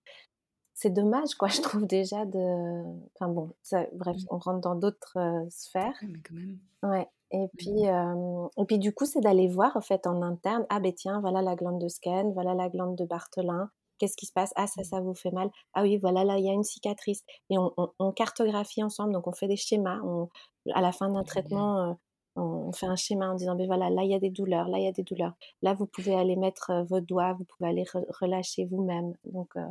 c'est 0.75 0.91
dommage, 0.91 1.35
quoi, 1.37 1.49
je 1.49 1.61
trouve 1.61 1.87
déjà 1.87 2.25
de. 2.27 2.83
Enfin 3.15 3.29
bon, 3.33 3.51
bref, 3.93 4.17
mmh. 4.17 4.27
on 4.31 4.39
rentre 4.39 4.61
dans 4.61 4.75
d'autres 4.75 5.47
sphères. 5.49 5.99
mais 6.03 6.19
quand 6.27 6.35
même. 6.35 6.59
Ouais. 6.83 7.09
Et 7.31 7.49
puis, 7.57 7.85
et 7.85 8.65
puis 8.67 8.79
du 8.79 8.93
coup, 8.93 9.07
c'est 9.07 9.21
d'aller 9.21 9.49
voir 9.49 9.77
en 9.77 9.81
fait 9.81 10.07
en 10.07 10.23
interne. 10.23 10.67
Ah 10.69 10.79
ben 10.79 10.93
tiens, 10.93 11.21
voilà 11.21 11.43
la 11.43 11.57
glande 11.57 11.81
de 11.81 11.89
Skene, 11.89 12.33
voilà 12.33 12.55
la 12.55 12.69
glande 12.69 12.97
de 12.97 13.05
Bartholin. 13.05 13.71
Qu'est-ce 13.99 14.17
qui 14.17 14.27
se 14.27 14.33
passe? 14.33 14.53
Ah 14.57 14.67
ça, 14.67 14.83
mmh. 14.83 14.85
ça 14.85 15.01
vous 15.01 15.15
fait 15.15 15.31
mal. 15.31 15.51
Ah 15.73 15.83
oui, 15.83 15.97
voilà 15.97 16.25
là, 16.25 16.39
il 16.39 16.45
y 16.45 16.49
a 16.49 16.53
une 16.53 16.65
cicatrice. 16.65 17.23
Et 17.51 17.59
on, 17.59 17.73
on, 17.99 18.13
cartographie 18.13 18.83
ensemble. 18.83 19.13
Donc 19.13 19.27
on 19.27 19.33
fait 19.33 19.49
des 19.49 19.57
schémas. 19.57 20.01
On, 20.05 20.29
à 20.73 20.81
la 20.81 20.93
fin 20.93 21.09
d'un 21.11 21.23
traitement, 21.25 21.97
on 22.37 22.73
fait 22.73 22.87
un 22.87 22.97
schéma 22.97 23.31
en 23.31 23.35
disant, 23.35 23.55
ben 23.57 23.67
voilà, 23.67 23.91
là 23.91 24.03
il 24.03 24.11
y 24.11 24.15
a 24.15 24.19
des 24.19 24.31
douleurs, 24.31 24.69
là 24.69 24.79
il 24.79 24.85
y 24.85 24.89
a 24.89 24.93
des 24.93 25.03
douleurs. 25.03 25.35
Là 25.63 25.75
vous 25.75 25.87
pouvez 25.87 26.15
aller 26.15 26.37
mettre 26.37 26.85
vos 26.89 27.01
doigts, 27.01 27.35
vous 27.35 27.45
pouvez 27.45 27.69
aller 27.69 27.85
relâcher 28.21 28.67
vous-même. 28.67 29.15
Donc 29.25 29.57
euh 29.57 29.67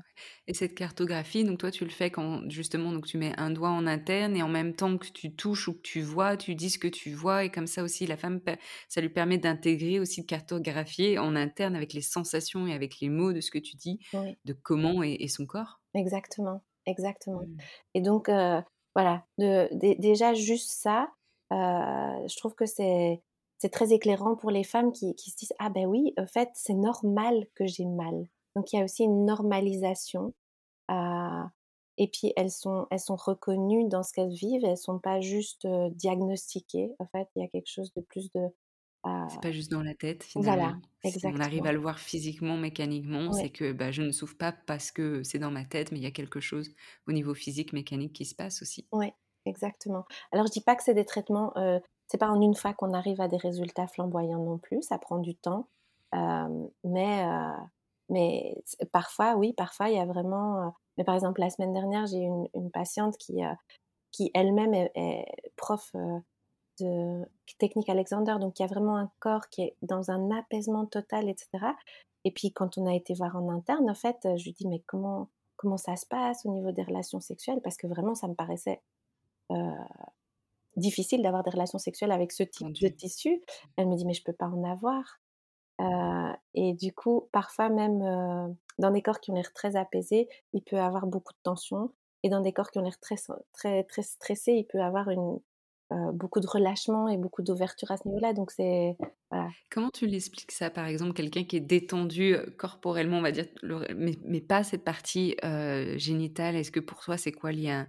et 0.47 0.53
cette 0.53 0.75
cartographie, 0.75 1.43
donc 1.43 1.59
toi 1.59 1.71
tu 1.71 1.83
le 1.83 1.89
fais 1.89 2.09
quand 2.09 2.49
justement 2.49 2.91
donc 2.91 3.05
tu 3.05 3.17
mets 3.17 3.33
un 3.37 3.49
doigt 3.49 3.69
en 3.69 3.87
interne 3.87 4.35
et 4.35 4.43
en 4.43 4.49
même 4.49 4.75
temps 4.75 4.97
que 4.97 5.07
tu 5.07 5.33
touches 5.35 5.67
ou 5.67 5.73
que 5.73 5.81
tu 5.81 6.01
vois, 6.01 6.37
tu 6.37 6.55
dis 6.55 6.69
ce 6.69 6.79
que 6.79 6.87
tu 6.87 7.11
vois 7.13 7.43
et 7.43 7.49
comme 7.49 7.67
ça 7.67 7.83
aussi 7.83 8.05
la 8.05 8.17
femme 8.17 8.39
ça 8.89 9.01
lui 9.01 9.09
permet 9.09 9.37
d'intégrer 9.37 9.99
aussi 9.99 10.21
de 10.21 10.25
cartographier 10.25 11.17
en 11.17 11.35
interne 11.35 11.75
avec 11.75 11.93
les 11.93 12.01
sensations 12.01 12.67
et 12.67 12.73
avec 12.73 12.99
les 12.99 13.09
mots 13.09 13.33
de 13.33 13.41
ce 13.41 13.51
que 13.51 13.59
tu 13.59 13.75
dis, 13.75 13.99
de 14.45 14.53
comment 14.53 15.03
est, 15.03 15.27
son 15.27 15.45
corps. 15.45 15.81
Exactement, 15.93 16.61
exactement. 16.85 17.41
Mmh. 17.41 17.57
Et 17.95 18.01
donc 18.01 18.29
euh, 18.29 18.61
voilà, 18.95 19.25
de, 19.37 19.67
déjà 19.99 20.33
juste 20.33 20.71
ça, 20.71 21.09
je 21.53 22.37
trouve 22.37 22.55
que 22.55 22.65
c'est 22.65 23.21
c'est 23.59 23.69
très 23.69 23.93
éclairant 23.93 24.35
pour 24.35 24.51
les 24.51 24.65
femmes 24.65 24.91
qui, 24.91 25.15
qui, 25.15 25.31
se 25.31 25.37
disent 25.37 25.53
ah 25.59 25.69
ben 25.69 25.85
oui 25.85 26.13
en 26.17 26.27
fait 26.27 26.49
c'est 26.53 26.73
normal 26.73 27.45
que 27.55 27.65
j'ai 27.65 27.85
mal 27.85 28.27
donc 28.55 28.73
il 28.73 28.77
y 28.77 28.81
a 28.81 28.83
aussi 28.83 29.03
une 29.03 29.25
normalisation 29.25 30.33
euh, 30.91 31.43
et 31.97 32.09
puis 32.09 32.33
elles 32.35 32.51
sont 32.51 32.87
elles 32.91 32.99
sont 32.99 33.15
reconnues 33.15 33.87
dans 33.87 34.03
ce 34.03 34.11
qu'elles 34.11 34.33
vivent 34.33 34.65
elles 34.65 34.77
sont 34.77 34.99
pas 34.99 35.21
juste 35.21 35.65
euh, 35.65 35.89
diagnostiquées 35.91 36.91
en 36.99 37.05
fait 37.07 37.29
il 37.35 37.43
y 37.43 37.45
a 37.45 37.47
quelque 37.47 37.69
chose 37.69 37.93
de 37.93 38.01
plus 38.01 38.31
de 38.33 38.41
c'est 39.29 39.41
pas 39.41 39.51
juste 39.51 39.69
dans 39.69 39.83
la 39.83 39.93
tête 39.93 40.23
finalement. 40.23 40.55
Voilà, 40.55 40.77
exactement. 41.03 41.33
Si 41.35 41.41
on 41.41 41.43
arrive 41.43 41.65
à 41.65 41.73
le 41.73 41.79
voir 41.79 41.99
physiquement, 41.99 42.55
mécaniquement, 42.55 43.33
c'est 43.33 43.49
que 43.49 43.73
bah, 43.73 43.91
je 43.91 44.01
ne 44.01 44.11
souffre 44.11 44.37
pas 44.37 44.53
parce 44.53 44.91
que 44.91 45.23
c'est 45.23 45.39
dans 45.39 45.51
ma 45.51 45.65
tête, 45.65 45.91
mais 45.91 45.99
il 45.99 46.03
y 46.03 46.07
a 46.07 46.11
quelque 46.11 46.39
chose 46.39 46.73
au 47.05 47.11
niveau 47.11 47.33
physique, 47.33 47.73
mécanique 47.73 48.13
qui 48.13 48.23
se 48.23 48.33
passe 48.33 48.61
aussi. 48.61 48.87
Oui, 48.93 49.07
Exactement. 49.45 50.05
Alors, 50.31 50.47
je 50.47 50.51
dis 50.51 50.61
pas 50.61 50.75
que 50.75 50.83
c'est 50.83 50.93
des 50.93 51.05
traitements, 51.05 51.55
euh, 51.57 51.79
c'est 52.07 52.17
pas 52.17 52.29
en 52.29 52.41
une 52.41 52.55
fois 52.55 52.73
qu'on 52.73 52.93
arrive 52.93 53.21
à 53.21 53.27
des 53.27 53.37
résultats 53.37 53.87
flamboyants 53.87 54.43
non 54.43 54.57
plus, 54.57 54.81
ça 54.83 54.97
prend 54.97 55.17
du 55.17 55.35
temps. 55.35 55.67
Euh, 56.15 56.67
mais, 56.83 57.25
euh, 57.25 57.63
mais 58.09 58.63
parfois, 58.91 59.35
oui, 59.35 59.53
parfois, 59.53 59.89
il 59.89 59.95
y 59.95 59.99
a 59.99 60.05
vraiment. 60.05 60.67
Euh, 60.67 60.69
mais 60.97 61.03
par 61.03 61.15
exemple, 61.15 61.41
la 61.41 61.49
semaine 61.49 61.73
dernière, 61.73 62.05
j'ai 62.05 62.19
une, 62.19 62.47
une 62.53 62.71
patiente 62.71 63.17
qui, 63.17 63.41
qui 64.11 64.29
elle-même 64.35 64.73
est, 64.73 65.25
prof 65.55 65.91
de 66.79 67.25
technique 67.59 67.89
Alexander, 67.89 68.35
donc 68.39 68.59
il 68.59 68.63
y 68.63 68.65
a 68.65 68.67
vraiment 68.67 68.97
un 68.97 69.11
corps 69.19 69.47
qui 69.49 69.61
est 69.63 69.75
dans 69.81 70.11
un 70.11 70.31
apaisement 70.31 70.85
total, 70.85 71.29
etc. 71.29 71.49
Et 72.25 72.31
puis, 72.31 72.51
quand 72.51 72.77
on 72.77 72.85
a 72.87 72.93
été 72.93 73.13
voir 73.13 73.35
en 73.35 73.49
interne, 73.49 73.89
en 73.89 73.95
fait, 73.95 74.17
je 74.23 74.43
lui 74.43 74.53
dis, 74.53 74.67
mais 74.67 74.81
comment, 74.85 75.29
comment 75.57 75.77
ça 75.77 75.95
se 75.95 76.05
passe 76.05 76.45
au 76.45 76.51
niveau 76.51 76.71
des 76.71 76.83
relations 76.83 77.19
sexuelles? 77.19 77.61
Parce 77.63 77.77
que 77.77 77.87
vraiment, 77.87 78.15
ça 78.15 78.27
me 78.27 78.35
paraissait 78.35 78.81
difficile 80.75 81.21
d'avoir 81.21 81.43
des 81.43 81.51
relations 81.51 81.77
sexuelles 81.77 82.11
avec 82.11 82.31
ce 82.31 82.43
type 82.43 82.73
de 82.73 82.87
tissu. 82.87 83.41
Elle 83.77 83.87
me 83.87 83.95
dit 83.95 84.05
mais 84.05 84.13
je 84.13 84.23
peux 84.23 84.33
pas 84.33 84.47
en 84.47 84.63
avoir. 84.63 85.19
Euh, 85.81 86.33
et 86.53 86.73
du 86.73 86.93
coup, 86.93 87.29
parfois 87.31 87.69
même 87.69 88.01
euh, 88.01 88.47
dans 88.77 88.91
des 88.91 89.01
corps 89.01 89.19
qui 89.19 89.31
ont 89.31 89.35
l'air 89.35 89.53
très 89.53 89.75
apaisés, 89.75 90.29
il 90.53 90.61
peut 90.61 90.79
avoir 90.79 91.07
beaucoup 91.07 91.33
de 91.33 91.39
tension. 91.43 91.91
Et 92.23 92.29
dans 92.29 92.41
des 92.41 92.53
corps 92.53 92.71
qui 92.71 92.79
ont 92.79 92.83
l'air 92.83 92.99
très, 92.99 93.15
très, 93.51 93.83
très 93.83 94.01
stressés, 94.01 94.53
il 94.53 94.65
peut 94.65 94.81
avoir 94.81 95.09
une, 95.09 95.39
beaucoup 96.13 96.39
de 96.39 96.47
relâchement 96.47 97.09
et 97.09 97.17
beaucoup 97.17 97.41
d'ouverture 97.41 97.91
à 97.91 97.97
ce 97.97 98.07
niveau-là. 98.07 98.33
Donc 98.33 98.51
c'est 98.51 98.97
Comment 99.69 99.89
tu 99.89 100.05
l'expliques 100.05 100.51
ça, 100.51 100.69
par 100.69 100.85
exemple, 100.85 101.13
quelqu'un 101.13 101.43
qui 101.43 101.57
est 101.57 101.59
détendu 101.59 102.37
corporellement, 102.57 103.17
on 103.17 103.21
va 103.21 103.31
dire, 103.31 103.47
mais, 103.95 104.13
mais 104.23 104.41
pas 104.41 104.63
cette 104.63 104.85
partie 104.85 105.35
génitale. 105.97 106.55
Est-ce 106.55 106.71
que 106.71 106.79
pour 106.79 107.01
toi 107.01 107.17
c'est 107.17 107.33
quoi 107.33 107.51
lié 107.51 107.71
à 107.71 107.87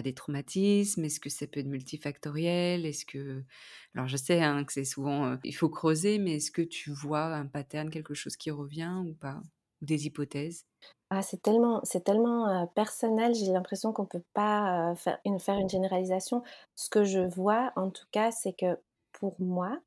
des 0.00 0.14
traumatismes? 0.14 1.04
Est-ce 1.04 1.20
que 1.20 1.28
ça 1.28 1.46
peut 1.46 1.60
être 1.60 1.66
multifactoriel? 1.66 2.86
Est-ce 2.86 3.04
que 3.04 3.44
alors 3.94 4.08
je 4.08 4.16
sais 4.16 4.40
hein, 4.42 4.64
que 4.64 4.72
c'est 4.72 4.84
souvent 4.84 5.38
il 5.44 5.52
faut 5.54 5.68
creuser, 5.68 6.18
mais 6.18 6.36
est-ce 6.36 6.50
que 6.50 6.62
tu 6.62 6.90
vois 6.90 7.26
un 7.34 7.46
pattern, 7.46 7.90
quelque 7.90 8.14
chose 8.14 8.36
qui 8.36 8.50
revient 8.50 9.02
ou 9.06 9.14
pas? 9.14 9.42
Ou 9.82 9.84
des 9.86 10.06
hypothèses? 10.06 10.64
Ah, 11.10 11.20
c'est 11.22 11.42
tellement, 11.42 11.80
c'est 11.84 12.04
tellement 12.04 12.66
personnel, 12.68 13.34
j'ai 13.34 13.52
l'impression 13.52 13.92
qu'on 13.92 14.04
ne 14.04 14.08
peut 14.08 14.24
pas 14.32 14.94
faire, 14.96 15.18
une, 15.26 15.38
faire 15.38 15.58
une 15.58 15.68
généralisation. 15.68 16.42
Ce 16.74 16.88
que 16.88 17.04
je 17.04 17.20
vois, 17.20 17.72
en 17.76 17.90
tout 17.90 18.06
cas, 18.12 18.30
c'est 18.30 18.54
que 18.54 18.80
pour 19.12 19.36
moi, 19.40 19.78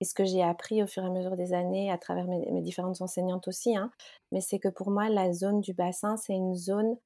et 0.00 0.04
ce 0.06 0.14
que 0.14 0.24
j'ai 0.24 0.42
appris 0.42 0.82
au 0.82 0.86
fur 0.88 1.04
et 1.04 1.06
à 1.06 1.10
mesure 1.10 1.36
des 1.36 1.54
années 1.54 1.90
à 1.92 1.98
travers 1.98 2.26
mes, 2.26 2.50
mes 2.52 2.62
différentes 2.62 3.02
enseignantes 3.02 3.48
aussi, 3.48 3.76
hein, 3.76 3.90
mais 4.32 4.40
c'est 4.40 4.58
que 4.60 4.68
pour 4.68 4.90
moi, 4.90 5.08
la 5.10 5.32
zone 5.32 5.60
du 5.60 5.74
bassin, 5.74 6.16
c'est 6.16 6.34
une 6.34 6.54
zone 6.56 6.96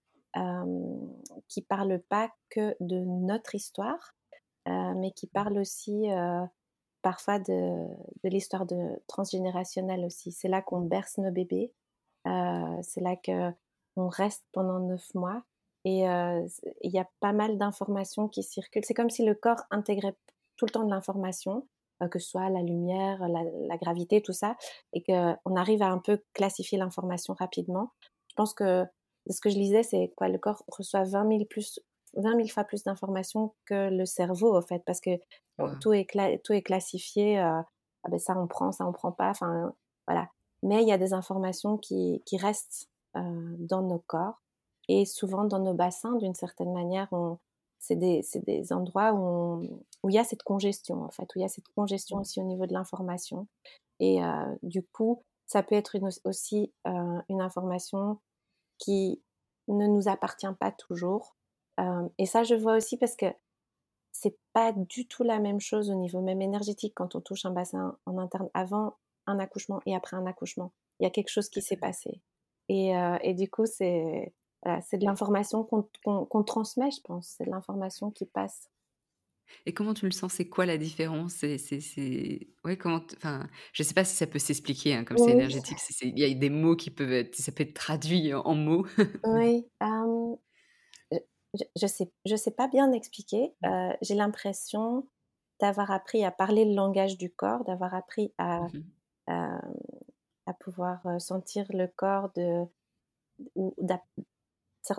qui 1.48 1.62
parle 1.62 2.00
pas 2.08 2.30
que 2.50 2.76
de 2.80 2.98
notre 2.98 3.54
histoire, 3.54 4.14
mais 4.66 5.12
qui 5.12 5.26
parle 5.26 5.58
aussi 5.58 6.06
parfois 7.02 7.38
de, 7.38 7.86
de 8.24 8.28
l'histoire 8.28 8.66
de 8.66 9.00
transgénérationnelle 9.06 10.04
aussi. 10.04 10.32
C'est 10.32 10.48
là 10.48 10.62
qu'on 10.62 10.80
berce 10.80 11.18
nos 11.18 11.30
bébés, 11.30 11.72
c'est 12.24 13.00
là 13.00 13.16
que 13.16 13.52
on 13.96 14.08
reste 14.08 14.44
pendant 14.52 14.78
neuf 14.78 15.14
mois. 15.14 15.42
Et 15.84 16.00
il 16.02 16.90
y 16.92 16.98
a 16.98 17.08
pas 17.20 17.32
mal 17.32 17.56
d'informations 17.56 18.28
qui 18.28 18.42
circulent. 18.42 18.84
C'est 18.84 18.94
comme 18.94 19.10
si 19.10 19.24
le 19.24 19.34
corps 19.34 19.62
intégrait 19.70 20.16
tout 20.56 20.66
le 20.66 20.70
temps 20.70 20.84
de 20.84 20.90
l'information, 20.90 21.66
que 22.10 22.18
ce 22.18 22.28
soit 22.28 22.50
la 22.50 22.62
lumière, 22.62 23.26
la, 23.26 23.42
la 23.44 23.76
gravité, 23.76 24.20
tout 24.20 24.32
ça, 24.32 24.56
et 24.92 25.02
qu'on 25.02 25.56
arrive 25.56 25.82
à 25.82 25.88
un 25.88 25.98
peu 25.98 26.22
classifier 26.34 26.78
l'information 26.78 27.32
rapidement. 27.34 27.90
Je 28.28 28.34
pense 28.34 28.54
que 28.54 28.84
ce 29.28 29.40
que 29.40 29.50
je 29.50 29.56
lisais, 29.56 29.82
c'est 29.82 30.12
quoi 30.16 30.28
le 30.28 30.38
corps 30.38 30.64
reçoit 30.68 31.04
20 31.04 31.28
000, 31.28 31.44
plus, 31.44 31.80
20 32.14 32.48
fois 32.50 32.64
plus 32.64 32.84
d'informations 32.84 33.54
que 33.66 33.90
le 33.90 34.06
cerveau, 34.06 34.56
en 34.56 34.62
fait, 34.62 34.82
parce 34.86 35.00
que 35.00 35.18
tout, 35.80 35.92
est 35.92 36.06
tout 36.42 36.52
est 36.52 36.62
classifié. 36.62 37.38
Euh, 37.38 37.60
ah 38.04 38.10
ben 38.10 38.18
ça, 38.18 38.38
on 38.38 38.46
prend, 38.46 38.72
ça, 38.72 38.86
on 38.86 38.92
prend 38.92 39.12
pas. 39.12 39.30
Enfin, 39.30 39.72
voilà. 40.06 40.28
Mais 40.62 40.82
il 40.82 40.88
y 40.88 40.92
a 40.92 40.98
des 40.98 41.12
informations 41.12 41.78
qui, 41.78 42.22
qui 42.26 42.36
restent 42.36 42.88
dans 43.14 43.82
nos 43.82 43.98
corps 44.06 44.40
et 44.88 45.04
souvent 45.04 45.44
dans 45.44 45.58
nos 45.58 45.74
bassins, 45.74 46.16
d'une 46.16 46.34
certaine 46.34 46.72
manière, 46.72 47.08
c'est 47.78 47.96
des, 47.96 48.24
des, 48.46 48.72
endroits 48.72 49.12
où, 49.12 49.62
où 50.02 50.08
il 50.08 50.14
y 50.14 50.18
a 50.18 50.24
cette 50.24 50.42
congestion, 50.42 51.02
en 51.02 51.10
fait, 51.10 51.24
où 51.24 51.38
il 51.38 51.42
y 51.42 51.44
a 51.44 51.48
cette 51.48 51.68
congestion 51.74 52.18
aussi 52.18 52.40
au 52.40 52.44
niveau 52.44 52.66
de 52.66 52.72
l'information. 52.72 53.46
Et 54.00 54.20
du 54.62 54.82
coup, 54.82 55.22
ça 55.46 55.62
peut 55.62 55.74
être 55.74 55.96
une, 55.96 56.08
aussi 56.24 56.72
une 56.84 57.40
information 57.40 58.18
qui 58.78 59.22
ne 59.68 59.86
nous 59.86 60.08
appartient 60.08 60.46
pas 60.58 60.72
toujours. 60.72 61.36
et 62.18 62.26
ça, 62.26 62.42
je 62.42 62.54
vois 62.54 62.76
aussi 62.76 62.96
parce 62.96 63.16
que 63.16 63.26
c'est 64.12 64.36
pas 64.52 64.72
du 64.72 65.06
tout 65.06 65.22
la 65.22 65.38
même 65.38 65.60
chose 65.60 65.90
au 65.90 65.94
niveau 65.94 66.20
même 66.20 66.42
énergétique 66.42 66.94
quand 66.96 67.14
on 67.14 67.20
touche 67.20 67.44
un 67.44 67.52
bassin 67.52 67.96
en 68.06 68.18
interne 68.18 68.48
avant 68.54 68.96
un 69.26 69.38
accouchement 69.38 69.80
et 69.86 69.94
après 69.94 70.16
un 70.16 70.26
accouchement. 70.26 70.72
Il 70.98 71.04
y 71.04 71.06
a 71.06 71.10
quelque 71.10 71.28
chose 71.28 71.48
qui 71.48 71.62
s'est 71.62 71.76
passé. 71.76 72.20
Et, 72.68 72.92
et, 73.22 73.34
du 73.34 73.48
coup, 73.48 73.66
c'est 73.66 74.34
c'est 74.82 74.98
de 74.98 75.04
l'information 75.04 75.64
qu'on 75.64 76.42
transmet, 76.42 76.90
je 76.90 77.00
pense. 77.02 77.34
C'est 77.36 77.44
de 77.44 77.50
l'information 77.50 78.10
qui 78.10 78.26
passe. 78.26 78.68
Et 79.66 79.72
comment 79.72 79.94
tu 79.94 80.04
le 80.04 80.10
sens? 80.10 80.32
C'est 80.34 80.48
quoi 80.48 80.66
la 80.66 80.78
différence? 80.78 81.34
C'est, 81.34 82.48
ouais, 82.64 82.76
comment 82.76 83.00
Enfin, 83.16 83.48
je 83.72 83.82
sais 83.82 83.94
pas 83.94 84.04
si 84.04 84.16
ça 84.16 84.26
peut 84.26 84.38
s'expliquer, 84.38 84.94
hein, 84.94 85.04
comme 85.04 85.18
c'est 85.18 85.30
énergétique. 85.30 85.78
Il 86.02 86.18
y 86.18 86.24
a 86.24 86.34
des 86.34 86.50
mots 86.50 86.76
qui 86.76 86.90
peuvent 86.90 87.12
être, 87.12 87.34
ça 87.34 87.52
peut 87.52 87.62
être 87.62 87.74
traduit 87.74 88.32
en 88.34 88.54
mots. 88.54 88.86
oui. 89.24 89.66
je, 91.54 91.64
je 91.76 91.86
sais, 91.86 92.12
je 92.24 92.36
sais 92.36 92.50
pas 92.50 92.68
bien 92.68 92.92
expliquer. 92.92 93.54
Mmh. 93.62 93.66
Euh, 93.66 93.92
j'ai 94.02 94.14
l'impression 94.14 95.06
d'avoir 95.60 95.90
appris 95.90 96.24
à 96.24 96.30
parler 96.30 96.64
le 96.64 96.74
langage 96.74 97.18
du 97.18 97.30
corps, 97.30 97.64
d'avoir 97.64 97.94
appris 97.94 98.32
à, 98.38 98.60
mmh 98.60 98.82
à, 100.46 100.54
pouvoir 100.60 101.02
sentir 101.20 101.66
le 101.70 101.86
corps 101.88 102.30
de, 102.34 102.64
ou 103.54 103.74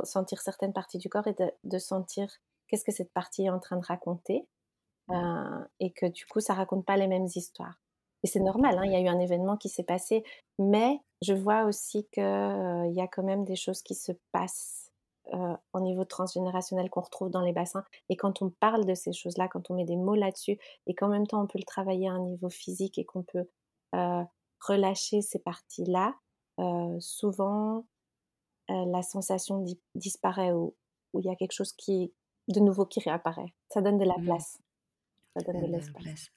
sentir 0.03 0.41
certaines 0.41 0.73
parties 0.73 0.97
du 0.97 1.09
corps 1.09 1.27
et 1.27 1.35
de, 1.63 1.77
sentir 1.77 2.29
qu'est-ce 2.69 2.85
que 2.85 2.91
cette 2.91 3.11
partie 3.13 3.45
est 3.45 3.49
en 3.49 3.59
train 3.59 3.77
de 3.77 3.85
raconter 3.85 4.47
euh, 5.11 5.65
et 5.79 5.91
que 5.91 6.05
du 6.05 6.25
coup 6.25 6.39
ça 6.39 6.53
raconte 6.53 6.85
pas 6.85 6.97
les 6.97 7.07
mêmes 7.07 7.27
histoires. 7.35 7.81
Et 8.23 8.27
c'est 8.27 8.39
normal, 8.39 8.77
hein, 8.77 8.85
il 8.85 8.91
y 8.91 8.95
a 8.95 8.99
eu 8.99 9.07
un 9.07 9.19
événement 9.19 9.57
qui 9.57 9.69
s'est 9.69 9.83
passé, 9.83 10.23
mais 10.57 10.99
je 11.21 11.33
vois 11.33 11.63
aussi 11.63 12.07
qu'il 12.11 12.23
euh, 12.23 12.87
y 12.87 13.01
a 13.01 13.07
quand 13.07 13.23
même 13.23 13.45
des 13.45 13.55
choses 13.55 13.81
qui 13.81 13.95
se 13.95 14.11
passent 14.31 14.91
euh, 15.33 15.55
au 15.73 15.79
niveau 15.79 16.05
transgénérationnel 16.05 16.89
qu'on 16.89 17.01
retrouve 17.01 17.29
dans 17.29 17.41
les 17.41 17.53
bassins. 17.53 17.83
Et 18.09 18.17
quand 18.17 18.41
on 18.41 18.49
parle 18.49 18.85
de 18.85 18.93
ces 18.93 19.13
choses-là, 19.13 19.47
quand 19.47 19.71
on 19.71 19.75
met 19.75 19.85
des 19.85 19.95
mots 19.95 20.15
là-dessus, 20.15 20.57
et 20.85 20.95
qu'en 20.95 21.07
même 21.07 21.27
temps 21.27 21.41
on 21.41 21.47
peut 21.47 21.59
le 21.59 21.65
travailler 21.65 22.09
à 22.09 22.13
un 22.13 22.19
niveau 22.19 22.49
physique 22.49 22.97
et 22.97 23.05
qu'on 23.05 23.23
peut 23.23 23.47
relâcher 24.59 25.21
ces 25.21 25.39
parties-là, 25.39 26.13
souvent 26.99 27.85
euh, 28.69 28.85
la 28.85 29.01
sensation 29.01 29.65
disparaît 29.95 30.51
ou, 30.51 30.75
il 31.15 31.25
y 31.25 31.29
a 31.29 31.35
quelque 31.35 31.53
chose 31.53 31.73
qui 31.73 32.13
de 32.49 32.59
nouveau 32.59 32.85
qui 32.85 32.99
réapparaît. 32.99 33.53
Ça 33.69 33.81
donne 33.81 33.97
de 33.97 34.05
la 34.05 34.17
mmh. 34.17 34.25
place. 34.25 34.59
Ça 35.35 35.43
donne 35.43 35.61
de 35.61 35.71
l'espace. 35.71 36.31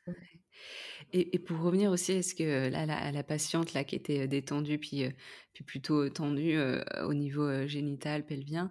Et, 1.13 1.39
pour 1.39 1.61
revenir 1.61 1.91
aussi, 1.91 2.13
est-ce 2.13 2.35
que 2.35 2.69
là, 2.69 2.87
la, 2.87 3.11
la, 3.11 3.23
patiente 3.23 3.73
là 3.73 3.85
qui 3.85 3.97
était 3.97 4.29
détendue 4.29 4.79
puis, 4.79 5.05
puis 5.55 5.65
plutôt 5.65 6.09
tendue 6.11 6.59
au 7.03 7.15
niveau 7.15 7.67
génital 7.67 8.25
pelvien, 8.25 8.71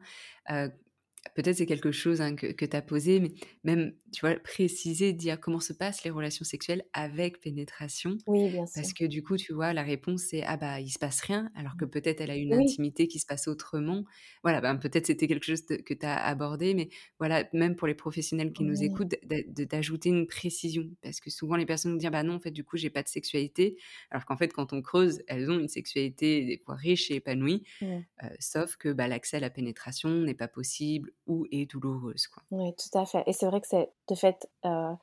peut-être 1.35 1.57
c'est 1.57 1.65
quelque 1.65 1.91
chose 1.91 2.21
hein, 2.21 2.35
que, 2.35 2.47
que 2.47 2.65
tu 2.65 2.75
as 2.75 2.81
posé, 2.81 3.19
mais 3.19 3.31
même, 3.63 3.93
tu 4.11 4.21
vois, 4.21 4.35
préciser, 4.35 5.13
dire 5.13 5.39
comment 5.39 5.59
se 5.59 5.73
passent 5.73 6.03
les 6.03 6.09
relations 6.09 6.45
sexuelles 6.45 6.83
avec 6.93 7.39
pénétration. 7.41 8.17
Oui, 8.27 8.49
bien 8.49 8.65
sûr. 8.65 8.73
Parce 8.75 8.93
que 8.93 9.05
du 9.05 9.23
coup, 9.23 9.37
tu 9.37 9.53
vois, 9.53 9.73
la 9.73 9.83
réponse 9.83 10.23
c'est 10.23 10.43
ah 10.43 10.57
bah 10.57 10.79
il 10.79 10.89
se 10.89 10.99
passe 10.99 11.21
rien, 11.21 11.51
alors 11.55 11.77
que 11.77 11.85
peut-être 11.85 12.21
elle 12.21 12.31
a 12.31 12.35
une 12.35 12.53
intimité 12.53 13.07
qui 13.07 13.19
se 13.19 13.25
passe 13.25 13.47
autrement. 13.47 14.05
Voilà, 14.43 14.61
ben, 14.61 14.75
peut-être 14.77 15.07
c'était 15.07 15.27
quelque 15.27 15.45
chose 15.45 15.61
que 15.65 15.93
tu 15.93 16.05
as 16.05 16.17
abordé, 16.25 16.73
mais 16.73 16.89
voilà, 17.19 17.47
même 17.53 17.75
pour 17.75 17.87
les 17.87 17.95
professionnels 17.95 18.53
qui 18.53 18.63
nous 18.63 18.83
écoutent, 18.83 19.15
d'ajouter 19.23 20.09
une 20.09 20.27
précision. 20.27 20.89
Parce 21.01 21.19
que 21.19 21.29
souvent 21.29 21.55
les 21.55 21.65
personnes 21.65 21.91
nous 21.91 21.97
disent 21.97 22.09
bah 22.11 22.23
non, 22.23 22.35
en 22.35 22.39
fait, 22.39 22.51
du 22.51 22.63
coup, 22.63 22.77
j'ai 22.77 22.89
pas 22.89 23.03
de 23.03 23.07
sexualité, 23.07 23.77
alors 24.09 24.25
qu'en 24.25 24.37
fait, 24.37 24.51
quand 24.53 24.73
on 24.73 24.81
creuse, 24.81 25.21
elles 25.27 25.49
ont 25.49 25.59
une 25.59 25.67
sexualité 25.67 26.45
des 26.45 26.57
fois 26.57 26.75
riche 26.75 27.11
et 27.11 27.15
épanouie, 27.15 27.63
euh, 27.81 28.29
sauf 28.39 28.75
que 28.77 28.89
bah, 28.89 29.07
l'accès 29.07 29.37
à 29.37 29.39
la 29.39 29.49
pénétration 29.49 30.09
n'est 30.09 30.33
pas 30.33 30.47
possible 30.47 31.10
ou 31.27 31.45
est 31.51 31.65
douloureuse. 31.65 32.27
Quoi. 32.27 32.43
Oui, 32.51 32.73
tout 32.75 32.97
à 32.97 33.05
fait. 33.05 33.23
Et 33.27 33.33
c'est 33.33 33.47
vrai 33.47 33.61
que 33.61 33.67
c'est 33.67 33.91
de 34.09 34.15
fait 34.15 34.47
euh, 34.65 34.93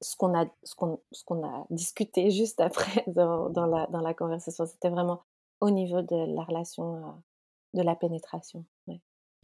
ce 0.00 0.16
qu'on 0.16 0.38
a, 0.38 0.46
ce 0.62 0.74
qu'on, 0.74 1.00
ce 1.12 1.24
qu'on 1.24 1.44
a 1.44 1.66
discuté 1.70 2.30
juste 2.30 2.60
après 2.60 3.04
dans, 3.08 3.48
dans, 3.50 3.66
la, 3.66 3.86
dans 3.88 4.00
la 4.00 4.14
conversation. 4.14 4.66
C'était 4.66 4.90
vraiment 4.90 5.22
au 5.60 5.70
niveau 5.70 6.02
de 6.02 6.34
la 6.34 6.42
relation, 6.44 6.96
euh, 6.96 7.10
de 7.74 7.82
la 7.82 7.94
pénétration. 7.94 8.64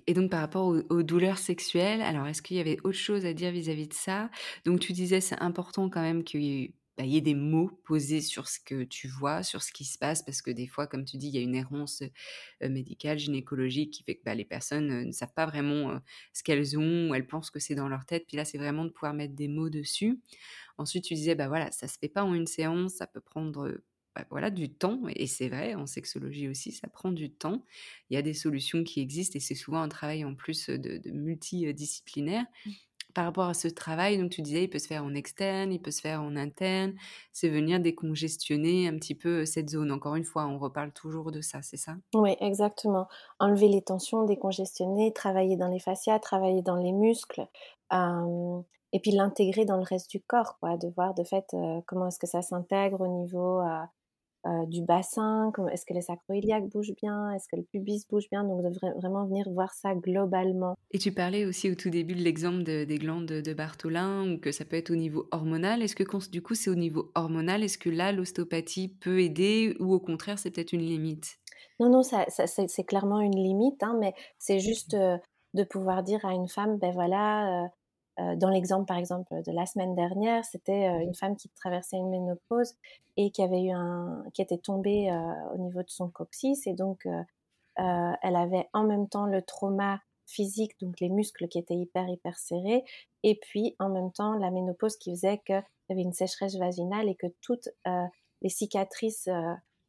Et 0.06 0.14
donc 0.14 0.30
par 0.30 0.40
rapport 0.40 0.66
aux, 0.66 1.02
douleurs 1.02 1.38
sexuelles, 1.38 2.02
alors 2.02 2.26
est-ce 2.26 2.42
qu'il 2.42 2.56
y 2.56 2.60
avait 2.60 2.78
autre 2.84 2.98
chose 2.98 3.26
à 3.26 3.32
dire 3.32 3.52
vis-à-vis 3.52 3.86
de 3.88 3.94
ça? 3.94 4.30
Donc 4.64 4.80
tu 4.80 4.92
disais 4.92 5.20
c'est 5.20 5.40
important 5.40 5.88
quand 5.88 6.00
même 6.00 6.24
qu'il 6.24 6.42
y 6.42 6.62
ait 6.62 6.74
bah, 7.00 7.06
y 7.06 7.16
ait 7.16 7.20
des 7.20 7.34
mots 7.34 7.70
posés 7.84 8.20
sur 8.20 8.48
ce 8.48 8.58
que 8.60 8.84
tu 8.84 9.08
vois, 9.08 9.42
sur 9.42 9.62
ce 9.62 9.72
qui 9.72 9.84
se 9.84 9.98
passe, 9.98 10.22
parce 10.22 10.42
que 10.42 10.50
des 10.50 10.66
fois, 10.66 10.86
comme 10.86 11.04
tu 11.04 11.16
dis, 11.16 11.28
il 11.28 11.34
y 11.34 11.38
a 11.38 11.42
une 11.42 11.54
errance 11.54 12.02
médicale, 12.60 13.18
gynécologique, 13.18 13.92
qui 13.92 14.02
fait 14.02 14.16
que 14.16 14.22
bah, 14.24 14.34
les 14.34 14.44
personnes 14.44 15.06
ne 15.06 15.12
savent 15.12 15.32
pas 15.34 15.46
vraiment 15.46 16.00
ce 16.32 16.42
qu'elles 16.42 16.78
ont, 16.78 17.10
ou 17.10 17.14
elles 17.14 17.26
pensent 17.26 17.50
que 17.50 17.58
c'est 17.60 17.74
dans 17.74 17.88
leur 17.88 18.04
tête. 18.06 18.26
Puis 18.26 18.36
là, 18.36 18.44
c'est 18.44 18.58
vraiment 18.58 18.84
de 18.84 18.90
pouvoir 18.90 19.14
mettre 19.14 19.34
des 19.34 19.48
mots 19.48 19.70
dessus. 19.70 20.20
Ensuite, 20.78 21.04
tu 21.04 21.14
disais, 21.14 21.34
bah 21.34 21.48
voilà, 21.48 21.70
ça 21.72 21.88
se 21.88 21.98
fait 21.98 22.08
pas 22.08 22.24
en 22.24 22.34
une 22.34 22.46
séance, 22.46 22.94
ça 22.94 23.06
peut 23.06 23.20
prendre 23.20 23.80
bah, 24.14 24.26
voilà, 24.30 24.50
du 24.50 24.70
temps, 24.74 25.02
et 25.08 25.26
c'est 25.28 25.48
vrai, 25.48 25.74
en 25.74 25.86
sexologie 25.86 26.48
aussi, 26.48 26.72
ça 26.72 26.88
prend 26.88 27.12
du 27.12 27.30
temps. 27.30 27.64
Il 28.10 28.14
y 28.14 28.16
a 28.16 28.22
des 28.22 28.34
solutions 28.34 28.82
qui 28.84 29.00
existent, 29.00 29.36
et 29.36 29.40
c'est 29.40 29.54
souvent 29.54 29.82
un 29.82 29.88
travail 29.88 30.24
en 30.24 30.34
plus 30.34 30.68
de, 30.68 30.98
de 30.98 31.10
multidisciplinaire. 31.12 32.44
Par 33.14 33.24
rapport 33.24 33.46
à 33.46 33.54
ce 33.54 33.68
travail, 33.68 34.18
donc 34.18 34.30
tu 34.30 34.42
disais, 34.42 34.64
il 34.64 34.68
peut 34.68 34.78
se 34.78 34.86
faire 34.86 35.04
en 35.04 35.14
externe, 35.14 35.72
il 35.72 35.80
peut 35.80 35.90
se 35.90 36.00
faire 36.00 36.22
en 36.22 36.36
interne, 36.36 36.94
c'est 37.32 37.48
venir 37.48 37.80
décongestionner 37.80 38.88
un 38.88 38.96
petit 38.96 39.14
peu 39.14 39.44
cette 39.46 39.70
zone. 39.70 39.90
Encore 39.90 40.16
une 40.16 40.24
fois, 40.24 40.46
on 40.46 40.58
reparle 40.58 40.92
toujours 40.92 41.32
de 41.32 41.40
ça, 41.40 41.62
c'est 41.62 41.76
ça? 41.76 41.96
Oui, 42.14 42.36
exactement. 42.40 43.08
Enlever 43.38 43.68
les 43.68 43.82
tensions, 43.82 44.24
décongestionner, 44.24 45.12
travailler 45.12 45.56
dans 45.56 45.68
les 45.68 45.80
fascias, 45.80 46.18
travailler 46.18 46.62
dans 46.62 46.76
les 46.76 46.92
muscles, 46.92 47.46
et 48.92 49.00
puis 49.00 49.12
l'intégrer 49.12 49.64
dans 49.64 49.76
le 49.76 49.82
reste 49.82 50.10
du 50.10 50.20
corps, 50.20 50.58
quoi, 50.58 50.76
de 50.76 50.88
voir 50.88 51.14
de 51.14 51.24
fait 51.24 51.44
comment 51.86 52.08
est-ce 52.08 52.18
que 52.18 52.26
ça 52.26 52.42
s'intègre 52.42 53.00
au 53.00 53.08
niveau 53.08 53.60
euh, 53.60 53.82
du 54.68 54.82
bassin, 54.82 55.52
est-ce 55.70 55.84
que 55.84 55.92
les 55.92 56.00
sacroiliaques 56.00 56.68
bougent 56.68 56.94
bien, 57.02 57.30
est-ce 57.32 57.46
que 57.48 57.56
le 57.56 57.62
pubis 57.62 58.06
bouge 58.08 58.28
bien, 58.30 58.44
donc 58.44 58.62
de 58.62 58.70
vraiment 58.98 59.26
venir 59.26 59.48
voir 59.50 59.72
ça 59.74 59.94
globalement. 59.94 60.76
Et 60.92 60.98
tu 60.98 61.12
parlais 61.12 61.44
aussi 61.44 61.70
au 61.70 61.74
tout 61.74 61.90
début 61.90 62.14
de 62.14 62.22
l'exemple 62.22 62.62
des 62.62 62.98
glandes 62.98 63.26
de, 63.26 63.54
Bartholin, 63.54 64.32
ou 64.32 64.38
que 64.38 64.52
ça 64.52 64.64
peut 64.64 64.76
être 64.76 64.90
au 64.90 64.96
niveau 64.96 65.28
hormonal. 65.30 65.82
Est-ce 65.82 65.94
que 65.94 66.30
du 66.30 66.42
coup 66.42 66.54
c'est 66.54 66.70
au 66.70 66.74
niveau 66.74 67.10
hormonal 67.14 67.62
Est-ce 67.62 67.78
que 67.78 67.90
là 67.90 68.12
l'ostéopathie 68.12 68.88
peut 68.88 69.20
aider, 69.20 69.76
ou 69.78 69.92
au 69.92 70.00
contraire 70.00 70.38
c'est 70.38 70.50
peut-être 70.50 70.72
une 70.72 70.80
limite? 70.80 71.38
Non, 71.80 71.88
non, 71.88 72.02
ça, 72.02 72.26
c'est 72.28 72.84
clairement 72.84 73.20
une 73.20 73.36
limite, 73.36 73.82
hein, 73.82 73.96
mais 73.98 74.12
c'est 74.38 74.60
juste 74.60 74.92
euh, 74.92 75.16
de 75.54 75.64
pouvoir 75.64 76.02
dire 76.02 76.24
à 76.26 76.34
une 76.34 76.46
femme, 76.46 76.76
ben 76.76 76.92
voilà, 76.92 77.64
euh, 77.64 77.66
euh, 77.66 77.68
dans 78.36 78.48
l'exemple, 78.48 78.86
par 78.86 78.96
exemple, 78.96 79.42
de 79.42 79.52
la 79.52 79.66
semaine 79.66 79.94
dernière, 79.94 80.44
c'était 80.44 80.88
euh, 80.88 81.00
une 81.00 81.14
femme 81.14 81.36
qui 81.36 81.48
traversait 81.50 81.96
une 81.96 82.10
ménopause 82.10 82.74
et 83.16 83.30
qui 83.30 83.42
avait 83.42 83.62
eu 83.62 83.70
un, 83.70 84.24
qui 84.34 84.42
était 84.42 84.58
tombée 84.58 85.10
euh, 85.10 85.54
au 85.54 85.58
niveau 85.58 85.82
de 85.82 85.90
son 85.90 86.08
coccyx 86.08 86.66
et 86.66 86.74
donc 86.74 87.06
elle 87.76 88.36
avait 88.36 88.68
en 88.74 88.84
même 88.84 89.08
temps 89.08 89.24
le 89.24 89.40
trauma 89.40 90.02
physique, 90.26 90.78
donc 90.82 91.00
les 91.00 91.08
muscles 91.08 91.48
qui 91.48 91.58
étaient 91.58 91.76
hyper 91.76 92.06
hyper 92.10 92.36
serrés, 92.36 92.84
et 93.22 93.36
puis 93.36 93.74
en 93.78 93.88
même 93.88 94.12
temps 94.12 94.34
la 94.34 94.50
ménopause 94.50 94.98
qui 94.98 95.12
faisait 95.12 95.38
qu'il 95.46 95.64
y 95.88 95.92
avait 95.92 96.02
une 96.02 96.12
sécheresse 96.12 96.56
vaginale 96.56 97.08
et 97.08 97.14
que 97.14 97.28
toutes 97.40 97.70
les 98.42 98.50
cicatrices 98.50 99.30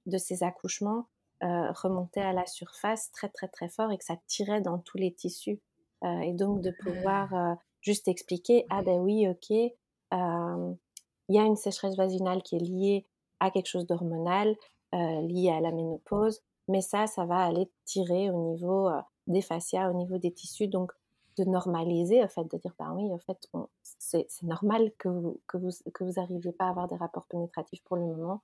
de 0.06 0.18
ces 0.18 0.42
accouchements 0.42 1.08
remontaient 1.42 2.22
à 2.22 2.32
la 2.32 2.46
surface 2.46 3.12
très 3.12 3.28
très 3.28 3.50
très 3.50 3.68
fort 3.68 3.92
et 3.92 3.98
que 3.98 4.06
ça 4.06 4.16
tirait 4.28 4.62
dans 4.62 4.78
tous 4.78 4.98
les 4.98 5.12
tissus. 5.12 5.60
et 6.06 6.34
donc 6.34 6.62
de 6.62 6.72
pouvoir 6.82 7.58
juste 7.82 8.08
expliquer, 8.08 8.66
ah 8.70 8.82
ben 8.84 9.00
oui, 9.00 9.28
ok, 9.28 9.50
il 9.50 11.36
y 11.36 11.40
a 11.40 11.46
une 11.46 11.56
sécheresse 11.56 11.96
vaginale 11.96 12.42
qui 12.44 12.56
est 12.56 12.60
liée 12.60 13.06
à 13.40 13.52
quelque 13.52 13.68
chose 13.68 13.88
d'hormonal, 13.88 14.56
euh, 14.94 15.22
lié 15.22 15.50
à 15.50 15.62
la 15.62 15.72
ménopause, 15.72 16.42
mais 16.68 16.82
ça, 16.82 17.08
ça 17.08 17.26
va 17.26 17.38
aller 17.38 17.70
tirer 17.86 18.30
au 18.30 18.52
niveau 18.52 18.90
des 19.28 19.42
fascias, 19.42 19.90
au 19.90 19.94
niveau 19.94 20.18
des 20.18 20.32
tissus, 20.32 20.68
donc 20.68 20.92
de 21.38 21.46
normaliser, 21.46 22.24
en 22.24 22.28
fait, 22.28 22.44
de 22.52 22.58
dire, 22.58 22.74
ben 22.78 22.94
oui, 22.96 23.12
en 23.12 23.18
fait, 23.20 23.50
c'est 23.84 24.28
normal 24.44 24.92
que 24.98 25.08
vous, 25.08 25.40
que 25.48 25.58
vous 25.58 25.70
que 25.94 26.04
vous 26.04 26.20
arriviez 26.20 26.52
pas 26.52 26.66
à 26.66 26.70
avoir 26.70 26.88
des 26.88 26.96
rapports 26.96 27.26
pénétratifs 27.28 27.84
pour 27.84 27.98
le 27.98 28.06
moment. 28.06 28.42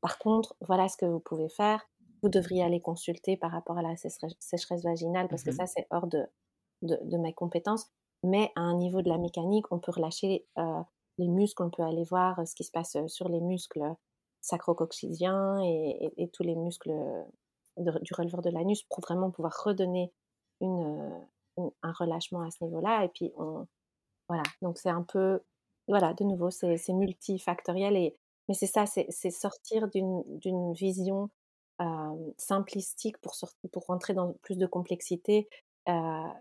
par 0.00 0.18
contre, 0.18 0.54
voilà 0.60 0.88
ce 0.88 0.96
que 0.96 1.06
vous 1.06 1.20
pouvez 1.20 1.48
faire. 1.48 1.88
Vous 2.22 2.28
devriez 2.28 2.62
aller 2.62 2.80
consulter 2.80 3.36
par 3.36 3.50
rapport 3.50 3.78
à 3.78 3.82
la 3.82 3.96
sécheresse 3.96 4.84
vaginale 4.84 5.28
parce 5.28 5.42
que 5.42 5.50
mmh 5.50 5.54
ça, 5.54 5.66
c'est 5.66 5.86
hors 5.90 6.06
de, 6.06 6.26
de, 6.82 6.98
de, 7.02 7.16
mes 7.16 7.32
compétences 7.32 7.90
mais 8.22 8.50
à 8.56 8.60
un 8.60 8.74
niveau 8.74 9.02
de 9.02 9.08
la 9.08 9.18
mécanique, 9.18 9.70
on 9.70 9.78
peut 9.78 9.92
relâcher 9.92 10.46
les 11.18 11.28
muscles, 11.28 11.62
on 11.62 11.70
peut 11.70 11.82
aller 11.82 12.04
voir 12.04 12.46
ce 12.46 12.54
qui 12.54 12.64
se 12.64 12.70
passe 12.70 12.96
sur 13.06 13.28
les 13.28 13.40
muscles 13.40 13.82
sacro-coccygiens 14.40 15.60
et, 15.62 16.30
tous 16.32 16.42
les 16.42 16.56
muscles 16.56 16.92
du 17.76 18.14
releveur 18.14 18.42
de 18.42 18.50
l'anus 18.50 18.82
pour 18.84 19.00
vraiment 19.00 19.30
pouvoir 19.30 19.52
redonner 19.64 20.12
un 20.60 21.92
relâchement 21.92 22.42
à 22.42 22.50
ce 22.50 22.64
niveau-là. 22.64 23.04
Et 23.04 23.08
puis, 23.08 23.32
voilà, 24.28 24.42
donc 24.62 24.78
c'est 24.78 24.90
un 24.90 25.02
peu, 25.02 25.40
voilà, 25.88 26.14
de 26.14 26.24
nouveau, 26.24 26.50
c'est 26.50 26.92
multifactoriel. 26.92 27.96
Et, 27.96 28.16
mais 28.48 28.54
c'est 28.54 28.66
ça, 28.66 28.84
c'est 28.86 29.30
sortir 29.30 29.88
d'une 29.88 30.72
vision 30.72 31.30
simplistique 32.36 33.18
pour, 33.18 33.34
pour 33.72 33.86
rentrer 33.86 34.14
dans 34.14 34.34
plus 34.42 34.58
de 34.58 34.66
complexité 34.66 35.48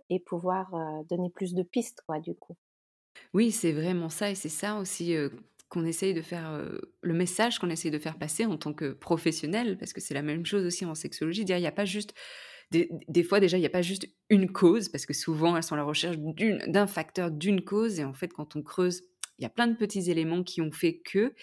et 0.09 0.19
pouvoir 0.19 0.71
donner 1.09 1.29
plus 1.29 1.53
de 1.53 1.63
pistes, 1.63 2.01
quoi, 2.05 2.19
du 2.19 2.35
coup. 2.35 2.55
Oui, 3.33 3.51
c'est 3.51 3.73
vraiment 3.73 4.09
ça 4.09 4.31
et 4.31 4.35
c'est 4.35 4.49
ça 4.49 4.77
aussi, 4.77 5.15
qu'on 5.67 5.85
essaye 5.85 6.13
de 6.13 6.21
faire, 6.21 6.67
le 7.01 7.13
message 7.13 7.59
qu'on 7.59 7.69
essaye 7.69 7.91
de 7.91 7.99
faire 7.99 8.17
passer 8.17 8.45
en 8.45 8.57
tant 8.57 8.73
que 8.73 8.91
professionnel, 8.91 9.77
parce 9.77 9.93
que 9.93 10.01
c'est 10.01 10.13
la 10.13 10.21
même 10.21 10.45
chose 10.45 10.65
aussi 10.65 10.85
en 10.85 10.95
sexologie, 10.95 11.45
dire 11.45 11.57
il 11.57 11.61
n'y 11.61 11.67
a 11.67 11.71
pas 11.71 11.85
juste 11.85 12.13
des, 12.71 13.23
fois 13.23 13.39
déjà 13.39 13.57
il 13.57 13.61
n'y 13.61 13.65
a 13.65 13.71
pas 13.71 13.81
juste 13.81 14.07
une 14.29 14.51
cause, 14.51 14.89
parce 14.89 15.05
que 15.05 15.13
souvent 15.13 15.57
elles 15.57 15.63
sont 15.63 15.75
à 15.75 15.77
la 15.77 15.83
recherche 15.83 16.17
d'un 16.17 16.87
facteur, 16.87 17.31
d'une 17.31 17.63
cause, 17.63 17.99
et 17.99 18.03
en 18.03 18.13
fait 18.13 18.29
quand 18.29 18.55
on 18.55 18.61
creuse, 18.61 19.03
il 19.39 19.43
y 19.43 19.45
a 19.45 19.49
plein 19.49 19.67
de 19.67 19.75
petits 19.75 20.11
éléments 20.11 20.43
qui 20.43 20.61
ont 20.61 20.71
fait 20.71 20.99
que, 20.99 21.33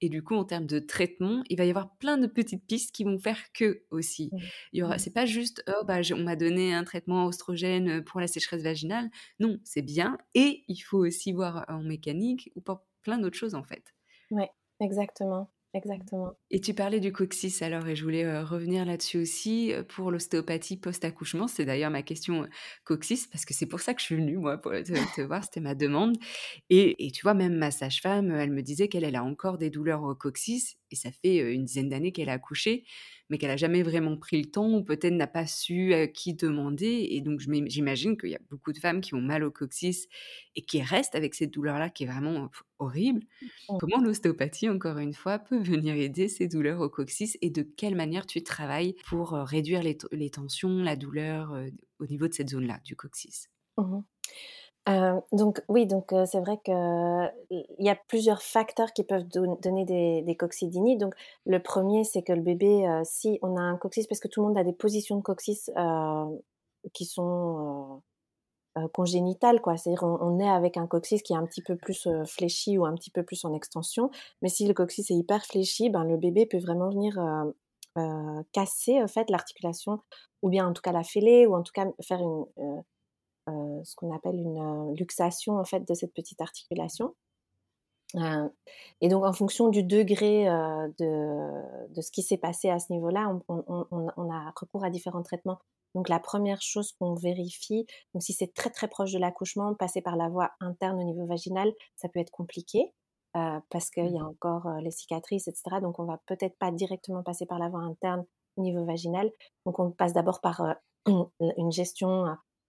et 0.00 0.08
du 0.08 0.22
coup 0.22 0.34
en 0.34 0.44
termes 0.44 0.66
de 0.66 0.78
traitement, 0.78 1.42
il 1.48 1.56
va 1.58 1.64
y 1.64 1.70
avoir 1.70 1.96
plein 1.98 2.18
de 2.18 2.26
petites 2.26 2.66
pistes 2.66 2.94
qui 2.94 3.04
vont 3.04 3.18
faire 3.18 3.52
que 3.52 3.82
aussi. 3.90 4.30
Mmh. 4.32 4.38
Il 4.72 4.80
y 4.80 4.82
aura, 4.82 4.96
mmh. 4.96 4.98
c'est 4.98 5.12
pas 5.12 5.26
juste 5.26 5.64
oh 5.68 5.84
bah 5.84 6.00
on 6.12 6.22
m'a 6.22 6.36
donné 6.36 6.74
un 6.74 6.84
traitement 6.84 7.26
oestrogène 7.26 8.04
pour 8.04 8.20
la 8.20 8.26
sécheresse 8.26 8.62
vaginale, 8.62 9.10
non 9.40 9.58
c'est 9.64 9.82
bien, 9.82 10.18
et 10.34 10.64
il 10.68 10.78
faut 10.78 10.98
aussi 10.98 11.32
voir 11.32 11.64
en 11.68 11.82
mécanique 11.82 12.50
ou 12.54 12.60
pas 12.60 12.86
plein 13.02 13.18
d'autres 13.18 13.38
choses 13.38 13.54
en 13.54 13.64
fait. 13.64 13.94
Oui, 14.30 14.44
exactement. 14.80 15.50
Exactement. 15.76 16.32
Et 16.50 16.60
tu 16.60 16.72
parlais 16.72 17.00
du 17.00 17.12
coccyx 17.12 17.60
alors, 17.60 17.86
et 17.86 17.94
je 17.96 18.02
voulais 18.02 18.40
revenir 18.40 18.86
là-dessus 18.86 19.18
aussi 19.18 19.72
pour 19.88 20.10
l'ostéopathie 20.10 20.78
post-accouchement. 20.78 21.48
C'est 21.48 21.66
d'ailleurs 21.66 21.90
ma 21.90 22.02
question 22.02 22.46
coccyx, 22.84 23.26
parce 23.26 23.44
que 23.44 23.52
c'est 23.52 23.66
pour 23.66 23.80
ça 23.80 23.92
que 23.92 24.00
je 24.00 24.06
suis 24.06 24.16
venue, 24.16 24.38
moi, 24.38 24.56
pour 24.56 24.72
te, 24.72 25.20
voir, 25.22 25.44
c'était 25.44 25.60
ma 25.60 25.74
demande. 25.74 26.16
Et, 26.70 27.10
tu 27.12 27.22
vois, 27.22 27.34
même 27.34 27.56
ma 27.56 27.70
sage-femme, 27.70 28.30
elle 28.30 28.52
me 28.52 28.62
disait 28.62 28.88
qu'elle 28.88 29.04
elle 29.04 29.16
a 29.16 29.24
encore 29.24 29.58
des 29.58 29.68
douleurs 29.68 30.02
au 30.02 30.14
coccyx, 30.14 30.76
et 30.90 30.96
ça 30.96 31.10
fait 31.10 31.38
une 31.52 31.64
dizaine 31.64 31.88
d'années 31.88 32.12
qu'elle 32.12 32.28
a 32.28 32.34
accouché 32.34 32.84
mais 33.28 33.38
qu'elle 33.38 33.50
a 33.50 33.56
jamais 33.56 33.82
vraiment 33.82 34.16
pris 34.16 34.40
le 34.40 34.50
temps 34.50 34.72
ou 34.72 34.82
peut-être 34.82 35.14
n'a 35.14 35.26
pas 35.26 35.46
su 35.46 35.94
à 35.94 36.06
qui 36.06 36.34
demander. 36.34 37.08
Et 37.10 37.20
donc, 37.20 37.40
j'imagine 37.40 38.16
qu'il 38.16 38.30
y 38.30 38.36
a 38.36 38.40
beaucoup 38.50 38.72
de 38.72 38.78
femmes 38.78 39.00
qui 39.00 39.14
ont 39.14 39.20
mal 39.20 39.42
au 39.42 39.50
coccyx 39.50 40.06
et 40.54 40.62
qui 40.62 40.80
restent 40.80 41.14
avec 41.14 41.34
cette 41.34 41.50
douleur-là 41.50 41.90
qui 41.90 42.04
est 42.04 42.06
vraiment 42.06 42.50
horrible. 42.78 43.22
Comment 43.80 44.00
l'ostéopathie, 44.00 44.68
encore 44.68 44.98
une 44.98 45.14
fois, 45.14 45.38
peut 45.38 45.58
venir 45.58 45.94
aider 45.94 46.28
ces 46.28 46.46
douleurs 46.46 46.80
au 46.80 46.88
coccyx 46.88 47.36
et 47.42 47.50
de 47.50 47.62
quelle 47.62 47.96
manière 47.96 48.26
tu 48.26 48.42
travailles 48.42 48.94
pour 49.06 49.32
réduire 49.32 49.82
les, 49.82 50.30
tensions, 50.30 50.82
la 50.82 50.96
douleur 50.96 51.56
au 51.98 52.06
niveau 52.06 52.28
de 52.28 52.34
cette 52.34 52.50
zone-là, 52.50 52.80
du 52.84 52.96
coccyx? 52.96 53.48
Mmh 53.78 54.00
donc 55.32 55.62
oui, 55.68 55.86
donc 55.86 56.14
c'est 56.26 56.38
vrai 56.38 56.58
qu'il 56.64 56.74
y 57.80 57.88
a 57.88 57.96
plusieurs 58.08 58.42
facteurs 58.42 58.92
qui 58.92 59.02
peuvent 59.02 59.26
donner 59.26 59.84
des, 59.84 60.22
des. 60.22 60.96
Donc 60.96 61.14
le 61.44 61.58
premier, 61.60 62.04
c'est 62.04 62.22
que 62.22 62.32
le 62.32 62.42
bébé, 62.42 62.86
si 63.04 63.38
on 63.42 63.56
a 63.56 63.60
un 63.60 63.76
coccyx, 63.76 64.06
parce 64.06 64.20
que 64.20 64.28
tout 64.28 64.40
le 64.40 64.48
monde 64.48 64.58
a 64.58 64.64
des 64.64 64.72
positions 64.72 65.16
de 65.16 65.22
coccyx 65.22 65.70
qui 66.92 67.04
sont 67.04 68.02
congénitales, 68.92 69.60
quoi. 69.60 69.76
C'est-à-dire 69.76 70.04
on, 70.04 70.38
est 70.38 70.48
avec 70.48 70.76
un 70.76 70.86
coccyx 70.86 71.22
qui 71.22 71.32
est 71.32 71.36
un 71.36 71.46
petit 71.46 71.62
peu 71.62 71.76
plus 71.76 72.08
fléchi 72.24 72.78
ou 72.78 72.86
un 72.86 72.94
petit 72.94 73.10
peu 73.10 73.24
plus 73.24 73.44
en 73.44 73.52
extension. 73.54 74.10
Mais 74.40 74.48
si 74.48 74.68
le 74.68 74.74
coccyx 74.74 75.10
est 75.10 75.14
hyper 75.14 75.44
fléchi, 75.46 75.90
ben 75.90 76.04
le 76.04 76.16
bébé 76.16 76.46
peut 76.46 76.58
vraiment 76.58 76.90
venir 76.90 77.18
casser 78.52 79.02
en 79.02 79.08
fait 79.08 79.30
l'articulation, 79.30 79.98
ou 80.42 80.48
bien 80.48 80.68
en 80.68 80.72
tout 80.72 80.82
cas 80.82 80.92
la 80.92 81.02
fêler, 81.02 81.46
ou 81.46 81.56
en 81.56 81.62
tout 81.62 81.72
cas 81.72 81.86
faire 82.02 82.20
une 82.20 82.44
euh, 83.48 83.80
ce 83.84 83.94
qu'on 83.94 84.12
appelle 84.14 84.34
une 84.34 84.58
euh, 84.58 84.94
luxation 84.94 85.56
en 85.56 85.64
fait 85.64 85.86
de 85.86 85.94
cette 85.94 86.12
petite 86.12 86.40
articulation. 86.40 87.14
Euh, 88.16 88.48
et 89.00 89.08
donc, 89.08 89.24
en 89.24 89.32
fonction 89.32 89.68
du 89.68 89.82
degré 89.82 90.44
de, 90.46 91.88
de, 91.92 92.00
ce 92.00 92.10
qui 92.10 92.22
s'est 92.22 92.38
passé 92.38 92.70
à 92.70 92.78
ce 92.78 92.92
niveau-là, 92.92 93.36
on, 93.48 93.64
on, 93.90 94.30
a 94.30 94.52
recours 94.56 94.84
à 94.84 94.90
différents 94.90 95.24
traitements. 95.24 95.58
Donc, 95.94 96.08
la 96.08 96.20
première 96.20 96.62
chose 96.62 96.92
qu'on 96.92 97.14
vérifie, 97.14 97.84
donc 98.14 98.22
si 98.22 98.32
c'est 98.32 98.54
très 98.54 98.70
très 98.70 98.88
proche 98.88 99.12
de 99.12 99.18
l'accouchement, 99.18 99.74
passer 99.74 100.02
par 100.02 100.16
la 100.16 100.28
voie 100.28 100.52
interne 100.60 101.00
au 101.00 101.04
niveau 101.04 101.26
vaginal, 101.26 101.72
ça 101.96 102.08
peut 102.08 102.20
être 102.20 102.30
compliqué 102.30 102.92
parce 103.70 103.90
qu'il 103.90 104.12
y 104.12 104.18
a 104.18 104.22
mmh. 104.22 104.28
encore 104.28 104.68
les 104.80 104.92
cicatrices, 104.92 105.46
etc. 105.48 105.80
Donc, 105.82 105.98
on 105.98 106.04
va 106.04 106.18
peut-être 106.26 106.56
pas 106.58 106.70
directement 106.70 107.22
passer 107.22 107.44
par 107.44 107.58
la 107.58 107.68
voie 107.68 107.80
interne 107.80 108.24
au 108.56 108.62
niveau 108.62 108.84
vaginal. 108.84 109.30
Donc, 109.66 109.78
on 109.78 109.90
passe 109.90 110.14
d'abord 110.14 110.40
par 110.40 110.62
une 111.40 111.72
gestion 111.72 112.24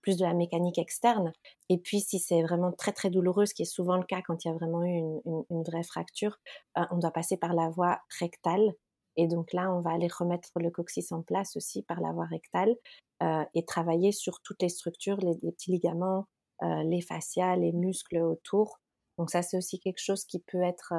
plus 0.07 0.15
de 0.15 0.23
la 0.23 0.33
mécanique 0.33 0.77
externe. 0.77 1.33
Et 1.67 1.77
puis, 1.77 1.99
si 1.99 2.17
c'est 2.17 2.41
vraiment 2.41 2.71
très, 2.71 2.93
très 2.93 3.09
douloureux, 3.09 3.45
ce 3.45 3.53
qui 3.53 3.63
est 3.63 3.65
souvent 3.65 3.97
le 3.97 4.05
cas 4.05 4.21
quand 4.25 4.45
il 4.45 4.47
y 4.47 4.51
a 4.51 4.53
vraiment 4.53 4.85
eu 4.85 5.01
une, 5.49 5.63
vraie 5.63 5.83
fracture, 5.83 6.37
euh, 6.77 6.83
on 6.91 6.97
doit 6.97 7.11
passer 7.11 7.35
par 7.35 7.53
la 7.53 7.67
voie 7.67 7.99
rectale. 8.17 8.71
Et 9.17 9.27
donc 9.27 9.51
là, 9.51 9.69
on 9.69 9.81
va 9.81 9.91
aller 9.91 10.07
remettre 10.07 10.47
le 10.55 10.71
coccyx 10.71 11.11
en 11.11 11.23
place 11.23 11.57
aussi 11.57 11.83
par 11.83 11.99
la 11.99 12.13
voie 12.13 12.23
rectale 12.23 12.73
euh, 13.21 13.43
et 13.53 13.65
travailler 13.65 14.13
sur 14.13 14.39
toutes 14.43 14.61
les 14.61 14.69
structures, 14.69 15.17
les, 15.17 15.35
petits 15.51 15.71
ligaments, 15.71 16.25
euh, 16.63 16.83
les 16.83 17.01
fascias, 17.01 17.57
les 17.57 17.73
muscles 17.73 18.19
autour. 18.19 18.79
Donc 19.17 19.29
ça, 19.29 19.41
c'est 19.41 19.57
aussi 19.57 19.77
quelque 19.77 20.01
chose 20.01 20.23
qui 20.23 20.39
peut 20.39 20.61
être 20.61 20.93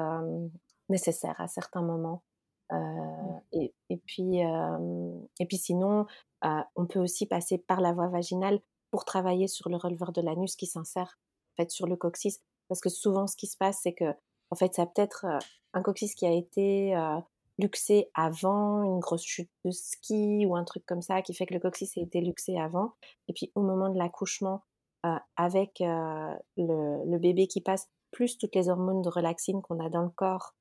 nécessaire 0.87 1.41
à 1.41 1.47
certains 1.47 1.81
moments. 1.81 2.21
Mmh. 2.69 3.39
Et, 3.53 3.73
et, 3.89 3.97
puis, 3.97 4.39
et 4.41 5.45
puis 5.47 5.57
sinon, 5.57 6.05
on 6.43 6.85
peut 6.85 6.99
aussi 6.99 7.25
passer 7.25 7.57
par 7.57 7.81
la 7.81 7.93
voie 7.93 8.09
vaginale 8.09 8.59
pour 8.91 9.05
travailler 9.05 9.47
sur 9.47 9.69
le 9.69 9.77
releveur 9.77 10.11
de 10.11 10.21
l'anus 10.21 10.55
qui 10.55 10.65
s'insère 10.65 11.17
en 11.53 11.63
fait 11.63 11.71
sur 11.71 11.87
le 11.87 11.95
coccyx 11.95 12.39
parce 12.67 12.81
que 12.81 12.89
souvent 12.89 13.27
ce 13.27 13.35
qui 13.35 13.47
se 13.47 13.57
passe 13.57 13.79
c'est 13.83 13.93
que 13.93 14.13
en 14.51 14.55
fait 14.55 14.73
ça 14.73 14.85
peut-être 14.85 15.25
euh, 15.25 15.39
un 15.73 15.81
coccyx 15.81 16.15
qui 16.15 16.25
a 16.25 16.31
été 16.31 16.95
euh, 16.95 17.19
luxé 17.57 18.09
avant 18.13 18.83
une 18.83 18.99
grosse 18.99 19.23
chute 19.23 19.51
de 19.65 19.71
ski 19.71 20.45
ou 20.45 20.55
un 20.55 20.63
truc 20.63 20.85
comme 20.85 21.01
ça 21.01 21.21
qui 21.21 21.33
fait 21.33 21.45
que 21.45 21.53
le 21.53 21.59
coccyx 21.59 21.97
a 21.97 22.01
été 22.01 22.21
luxé 22.21 22.57
avant 22.57 22.93
et 23.27 23.33
puis 23.33 23.51
au 23.55 23.61
moment 23.61 23.89
de 23.89 23.97
l'accouchement 23.97 24.63
euh, 25.05 25.15
avec 25.37 25.79
le, 25.79 27.17
bébé 27.17 27.47
qui 27.47 27.61
passe 27.61 27.87
plus 28.11 28.37
toutes 28.37 28.55
les 28.55 28.69
hormones 28.69 29.01
de 29.01 29.09
relaxine 29.09 29.61
qu'on 29.61 29.79
a 29.79 29.89
dans 29.89 30.01
le 30.03 30.09
corps 30.09 30.55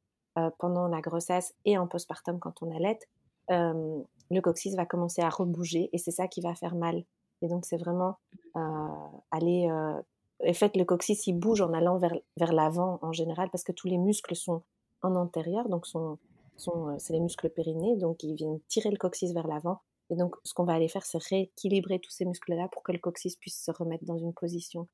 pendant 0.58 0.86
la 0.86 1.00
grossesse 1.00 1.52
et 1.64 1.76
en 1.76 1.88
postpartum 1.88 2.38
quand 2.38 2.62
on 2.62 2.70
allait, 2.76 3.00
le 3.48 4.40
coccyx 4.40 4.76
va 4.76 4.86
commencer 4.86 5.22
à 5.22 5.28
rebouger 5.28 5.88
et 5.92 5.98
c'est 5.98 6.12
ça 6.12 6.28
qui 6.28 6.40
va 6.40 6.54
faire 6.54 6.76
mal. 6.76 7.04
Et 7.42 7.48
donc, 7.48 7.64
c'est 7.64 7.76
vraiment 7.76 8.18
euh, 8.56 8.88
aller. 9.30 9.68
Euh, 9.70 10.00
en 10.46 10.52
fait, 10.52 10.76
le 10.76 10.84
coccyx, 10.84 11.26
il 11.26 11.34
bouge 11.34 11.60
en 11.60 11.72
allant 11.72 11.98
vers, 11.98 12.14
vers 12.36 12.52
l'avant 12.52 12.98
en 13.02 13.12
général 13.12 13.50
parce 13.50 13.64
que 13.64 13.72
tous 13.72 13.88
les 13.88 13.98
muscles 13.98 14.36
sont 14.36 14.62
en 15.02 15.16
antérieur, 15.16 15.68
donc 15.68 15.86
sont, 15.86 16.18
sont, 16.56 16.88
euh, 16.88 16.94
c'est 16.98 17.12
les 17.12 17.20
muscles 17.20 17.50
périnées, 17.50 17.96
donc 17.96 18.22
ils 18.22 18.34
viennent 18.34 18.60
tirer 18.68 18.90
le 18.90 18.96
coccyx 18.96 19.32
vers 19.32 19.48
l'avant. 19.48 19.80
Et 20.10 20.16
donc, 20.16 20.36
ce 20.44 20.54
qu'on 20.54 20.64
va 20.64 20.74
aller 20.74 20.88
faire, 20.88 21.04
c'est 21.04 21.22
rééquilibrer 21.22 21.98
tous 21.98 22.10
ces 22.10 22.24
muscles-là 22.24 22.68
pour 22.68 22.82
que 22.82 22.92
le 22.92 22.98
coccyx 22.98 23.36
puisse 23.36 23.62
se 23.62 23.70
remettre 23.70 24.04
dans 24.04 24.16
une 24.16 24.32
position 24.32 24.88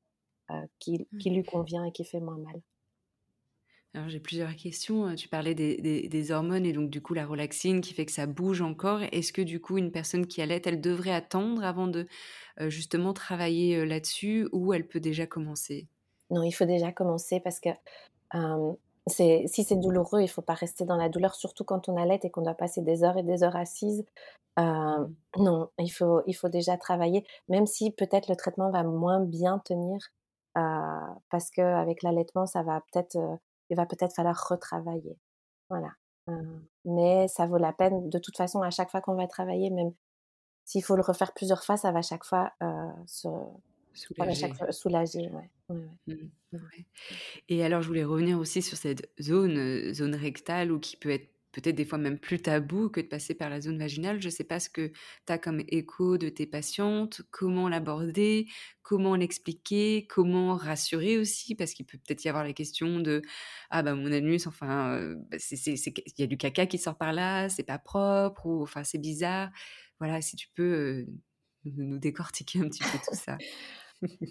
qui, 0.77 1.07
qui, 1.19 1.29
lui 1.29 1.43
convient 1.43 1.85
et 1.85 1.91
qui 1.91 2.03
fait 2.03 2.19
moins 2.19 2.37
mal. 2.37 2.61
J'ai 4.07 4.19
plusieurs 4.19 4.55
questions. 4.55 5.15
Tu 5.15 5.29
parlais 5.29 5.55
des, 5.55 6.31
hormones 6.31 6.65
et 6.65 6.73
donc 6.73 6.89
du 6.89 7.01
coup 7.01 7.13
la 7.13 7.25
relaxine 7.25 7.81
qui 7.81 7.93
fait 7.93 8.05
que 8.05 8.11
ça 8.11 8.25
bouge 8.25 8.61
encore. 8.61 9.01
Est-ce 9.11 9.31
que 9.31 9.41
du 9.41 9.61
coup 9.61 9.77
une 9.77 9.91
personne 9.91 10.27
qui 10.27 10.41
allait, 10.41 10.61
elle 10.65 10.81
devrait 10.81 11.13
attendre 11.13 11.63
avant 11.63 11.87
de 11.87 12.07
justement 12.67 13.13
travailler 13.13 13.85
là-dessus 13.85 14.47
ou 14.51 14.73
elle 14.73 14.87
peut 14.87 14.99
déjà 14.99 15.25
commencer? 15.25 15.87
Non, 16.29 16.43
il 16.43 16.51
faut 16.51 16.65
déjà 16.65 16.91
commencer 16.91 17.39
parce 17.39 17.59
que 17.59 17.69
si 19.07 19.63
c'est 19.63 19.75
douloureux, 19.75 20.19
il 20.19 20.25
ne 20.25 20.29
faut 20.29 20.41
pas 20.41 20.53
rester 20.55 20.83
dans 20.85 20.97
la 20.97 21.09
douleur, 21.09 21.35
surtout 21.35 21.63
quand 21.63 21.87
on 21.89 21.97
allait 21.97 22.19
et 22.23 22.29
qu'on 22.29 22.41
doit 22.41 22.55
passer 22.55 22.81
des 22.81 23.03
heures 23.03 23.17
et 23.17 23.23
des 23.23 23.43
heures 23.43 23.55
assises. 23.55 24.03
Non, 24.57 25.69
il 25.79 25.89
faut, 25.89 26.21
il 26.27 26.33
faut 26.33 26.49
déjà 26.49 26.77
travailler, 26.77 27.25
même 27.49 27.65
si 27.65 27.91
peut-être 27.91 28.29
le 28.29 28.35
traitement 28.35 28.71
va 28.71 28.83
moins 28.83 29.19
bien 29.21 29.59
tenir. 29.59 29.99
parce 30.53 31.49
qu'avec 31.51 32.03
l'allaitement, 32.03 32.45
ça 32.45 32.63
va 32.63 32.81
peut-être 32.91 33.17
il 33.69 33.77
va 33.77 33.85
peut-être 33.85 34.15
falloir 34.15 34.47
retravailler. 34.49 35.17
Voilà. 35.69 35.89
mais 36.85 37.27
ça 37.27 37.47
vaut 37.47 37.57
la 37.57 37.73
peine. 37.73 38.09
De 38.09 38.19
toute 38.19 38.37
façon, 38.37 38.61
à 38.61 38.69
chaque 38.69 38.91
fois 38.91 39.01
qu'on 39.01 39.15
va 39.15 39.27
travailler, 39.27 39.69
même 39.69 39.93
s'il 40.63 40.83
faut 40.83 40.95
le 40.95 41.01
refaire 41.01 41.33
plusieurs 41.33 41.63
fois, 41.63 41.77
ça 41.77 41.91
va 41.91 41.99
à 41.99 42.01
chaque 42.01 42.23
fois 42.23 42.53
se 43.05 43.27
soulager. 43.93 44.51
soulager. 44.71 45.31
Et 47.49 47.63
alors, 47.63 47.81
je 47.81 47.87
voulais 47.87 48.03
revenir 48.03 48.39
aussi 48.39 48.61
sur 48.61 48.77
cette 48.77 49.09
zone, 49.21 49.93
zone 49.93 50.15
rectale, 50.15 50.71
ou 50.71 50.79
qui 50.79 50.97
peut 50.97 51.11
être 51.11 51.29
peut-être 51.55 51.75
des 51.75 51.85
fois 51.85 51.97
même 51.97 52.19
plus 52.19 52.41
tabou 52.41 52.89
que 52.89 52.99
de 52.99 53.07
passer 53.07 53.33
par 53.33 53.49
la 53.49 53.61
zone 53.61 53.79
vaginale. 53.79 54.21
Je 54.21 54.27
ne 54.27 54.31
sais 54.31 54.43
pas 54.43 54.59
ce 54.59 54.69
que 54.69 54.89
tu 54.89 55.33
as 55.33 55.37
comme 55.37 55.61
écho 55.69 56.17
de 56.17 56.27
tes 56.27 56.45
patientes, 56.45 57.21
comment 57.31 57.69
l'aborder, 57.69 58.47
comment 58.81 59.15
l'expliquer, 59.15 60.05
comment 60.07 60.55
rassurer 60.55 61.17
aussi, 61.17 61.55
parce 61.55 61.73
qu'il 61.73 61.85
peut 61.85 61.97
peut-être 61.97 62.25
y 62.25 62.29
avoir 62.29 62.43
la 62.43 62.51
question 62.51 62.99
de 62.99 63.21
ah 63.69 63.83
bah 63.83 63.95
mon 63.95 64.11
anus, 64.11 64.47
enfin, 64.47 65.15
bah, 65.31 65.37
il 65.51 65.99
y 66.17 66.23
a 66.23 66.27
du 66.27 66.37
caca 66.37 66.65
qui 66.65 66.77
sort 66.77 66.97
par 66.97 67.13
là, 67.13 67.47
c'est 67.47 67.63
pas 67.63 67.79
propre 67.79 68.45
ou 68.45 68.61
enfin 68.61 68.83
c'est 68.83 68.99
bizarre. 68.99 69.49
Voilà, 69.99 70.21
si 70.21 70.35
tu 70.35 70.49
peux 70.55 71.05
nous 71.63 71.99
décortiquer 71.99 72.59
un 72.59 72.67
petit 72.67 72.83
peu 72.83 72.97
tout 72.97 73.15
ça. 73.15 73.37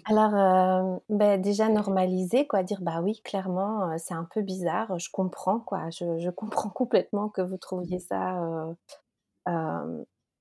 Alors, 0.05 1.01
ben, 1.09 1.41
déjà 1.41 1.69
normaliser, 1.69 2.47
quoi, 2.47 2.63
dire 2.63 2.81
bah 2.81 3.01
oui, 3.01 3.21
clairement, 3.23 3.97
c'est 3.97 4.13
un 4.13 4.27
peu 4.33 4.41
bizarre, 4.41 4.97
je 4.99 5.09
comprends, 5.11 5.59
quoi, 5.59 5.89
je, 5.89 6.29
comprends 6.29 6.69
complètement 6.69 7.29
que 7.29 7.41
vous 7.41 7.57
trouviez 7.57 7.99
ça 7.99 8.39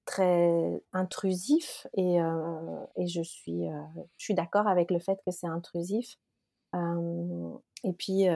très 0.05 0.83
intrusif 0.93 1.87
et, 1.95 2.19
et 2.97 3.07
je 3.07 3.23
suis, 3.23 3.65
suis 4.19 4.35
d'accord 4.35 4.67
avec 4.67 4.91
le 4.91 4.99
fait 4.99 5.19
que 5.25 5.31
c'est 5.31 5.47
intrusif. 5.47 6.17
et 6.75 7.93
puis, 7.99 8.27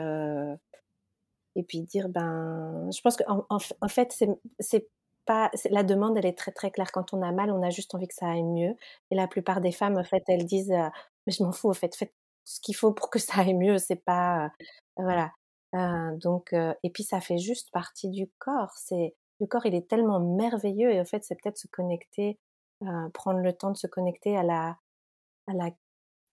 et 1.59 1.62
puis 1.64 1.82
dire 1.82 2.09
ben, 2.09 2.88
je 2.94 3.01
pense 3.01 3.16
qu'en 3.16 3.44
en, 3.51 3.88
fait, 3.88 4.16
c'est 4.61 4.88
la 5.70 5.83
demande, 5.83 6.16
elle 6.18 6.26
est 6.26 6.39
très 6.39 6.53
très 6.53 6.70
claire. 6.70 6.93
Quand 6.93 7.12
on 7.14 7.22
a 7.22 7.33
mal, 7.33 7.51
on 7.51 7.62
a 7.62 7.70
juste 7.70 7.95
envie 7.95 8.09
que 8.09 8.14
ça 8.14 8.29
aille 8.31 8.45
mieux. 8.45 8.74
Et 9.11 9.14
la 9.14 9.29
plupart 9.29 9.61
des 9.61 9.72
femmes, 9.72 9.99
en 9.99 10.05
fait, 10.05 10.22
elles 10.29 10.47
disent, 10.47 10.74
mais 11.26 11.33
je 11.33 11.43
m'en 11.43 11.53
fous, 11.53 11.70
en 11.70 11.74
fait, 11.74 11.95
faites 11.95 12.14
ce 12.45 12.61
qu'il 12.61 12.74
faut 12.74 12.93
pour 12.93 13.11
que 13.11 13.18
ça 13.18 13.41
aille 13.41 13.55
mieux. 13.55 13.79
C'est 13.79 14.03
pas, 14.05 14.51
voilà. 14.97 15.33
Donc, 16.16 16.53
et 16.55 16.91
puis 16.91 17.03
ça 17.03 17.20
fait 17.20 17.39
juste 17.39 17.70
partie 17.72 18.09
du 18.09 18.29
corps. 18.39 18.72
C'est 18.76 19.14
le 19.41 19.47
corps, 19.47 19.66
il 19.66 19.74
est 19.74 19.89
tellement 19.89 20.18
merveilleux 20.20 20.91
et 20.93 21.01
en 21.01 21.05
fait, 21.05 21.22
c'est 21.24 21.37
peut-être 21.37 21.59
se 21.59 21.68
connecter, 21.68 22.39
prendre 23.14 23.41
le 23.41 23.53
temps 23.53 23.70
de 23.70 23.76
se 23.76 23.87
connecter 23.87 24.37
à 24.37 24.43
la, 24.43 24.76
à 25.47 25.53
la, 25.53 25.70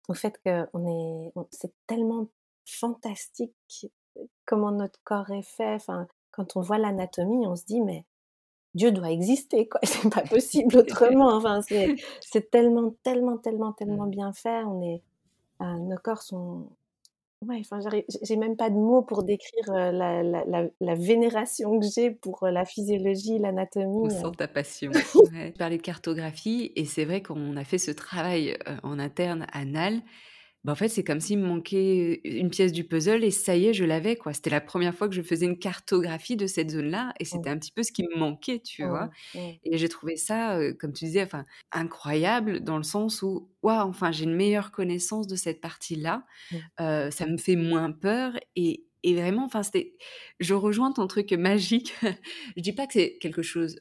au 0.08 0.14
fait 0.14 0.39
que 0.43 0.68
on 0.74 0.88
est, 0.88 1.34
c'est 1.52 1.74
tellement 1.88 2.28
fantastique 2.66 3.54
comment 4.46 4.72
notre 4.72 5.00
corps 5.04 5.30
est 5.32 5.43
fait. 5.43 5.76
Enfin, 5.76 6.08
quand 6.32 6.56
on 6.56 6.62
voit 6.62 6.78
l'anatomie, 6.78 7.46
on 7.46 7.56
se 7.56 7.66
dit 7.66 7.82
mais 7.82 8.06
Dieu 8.76 8.91
doit 8.91 9.09
exister, 9.09 9.67
quoi. 9.67 9.80
C'est 9.84 10.09
pas 10.09 10.21
possible 10.21 10.78
autrement. 10.78 11.34
Enfin, 11.36 11.61
c'est 11.61 12.51
tellement, 12.51 12.93
tellement, 13.03 13.38
tellement, 13.38 13.71
tellement 13.71 14.07
bien 14.07 14.34
fait. 14.34 14.63
On 14.65 14.82
est, 14.82 15.01
euh, 15.61 15.78
nos 15.80 15.97
corps 15.97 16.21
sont. 16.21 16.67
Ouais, 17.41 17.59
enfin, 17.59 17.80
j'ai 18.23 18.38
même 18.38 18.55
pas 18.55 18.69
de 18.69 18.76
mots 18.76 19.01
pour 19.03 19.23
décrire 19.23 19.69
euh, 19.69 19.91
la, 19.91 20.23
la, 20.23 20.67
la, 20.80 20.95
vénération 20.95 21.80
que 21.80 21.86
j'ai 21.86 22.09
pour 22.09 22.43
euh, 22.43 22.49
la 22.49 22.65
physiologie, 22.65 23.38
l'anatomie. 23.38 24.07
On 24.07 24.09
sent 24.09 24.38
ta 24.38 24.47
passion. 24.47 24.91
ouais. 25.34 25.51
Tu 25.51 25.57
parlais 25.57 25.78
de 25.78 25.82
cartographie 25.82 26.71
et 26.76 26.86
c'est 26.86 27.05
vrai 27.05 27.21
qu'on 27.21 27.55
a 27.55 27.63
fait 27.63 27.78
ce 27.78 27.91
travail 27.91 28.57
en 28.84 28.99
interne 28.99 29.45
anal 29.51 30.01
bah, 30.66 30.72
en 30.72 30.76
fait, 30.76 30.88
c'est 30.88 31.03
comme 31.03 31.20
s'il 31.20 31.38
me 31.38 31.45
manquait 31.45 32.22
une 32.24 32.49
pièce 32.49 32.72
du 32.72 32.84
puzzle 32.84 33.24
et 33.24 33.30
ça 33.30 33.55
y 33.55 33.68
est, 33.68 33.74
je 33.74 33.86
l'avais, 33.86 34.16
quoi. 34.16 34.34
C'était 34.34 34.49
la 34.49 34.61
première 34.61 34.95
fois 34.95 35.07
que 35.07 35.13
je 35.13 35.22
faisais 35.22 35.45
une 35.45 35.59
cartographie 35.59 36.36
de 36.36 36.47
cette 36.47 36.72
zone-là 36.72 37.13
et 37.20 37.24
mmh. 37.24 37.28
c'était 37.28 37.49
un 37.51 37.59
petit 37.59 37.72
peu 37.72 37.84
ce 37.84 37.91
qui 37.91 38.01
me 38.01 38.18
manquait, 38.18 38.59
tu 38.59 38.84
vois? 38.84 39.11
Mmh, 39.36 39.39
mmh. 39.39 39.51
Et 39.63 39.78
j'ai 39.78 39.89
trouvé 39.89 40.18
ça, 40.18 40.57
comme 40.80 40.91
tu 40.91 41.05
disais, 41.05 41.22
enfin, 41.22 41.45
incroyable 41.72 42.61
dans 42.61 42.78
le 42.78 42.84
sens 42.84 43.22
où, 43.22 43.47
waouh, 43.61 43.88
enfin, 43.88 44.11
j'ai 44.11 44.24
une 44.24 44.36
meilleure 44.36 44.72
connaissance 44.72 45.28
de 45.28 45.36
cette 45.36 45.61
partie-là. 45.61 46.26
ça 46.80 47.26
me 47.28 47.38
fait 47.38 47.55
moins 47.55 47.91
peur 47.91 48.34
et, 48.55 48.86
et 49.06 49.14
vraiment, 49.14 49.45
enfin, 49.45 49.62
c'était. 49.62 49.93
Je 50.39 50.56
rejoins 50.56 50.91
ton 50.91 51.06
truc 51.06 51.32
magique. 51.34 51.93
je 52.58 52.62
dis 52.62 52.74
pas 52.74 52.88
que 52.88 52.93
c'est 52.93 53.20
quelque 53.20 53.43
chose 53.43 53.80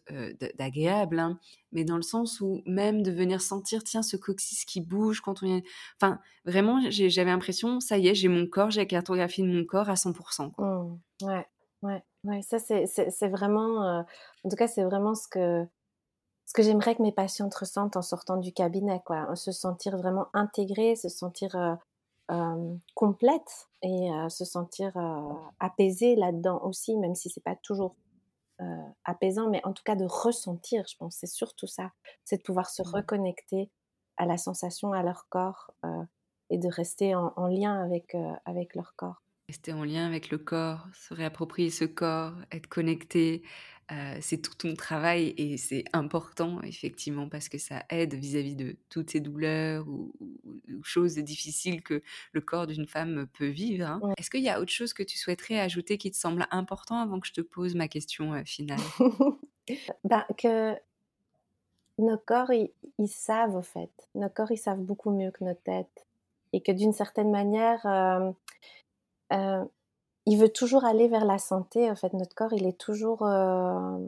d'agréable, 0.58 1.18
hein, 1.18 1.40
mais 1.72 1.82
dans 1.82 1.96
le 1.96 2.02
sens 2.02 2.42
où 2.42 2.60
même 2.66 3.02
de 3.02 3.10
venir 3.10 3.40
sentir, 3.40 3.82
tiens, 3.82 4.02
ce 4.02 4.18
coccyx 4.18 4.66
qui 4.66 4.82
bouge 4.82 5.22
quand 5.22 5.42
on 5.42 5.46
vient. 5.46 5.62
Enfin, 5.98 6.20
vraiment, 6.44 6.78
j'avais 6.90 7.30
l'impression, 7.30 7.80
ça 7.80 7.96
y 7.96 8.08
est, 8.08 8.14
j'ai 8.14 8.28
mon 8.28 8.46
corps, 8.46 8.70
j'ai 8.70 8.82
la 8.82 8.86
cartographie 8.86 9.40
de 9.40 9.48
mon 9.48 9.64
corps 9.64 9.88
à 9.88 9.94
100%. 9.94 10.52
Mmh. 10.58 10.98
ouais, 11.26 11.46
ouais, 11.80 12.02
ouais. 12.24 12.42
Ça, 12.42 12.58
c'est 12.58 13.28
vraiment. 13.28 14.04
en 14.44 14.48
tout 14.50 14.56
cas, 14.56 14.68
c'est 14.68 14.84
vraiment 14.84 15.14
ce 15.14 15.26
que. 15.26 15.64
Ce 16.46 16.52
que 16.52 16.62
j'aimerais 16.62 16.94
que 16.94 17.00
mes 17.00 17.12
patientes 17.12 17.54
ressentent 17.54 17.96
en 17.96 18.02
sortant 18.02 18.36
du 18.36 18.52
cabinet, 18.52 19.00
quoi. 19.06 19.34
Se 19.34 19.52
sentir 19.52 19.96
vraiment 19.96 20.26
intégrées, 20.34 20.96
se 20.96 21.08
sentir 21.08 21.56
complète 22.94 23.68
et 23.82 24.08
se 24.28 24.44
sentir 24.44 24.92
apaisée 25.60 26.16
là-dedans 26.16 26.62
aussi, 26.62 26.96
même 26.96 27.14
si 27.14 27.28
c'est 27.30 27.42
pas 27.42 27.56
toujours 27.56 27.96
apaisant, 29.04 29.50
mais 29.50 29.60
en 29.64 29.72
tout 29.72 29.82
cas 29.84 29.96
de 29.96 30.04
ressentir, 30.04 30.84
je 30.88 30.96
pense, 30.96 31.16
c'est 31.16 31.26
surtout 31.26 31.66
ça, 31.66 31.90
c'est 32.24 32.38
de 32.38 32.42
pouvoir 32.42 32.70
se 32.70 32.82
mmh. 32.82 32.86
reconnecter 32.86 33.70
à 34.16 34.26
la 34.26 34.38
sensation, 34.38 34.92
à 34.92 35.02
leur 35.02 35.28
corps 35.28 35.72
et 36.50 36.58
de 36.58 36.68
rester 36.68 37.14
en, 37.14 37.32
en 37.36 37.46
lien 37.46 37.82
avec, 37.82 38.16
avec 38.44 38.74
leur 38.74 38.94
corps. 38.96 39.22
Rester 39.48 39.74
en 39.74 39.84
lien 39.84 40.06
avec 40.06 40.30
le 40.30 40.38
corps, 40.38 40.86
se 40.94 41.12
réapproprier 41.12 41.68
ce 41.68 41.84
corps, 41.84 42.32
être 42.50 42.66
connecté, 42.66 43.42
c'est 44.20 44.40
tout 44.40 44.54
ton 44.54 44.74
travail 44.74 45.34
et 45.36 45.56
c'est 45.56 45.84
important 45.92 46.60
effectivement 46.62 47.28
parce 47.28 47.48
que 47.48 47.58
ça 47.58 47.84
aide 47.90 48.14
vis-à-vis 48.14 48.56
de 48.56 48.76
toutes 48.88 49.10
ces 49.10 49.20
douleurs 49.20 49.86
ou, 49.88 50.12
choses 50.82 51.14
difficiles 51.16 51.82
que 51.82 52.02
le 52.32 52.40
corps 52.40 52.66
d'une 52.66 52.86
femme 52.86 53.26
peut 53.38 53.48
vivre. 53.48 53.86
Hein. 53.86 54.00
Est-ce 54.18 54.30
qu'il 54.30 54.42
y 54.42 54.50
a 54.50 54.60
autre 54.60 54.72
chose 54.72 54.92
que 54.92 55.02
tu 55.02 55.16
souhaiterais 55.16 55.58
ajouter 55.58 55.98
qui 55.98 56.10
te 56.10 56.16
semble 56.16 56.46
important 56.50 56.98
avant 56.98 57.20
que 57.20 57.26
je 57.26 57.32
te 57.32 57.40
pose 57.40 57.74
ma 57.74 57.88
question 57.88 58.42
finale? 58.44 58.80
Bah, 60.04 60.26
Que 60.36 60.76
nos 61.98 62.18
corps, 62.18 62.52
ils, 62.52 63.08
savent 63.08 63.54
au 63.54 63.62
fait. 63.62 63.90
Nos 64.14 64.28
corps, 64.28 64.50
ils 64.50 64.58
savent 64.58 64.80
beaucoup 64.80 65.10
mieux 65.10 65.30
que 65.30 65.44
notre 65.44 65.62
tête. 65.62 66.06
Et 66.52 66.60
que 66.60 66.72
d'une 66.72 66.92
certaine 66.92 67.30
manière, 67.30 67.86
il 70.26 70.38
veut 70.38 70.48
toujours 70.48 70.84
aller 70.84 71.08
vers 71.08 71.24
la 71.24 71.38
santé. 71.38 71.90
En 71.90 71.96
fait, 71.96 72.12
notre 72.14 72.34
corps, 72.34 72.52
il 72.52 72.66
est 72.66 72.78
toujours, 72.78 73.22
euh, 73.24 73.98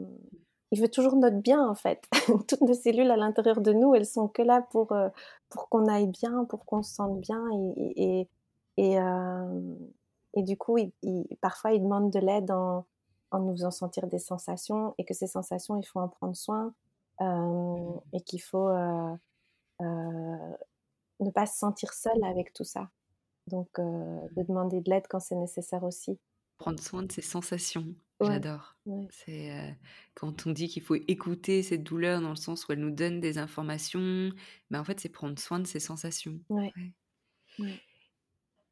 il 0.71 0.81
veut 0.81 0.89
toujours 0.89 1.15
notre 1.15 1.37
bien. 1.37 1.67
En 1.67 1.75
fait, 1.75 2.03
toutes 2.47 2.61
nos 2.61 2.73
cellules 2.73 3.11
à 3.11 3.17
l'intérieur 3.17 3.61
de 3.61 3.73
nous, 3.73 3.95
elles 3.95 4.05
sont 4.05 4.27
que 4.27 4.41
là 4.41 4.61
pour 4.71 4.91
euh, 4.91 5.09
pour 5.49 5.69
qu'on 5.69 5.87
aille 5.87 6.07
bien, 6.07 6.45
pour 6.45 6.65
qu'on 6.65 6.83
se 6.83 6.93
sente 6.95 7.19
bien. 7.21 7.43
Et 7.77 8.19
et, 8.21 8.29
et, 8.77 8.99
euh, 8.99 9.61
du 10.35 10.57
coup, 10.57 10.77
il, 10.77 10.91
parfois, 11.41 11.71
il 11.73 11.81
demande 11.81 12.11
de 12.11 12.19
l'aide 12.19 12.51
en, 12.51 12.85
en 13.31 13.39
nous 13.39 13.53
faisant 13.53 13.71
sentir 13.71 14.07
des 14.07 14.19
sensations 14.19 14.93
et 14.97 15.05
que 15.05 15.13
ces 15.13 15.27
sensations, 15.27 15.77
il 15.77 15.85
faut 15.85 15.99
en 15.99 16.09
prendre 16.09 16.35
soin 16.35 16.73
et 18.13 18.21
qu'il 18.21 18.41
faut 18.41 18.69
ne 21.19 21.31
pas 21.33 21.45
se 21.45 21.57
sentir 21.57 21.93
seul 21.93 22.23
avec 22.23 22.53
tout 22.53 22.63
ça. 22.63 22.89
Donc, 23.47 23.69
de 23.77 24.43
demander 24.43 24.81
de 24.81 24.89
l'aide 24.89 25.05
quand 25.09 25.19
c'est 25.19 25.35
nécessaire 25.35 25.83
aussi. 25.83 26.19
Prendre 26.57 26.79
soin 26.79 27.03
de 27.03 27.11
ses 27.11 27.21
sensations, 27.21 27.93
j'adore. 28.19 28.77
C'est 29.11 29.77
quand 30.15 30.47
on 30.47 30.51
dit 30.51 30.67
qu'il 30.67 30.81
faut 30.81 30.95
écouter 30.95 31.61
cette 31.61 31.83
douleur 31.83 32.19
dans 32.21 32.31
le 32.31 32.35
sens 32.35 32.67
où 32.67 32.71
elle 32.71 32.79
nous 32.79 32.91
donne 32.91 33.19
des 33.19 33.37
informations, 33.37 34.31
mais 34.69 34.77
en 34.77 34.83
fait, 34.83 34.99
c'est 34.99 35.09
prendre 35.09 35.37
soin 35.37 35.59
de 35.59 35.67
ses 35.67 35.79
sensations. 35.79 36.39
Ouais. 36.49 36.73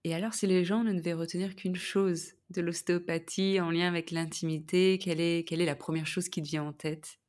Et 0.03 0.13
alors, 0.13 0.33
si 0.33 0.45
les 0.45 0.65
gens 0.65 0.83
ne 0.83 0.93
devaient 0.93 1.13
retenir 1.13 1.55
qu'une 1.55 1.75
chose 1.75 2.33
de 2.51 2.61
l'ostéopathie 2.61 3.59
en 3.59 3.71
lien 3.71 3.87
avec 3.87 4.11
l'intimité, 4.11 4.99
quelle 4.99 5.19
est, 5.19 5.47
quelle 5.47 5.61
est 5.61 5.65
la 5.65 5.75
première 5.75 6.05
chose 6.07 6.29
qui 6.29 6.41
te 6.41 6.47
vient 6.47 6.63
en 6.63 6.73
tête? 6.73 7.19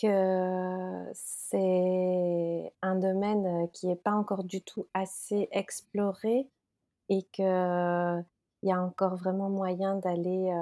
Que 0.00 1.10
c'est 1.12 2.72
un 2.82 2.96
domaine 2.96 3.68
qui 3.72 3.88
n'est 3.88 3.96
pas 3.96 4.12
encore 4.12 4.44
du 4.44 4.62
tout 4.62 4.86
assez 4.94 5.48
exploré 5.50 6.48
et 7.08 7.22
qu'il 7.32 7.44
y 7.44 8.72
a 8.72 8.82
encore 8.82 9.16
vraiment 9.16 9.50
moyen 9.50 9.96
d'aller 9.96 10.52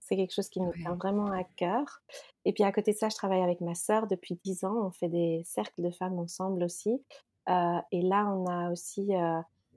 c'est 0.00 0.16
quelque 0.16 0.34
chose 0.34 0.48
qui 0.48 0.60
me 0.60 0.72
tient 0.72 0.94
vraiment 0.94 1.30
à 1.30 1.44
cœur. 1.44 2.02
Et 2.44 2.52
puis 2.52 2.64
à 2.64 2.72
côté 2.72 2.92
de 2.92 2.96
ça, 2.96 3.08
je 3.08 3.14
travaille 3.14 3.40
avec 3.42 3.60
ma 3.60 3.74
sœur 3.74 4.08
depuis 4.08 4.38
10 4.44 4.64
ans. 4.64 4.86
On 4.86 4.90
fait 4.90 5.08
des 5.08 5.42
cercles 5.44 5.80
de 5.80 5.90
femmes 5.90 6.18
ensemble 6.18 6.64
aussi. 6.64 7.00
et 7.48 8.02
là, 8.02 8.26
on 8.26 8.46
a 8.46 8.72
aussi 8.72 9.12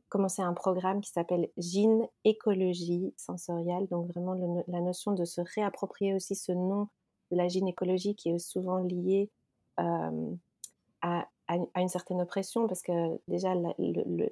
commencé 0.10 0.42
un 0.42 0.54
programme 0.54 1.02
qui 1.02 1.12
s'appelle 1.12 1.50
GIN 1.58 2.08
Écologie 2.24 3.14
Sensorielle. 3.18 3.88
Donc 3.88 4.08
vraiment 4.12 4.34
la 4.68 4.82
notion 4.82 5.12
de 5.14 5.26
se 5.26 5.42
réapproprier 5.42 6.16
aussi 6.16 6.36
ce 6.36 6.52
nom 6.52 6.88
de 7.32 7.38
la 7.38 7.48
gynécologie 7.48 8.16
qui 8.16 8.30
est 8.30 8.40
souvent 8.40 8.78
liée 8.80 9.30
à, 9.78 11.28
une 11.76 11.90
certaine 11.90 12.22
oppression, 12.22 12.68
parce 12.68 12.82
que 12.82 13.20
déjà 13.28 13.54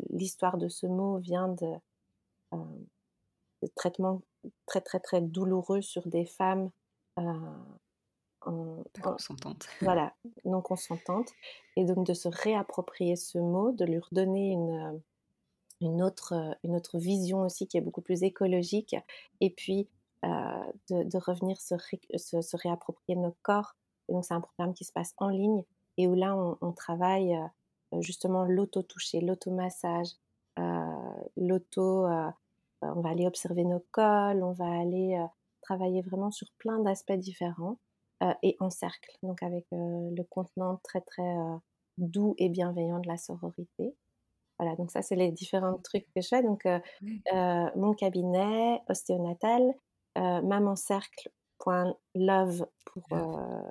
l'histoire 0.10 0.58
de 0.58 0.68
ce 0.68 0.88
mot 0.88 1.18
vient 1.18 1.50
de, 1.50 2.58
de, 3.64 3.72
traitements 3.76 4.22
très 4.66 4.82
très 4.82 5.00
très 5.00 5.22
douloureux 5.22 5.82
sur 5.82 6.08
des 6.08 6.26
femmes 6.26 6.70
en, 7.18 8.84
consentantes. 9.02 9.68
Voilà, 9.82 10.14
non 10.46 10.62
consentantes. 10.62 11.32
Et 11.76 11.86
donc 11.86 12.06
de 12.06 12.14
se 12.14 12.28
réapproprier 12.28 13.16
ce 13.16 13.38
mot, 13.38 13.72
de 13.72 13.86
lui 13.86 14.00
redonner 14.00 14.52
une, 14.52 15.02
une, 15.82 16.04
autre, 16.04 16.58
une 16.64 16.76
autre 16.76 16.98
vision 16.98 17.42
aussi 17.42 17.68
qui 17.68 17.78
est 17.78 17.82
beaucoup 17.82 18.02
plus 18.02 18.24
écologique. 18.24 18.96
Et 19.40 19.50
puis 19.50 19.88
euh, 20.24 20.72
de, 20.90 21.18
revenir 21.18 21.60
se, 21.60 21.76
se, 22.16 22.56
réapproprier 22.56 23.18
nos 23.18 23.36
corps. 23.42 23.76
Et 24.08 24.14
donc, 24.14 24.24
c'est 24.24 24.34
un 24.34 24.40
programme 24.40 24.74
qui 24.74 24.86
se 24.86 24.94
passe 24.94 25.14
en 25.18 25.28
ligne 25.28 25.64
et 25.98 26.08
où 26.08 26.16
là, 26.16 26.34
on, 26.62 26.72
travaille 26.72 27.36
euh, 27.36 28.00
justement 28.00 28.46
l'auto-toucher, 28.46 29.20
l'auto-massage, 29.20 30.12
euh, 30.60 31.14
l'auto. 31.36 32.08
On 32.96 33.02
va 33.02 33.10
aller 33.10 33.28
observer 33.28 33.64
nos 33.64 33.86
cols, 33.92 34.44
on 34.44 34.52
va 34.52 34.80
aller 34.80 35.20
travailler 35.62 36.02
vraiment 36.02 36.32
sur 36.32 36.48
plein 36.58 36.80
d'aspects 36.80 37.14
différents 37.14 37.78
et 38.42 38.56
en 38.60 38.70
cercle, 38.70 39.18
donc 39.22 39.44
avec 39.44 39.66
le 39.72 40.24
contenant 40.24 40.80
très 40.84 41.02
très 41.02 41.36
doux 41.98 42.36
et 42.38 42.50
bienveillant 42.50 43.00
de 43.00 43.08
la 43.08 43.18
sororité. 43.18 43.96
Voilà, 44.60 44.76
donc 44.76 44.92
ça, 44.92 45.02
c'est 45.02 45.16
les 45.16 45.32
différents 45.32 45.80
trucs 45.80 46.06
que 46.16 46.22
je 46.22 46.28
fais. 46.28 46.44
Donc, 46.44 46.68
mon 47.76 47.94
cabinet 47.94 48.82
ostéonatal, 48.88 49.74
euh, 50.16 50.44
mamancercle.love 50.44 52.68
pour 52.86 53.04
euh, 53.14 53.64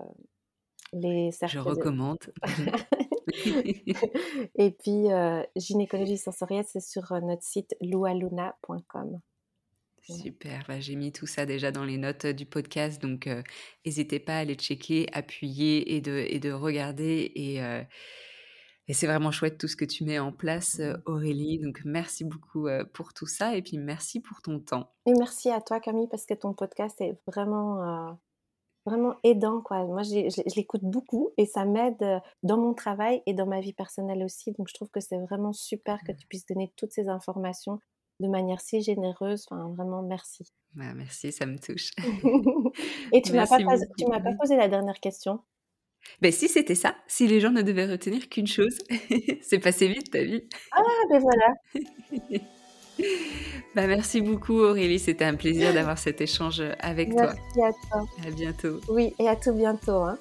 les 0.93 1.31
cercles. 1.31 1.55
Je 1.55 1.61
recommande. 1.61 2.19
Et 4.57 4.71
puis, 4.71 5.13
euh, 5.13 5.43
gynécologie 5.57 6.19
sensorielle, 6.19 6.65
c'est 6.67 6.81
sur 6.81 7.13
notre 7.23 7.43
site 7.43 7.75
loualuna.com. 7.81 9.21
Super, 10.03 10.65
bah, 10.67 10.81
j'ai 10.81 10.97
mis 10.97 11.13
tout 11.13 11.27
ça 11.27 11.47
déjà 11.47 11.71
dans 11.71 11.85
les 11.85 11.97
notes 11.97 12.27
du 12.27 12.45
podcast, 12.45 13.01
donc 13.01 13.29
n'hésitez 13.87 14.19
pas 14.19 14.35
à 14.35 14.39
aller 14.39 14.57
checker, 14.57 15.07
appuyer 15.13 15.95
et 15.95 16.01
de, 16.01 16.25
et 16.29 16.41
de 16.41 16.51
regarder. 16.51 17.31
Et, 17.37 17.59
et 18.89 18.95
c'est 18.95 19.07
vraiment 19.07 19.31
chouette 19.31 19.59
tout 19.59 19.69
ce 19.69 19.77
que 19.77 19.85
tu 19.85 20.03
mets 20.03 20.19
en 20.19 20.33
place, 20.33 20.81
Aurélie. 21.07 21.61
Donc 21.61 21.83
merci 21.85 22.25
beaucoup 22.25 22.67
pour 22.93 23.15
tout 23.15 23.29
ça 23.29 23.55
et 23.55 23.63
puis 23.63 23.79
merci 23.79 24.19
pour 24.19 24.43
ton 24.43 24.59
temps. 24.59 24.91
Et 25.07 25.13
merci 25.17 25.51
à 25.51 25.61
toi, 25.61 25.79
Camille, 25.79 26.09
parce 26.11 26.27
que 26.27 26.35
ton 26.35 26.53
podcast 26.53 27.01
est 27.01 27.17
vraiment, 27.29 28.19
vraiment 28.85 29.15
aidant. 29.23 29.61
Quoi. 29.61 29.85
Moi, 29.85 30.03
je, 30.03 30.57
l'écoute 30.57 30.83
beaucoup 30.83 31.31
et 31.37 31.47
ça 31.47 31.65
m'aide 31.65 32.21
dans 32.43 32.59
mon 32.59 32.75
travail 32.75 33.23
et 33.27 33.35
dans 33.35 33.47
ma 33.47 33.61
vie 33.61 33.73
personnelle 33.73 34.23
aussi. 34.25 34.53
Donc 34.53 34.69
je 34.69 34.75
trouve 34.75 34.91
que 34.91 35.01
c'est 35.01 35.19
vraiment 35.19 35.53
super 35.53 35.99
que 36.07 36.13
tu 36.13 36.27
puisses 36.27 36.47
donner 36.47 36.73
toutes 36.77 36.93
ces 36.93 37.09
informations 37.09 37.81
de 38.21 38.29
manière 38.29 38.61
si 38.61 38.83
généreuse. 38.83 39.47
Enfin, 39.51 39.69
vraiment, 39.77 40.03
merci. 40.03 40.45
Bah, 40.75 40.95
merci, 40.95 41.33
ça 41.33 41.47
me 41.47 41.59
touche. 41.59 41.91
et 43.13 43.23
tu 43.23 43.33
ne 43.33 43.37
m'as 43.37 43.47
pas, 43.47 43.59
pas 44.21 44.37
posé 44.39 44.57
la 44.57 44.69
dernière 44.69 45.01
question? 45.01 45.41
Ben 46.21 46.33
si 46.33 46.49
c'était 46.49 46.75
ça, 46.75 46.97
si 47.07 47.27
les 47.27 47.41
gens 47.41 47.51
ne 47.51 47.63
devaient 47.63 47.87
retenir 47.87 48.29
qu'une 48.29 48.47
chose, 48.47 48.77
c'est 49.43 49.61
passé 49.61 49.89
vite 49.89 50.11
ta 50.11 50.23
vie. 50.23 50.49
Ah 50.73 50.83
ben 51.09 51.21
voilà. 51.21 51.55
bah 53.75 53.87
merci 53.87 54.21
beaucoup 54.21 54.59
Aurélie, 54.61 54.99
c'était 54.99 55.25
un 55.25 55.35
plaisir 55.35 55.73
d'avoir 55.73 55.99
cet 55.99 56.21
échange 56.21 56.63
avec 56.81 57.11
toi. 57.11 57.33
Merci 57.57 57.63
à 57.63 57.89
toi. 57.89 58.05
À 58.27 58.31
bientôt. 58.31 58.81
Oui, 58.89 59.15
et 59.19 59.29
à 59.29 59.37
tout 59.37 59.53
bientôt. 59.53 60.03
Hein. 60.03 60.19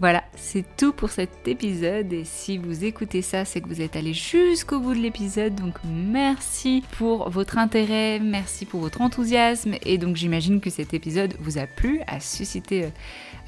Voilà, 0.00 0.24
c'est 0.34 0.64
tout 0.76 0.92
pour 0.92 1.10
cet 1.10 1.46
épisode 1.46 2.12
et 2.12 2.24
si 2.24 2.58
vous 2.58 2.84
écoutez 2.84 3.22
ça, 3.22 3.44
c'est 3.44 3.60
que 3.60 3.68
vous 3.68 3.80
êtes 3.80 3.94
allé 3.94 4.12
jusqu'au 4.12 4.80
bout 4.80 4.94
de 4.94 4.98
l'épisode. 4.98 5.54
Donc 5.54 5.74
merci 5.84 6.82
pour 6.98 7.30
votre 7.30 7.56
intérêt, 7.58 8.18
merci 8.18 8.66
pour 8.66 8.80
votre 8.80 9.00
enthousiasme 9.00 9.74
et 9.84 9.98
donc 9.98 10.16
j'imagine 10.16 10.60
que 10.60 10.70
cet 10.70 10.92
épisode 10.92 11.34
vous 11.38 11.58
a 11.58 11.66
plu, 11.66 12.00
a 12.08 12.18
suscité 12.18 12.84
euh, 12.84 12.88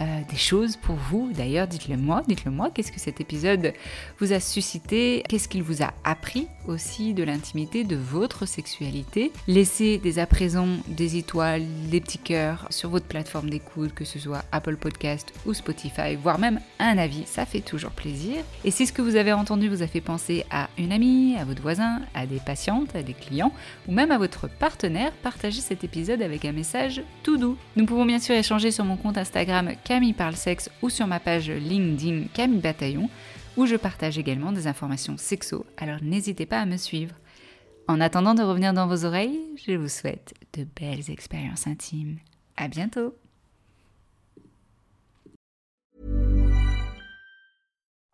euh, 0.00 0.20
des 0.30 0.36
choses 0.36 0.76
pour 0.76 0.96
vous. 0.96 1.32
D'ailleurs, 1.32 1.66
dites-le 1.66 1.96
moi, 1.96 2.22
dites-le 2.28 2.50
moi, 2.50 2.70
qu'est-ce 2.72 2.92
que 2.92 3.00
cet 3.00 3.20
épisode 3.20 3.72
vous 4.20 4.32
a 4.32 4.38
suscité? 4.38 5.24
Qu'est-ce 5.28 5.48
qu'il 5.48 5.62
vous 5.62 5.82
a 5.82 5.92
appris 6.04 6.46
aussi 6.66 7.14
de 7.14 7.24
l'intimité 7.24 7.84
de 7.84 7.96
votre 7.96 8.46
sexualité? 8.46 9.32
Laissez 9.46 9.98
dès 9.98 10.18
à 10.18 10.26
présent 10.26 10.68
des 10.88 11.16
étoiles, 11.16 11.64
des 11.90 12.00
petits 12.00 12.18
cœurs 12.18 12.66
sur 12.70 12.90
votre 12.90 13.06
plateforme 13.06 13.50
d'écoute, 13.50 13.94
que 13.94 14.04
ce 14.04 14.18
soit 14.18 14.44
Apple 14.52 14.76
Podcast 14.76 15.32
ou 15.46 15.54
Spotify, 15.54 16.16
voire 16.20 16.38
même 16.38 16.43
un 16.78 16.98
avis, 16.98 17.24
ça 17.26 17.46
fait 17.46 17.60
toujours 17.60 17.90
plaisir. 17.90 18.36
Et 18.64 18.70
si 18.70 18.86
ce 18.86 18.92
que 18.92 19.02
vous 19.02 19.16
avez 19.16 19.32
entendu 19.32 19.68
vous 19.68 19.82
a 19.82 19.86
fait 19.86 20.00
penser 20.00 20.44
à 20.50 20.68
une 20.78 20.92
amie, 20.92 21.36
à 21.38 21.44
votre 21.44 21.62
voisin, 21.62 22.00
à 22.14 22.26
des 22.26 22.40
patientes, 22.40 22.94
à 22.94 23.02
des 23.02 23.14
clients, 23.14 23.52
ou 23.88 23.92
même 23.92 24.10
à 24.10 24.18
votre 24.18 24.48
partenaire, 24.48 25.12
partagez 25.22 25.60
cet 25.60 25.84
épisode 25.84 26.22
avec 26.22 26.44
un 26.44 26.52
message 26.52 27.02
tout 27.22 27.36
doux. 27.36 27.56
Nous 27.76 27.86
pouvons 27.86 28.06
bien 28.06 28.18
sûr 28.18 28.34
échanger 28.34 28.70
sur 28.70 28.84
mon 28.84 28.96
compte 28.96 29.18
Instagram 29.18 29.72
Camille 29.84 30.12
Parle 30.12 30.36
Sexe 30.36 30.70
ou 30.82 30.90
sur 30.90 31.06
ma 31.06 31.20
page 31.20 31.50
LinkedIn 31.50 32.28
Camille 32.32 32.60
Bataillon 32.60 33.08
où 33.56 33.66
je 33.66 33.76
partage 33.76 34.18
également 34.18 34.52
des 34.52 34.66
informations 34.66 35.16
sexo, 35.16 35.64
alors 35.76 35.98
n'hésitez 36.02 36.46
pas 36.46 36.60
à 36.60 36.66
me 36.66 36.76
suivre. 36.76 37.14
En 37.86 38.00
attendant 38.00 38.34
de 38.34 38.42
revenir 38.42 38.72
dans 38.72 38.86
vos 38.86 39.04
oreilles, 39.04 39.38
je 39.66 39.72
vous 39.72 39.88
souhaite 39.88 40.34
de 40.54 40.64
belles 40.64 41.10
expériences 41.10 41.66
intimes. 41.66 42.18
À 42.56 42.68
bientôt! 42.68 43.14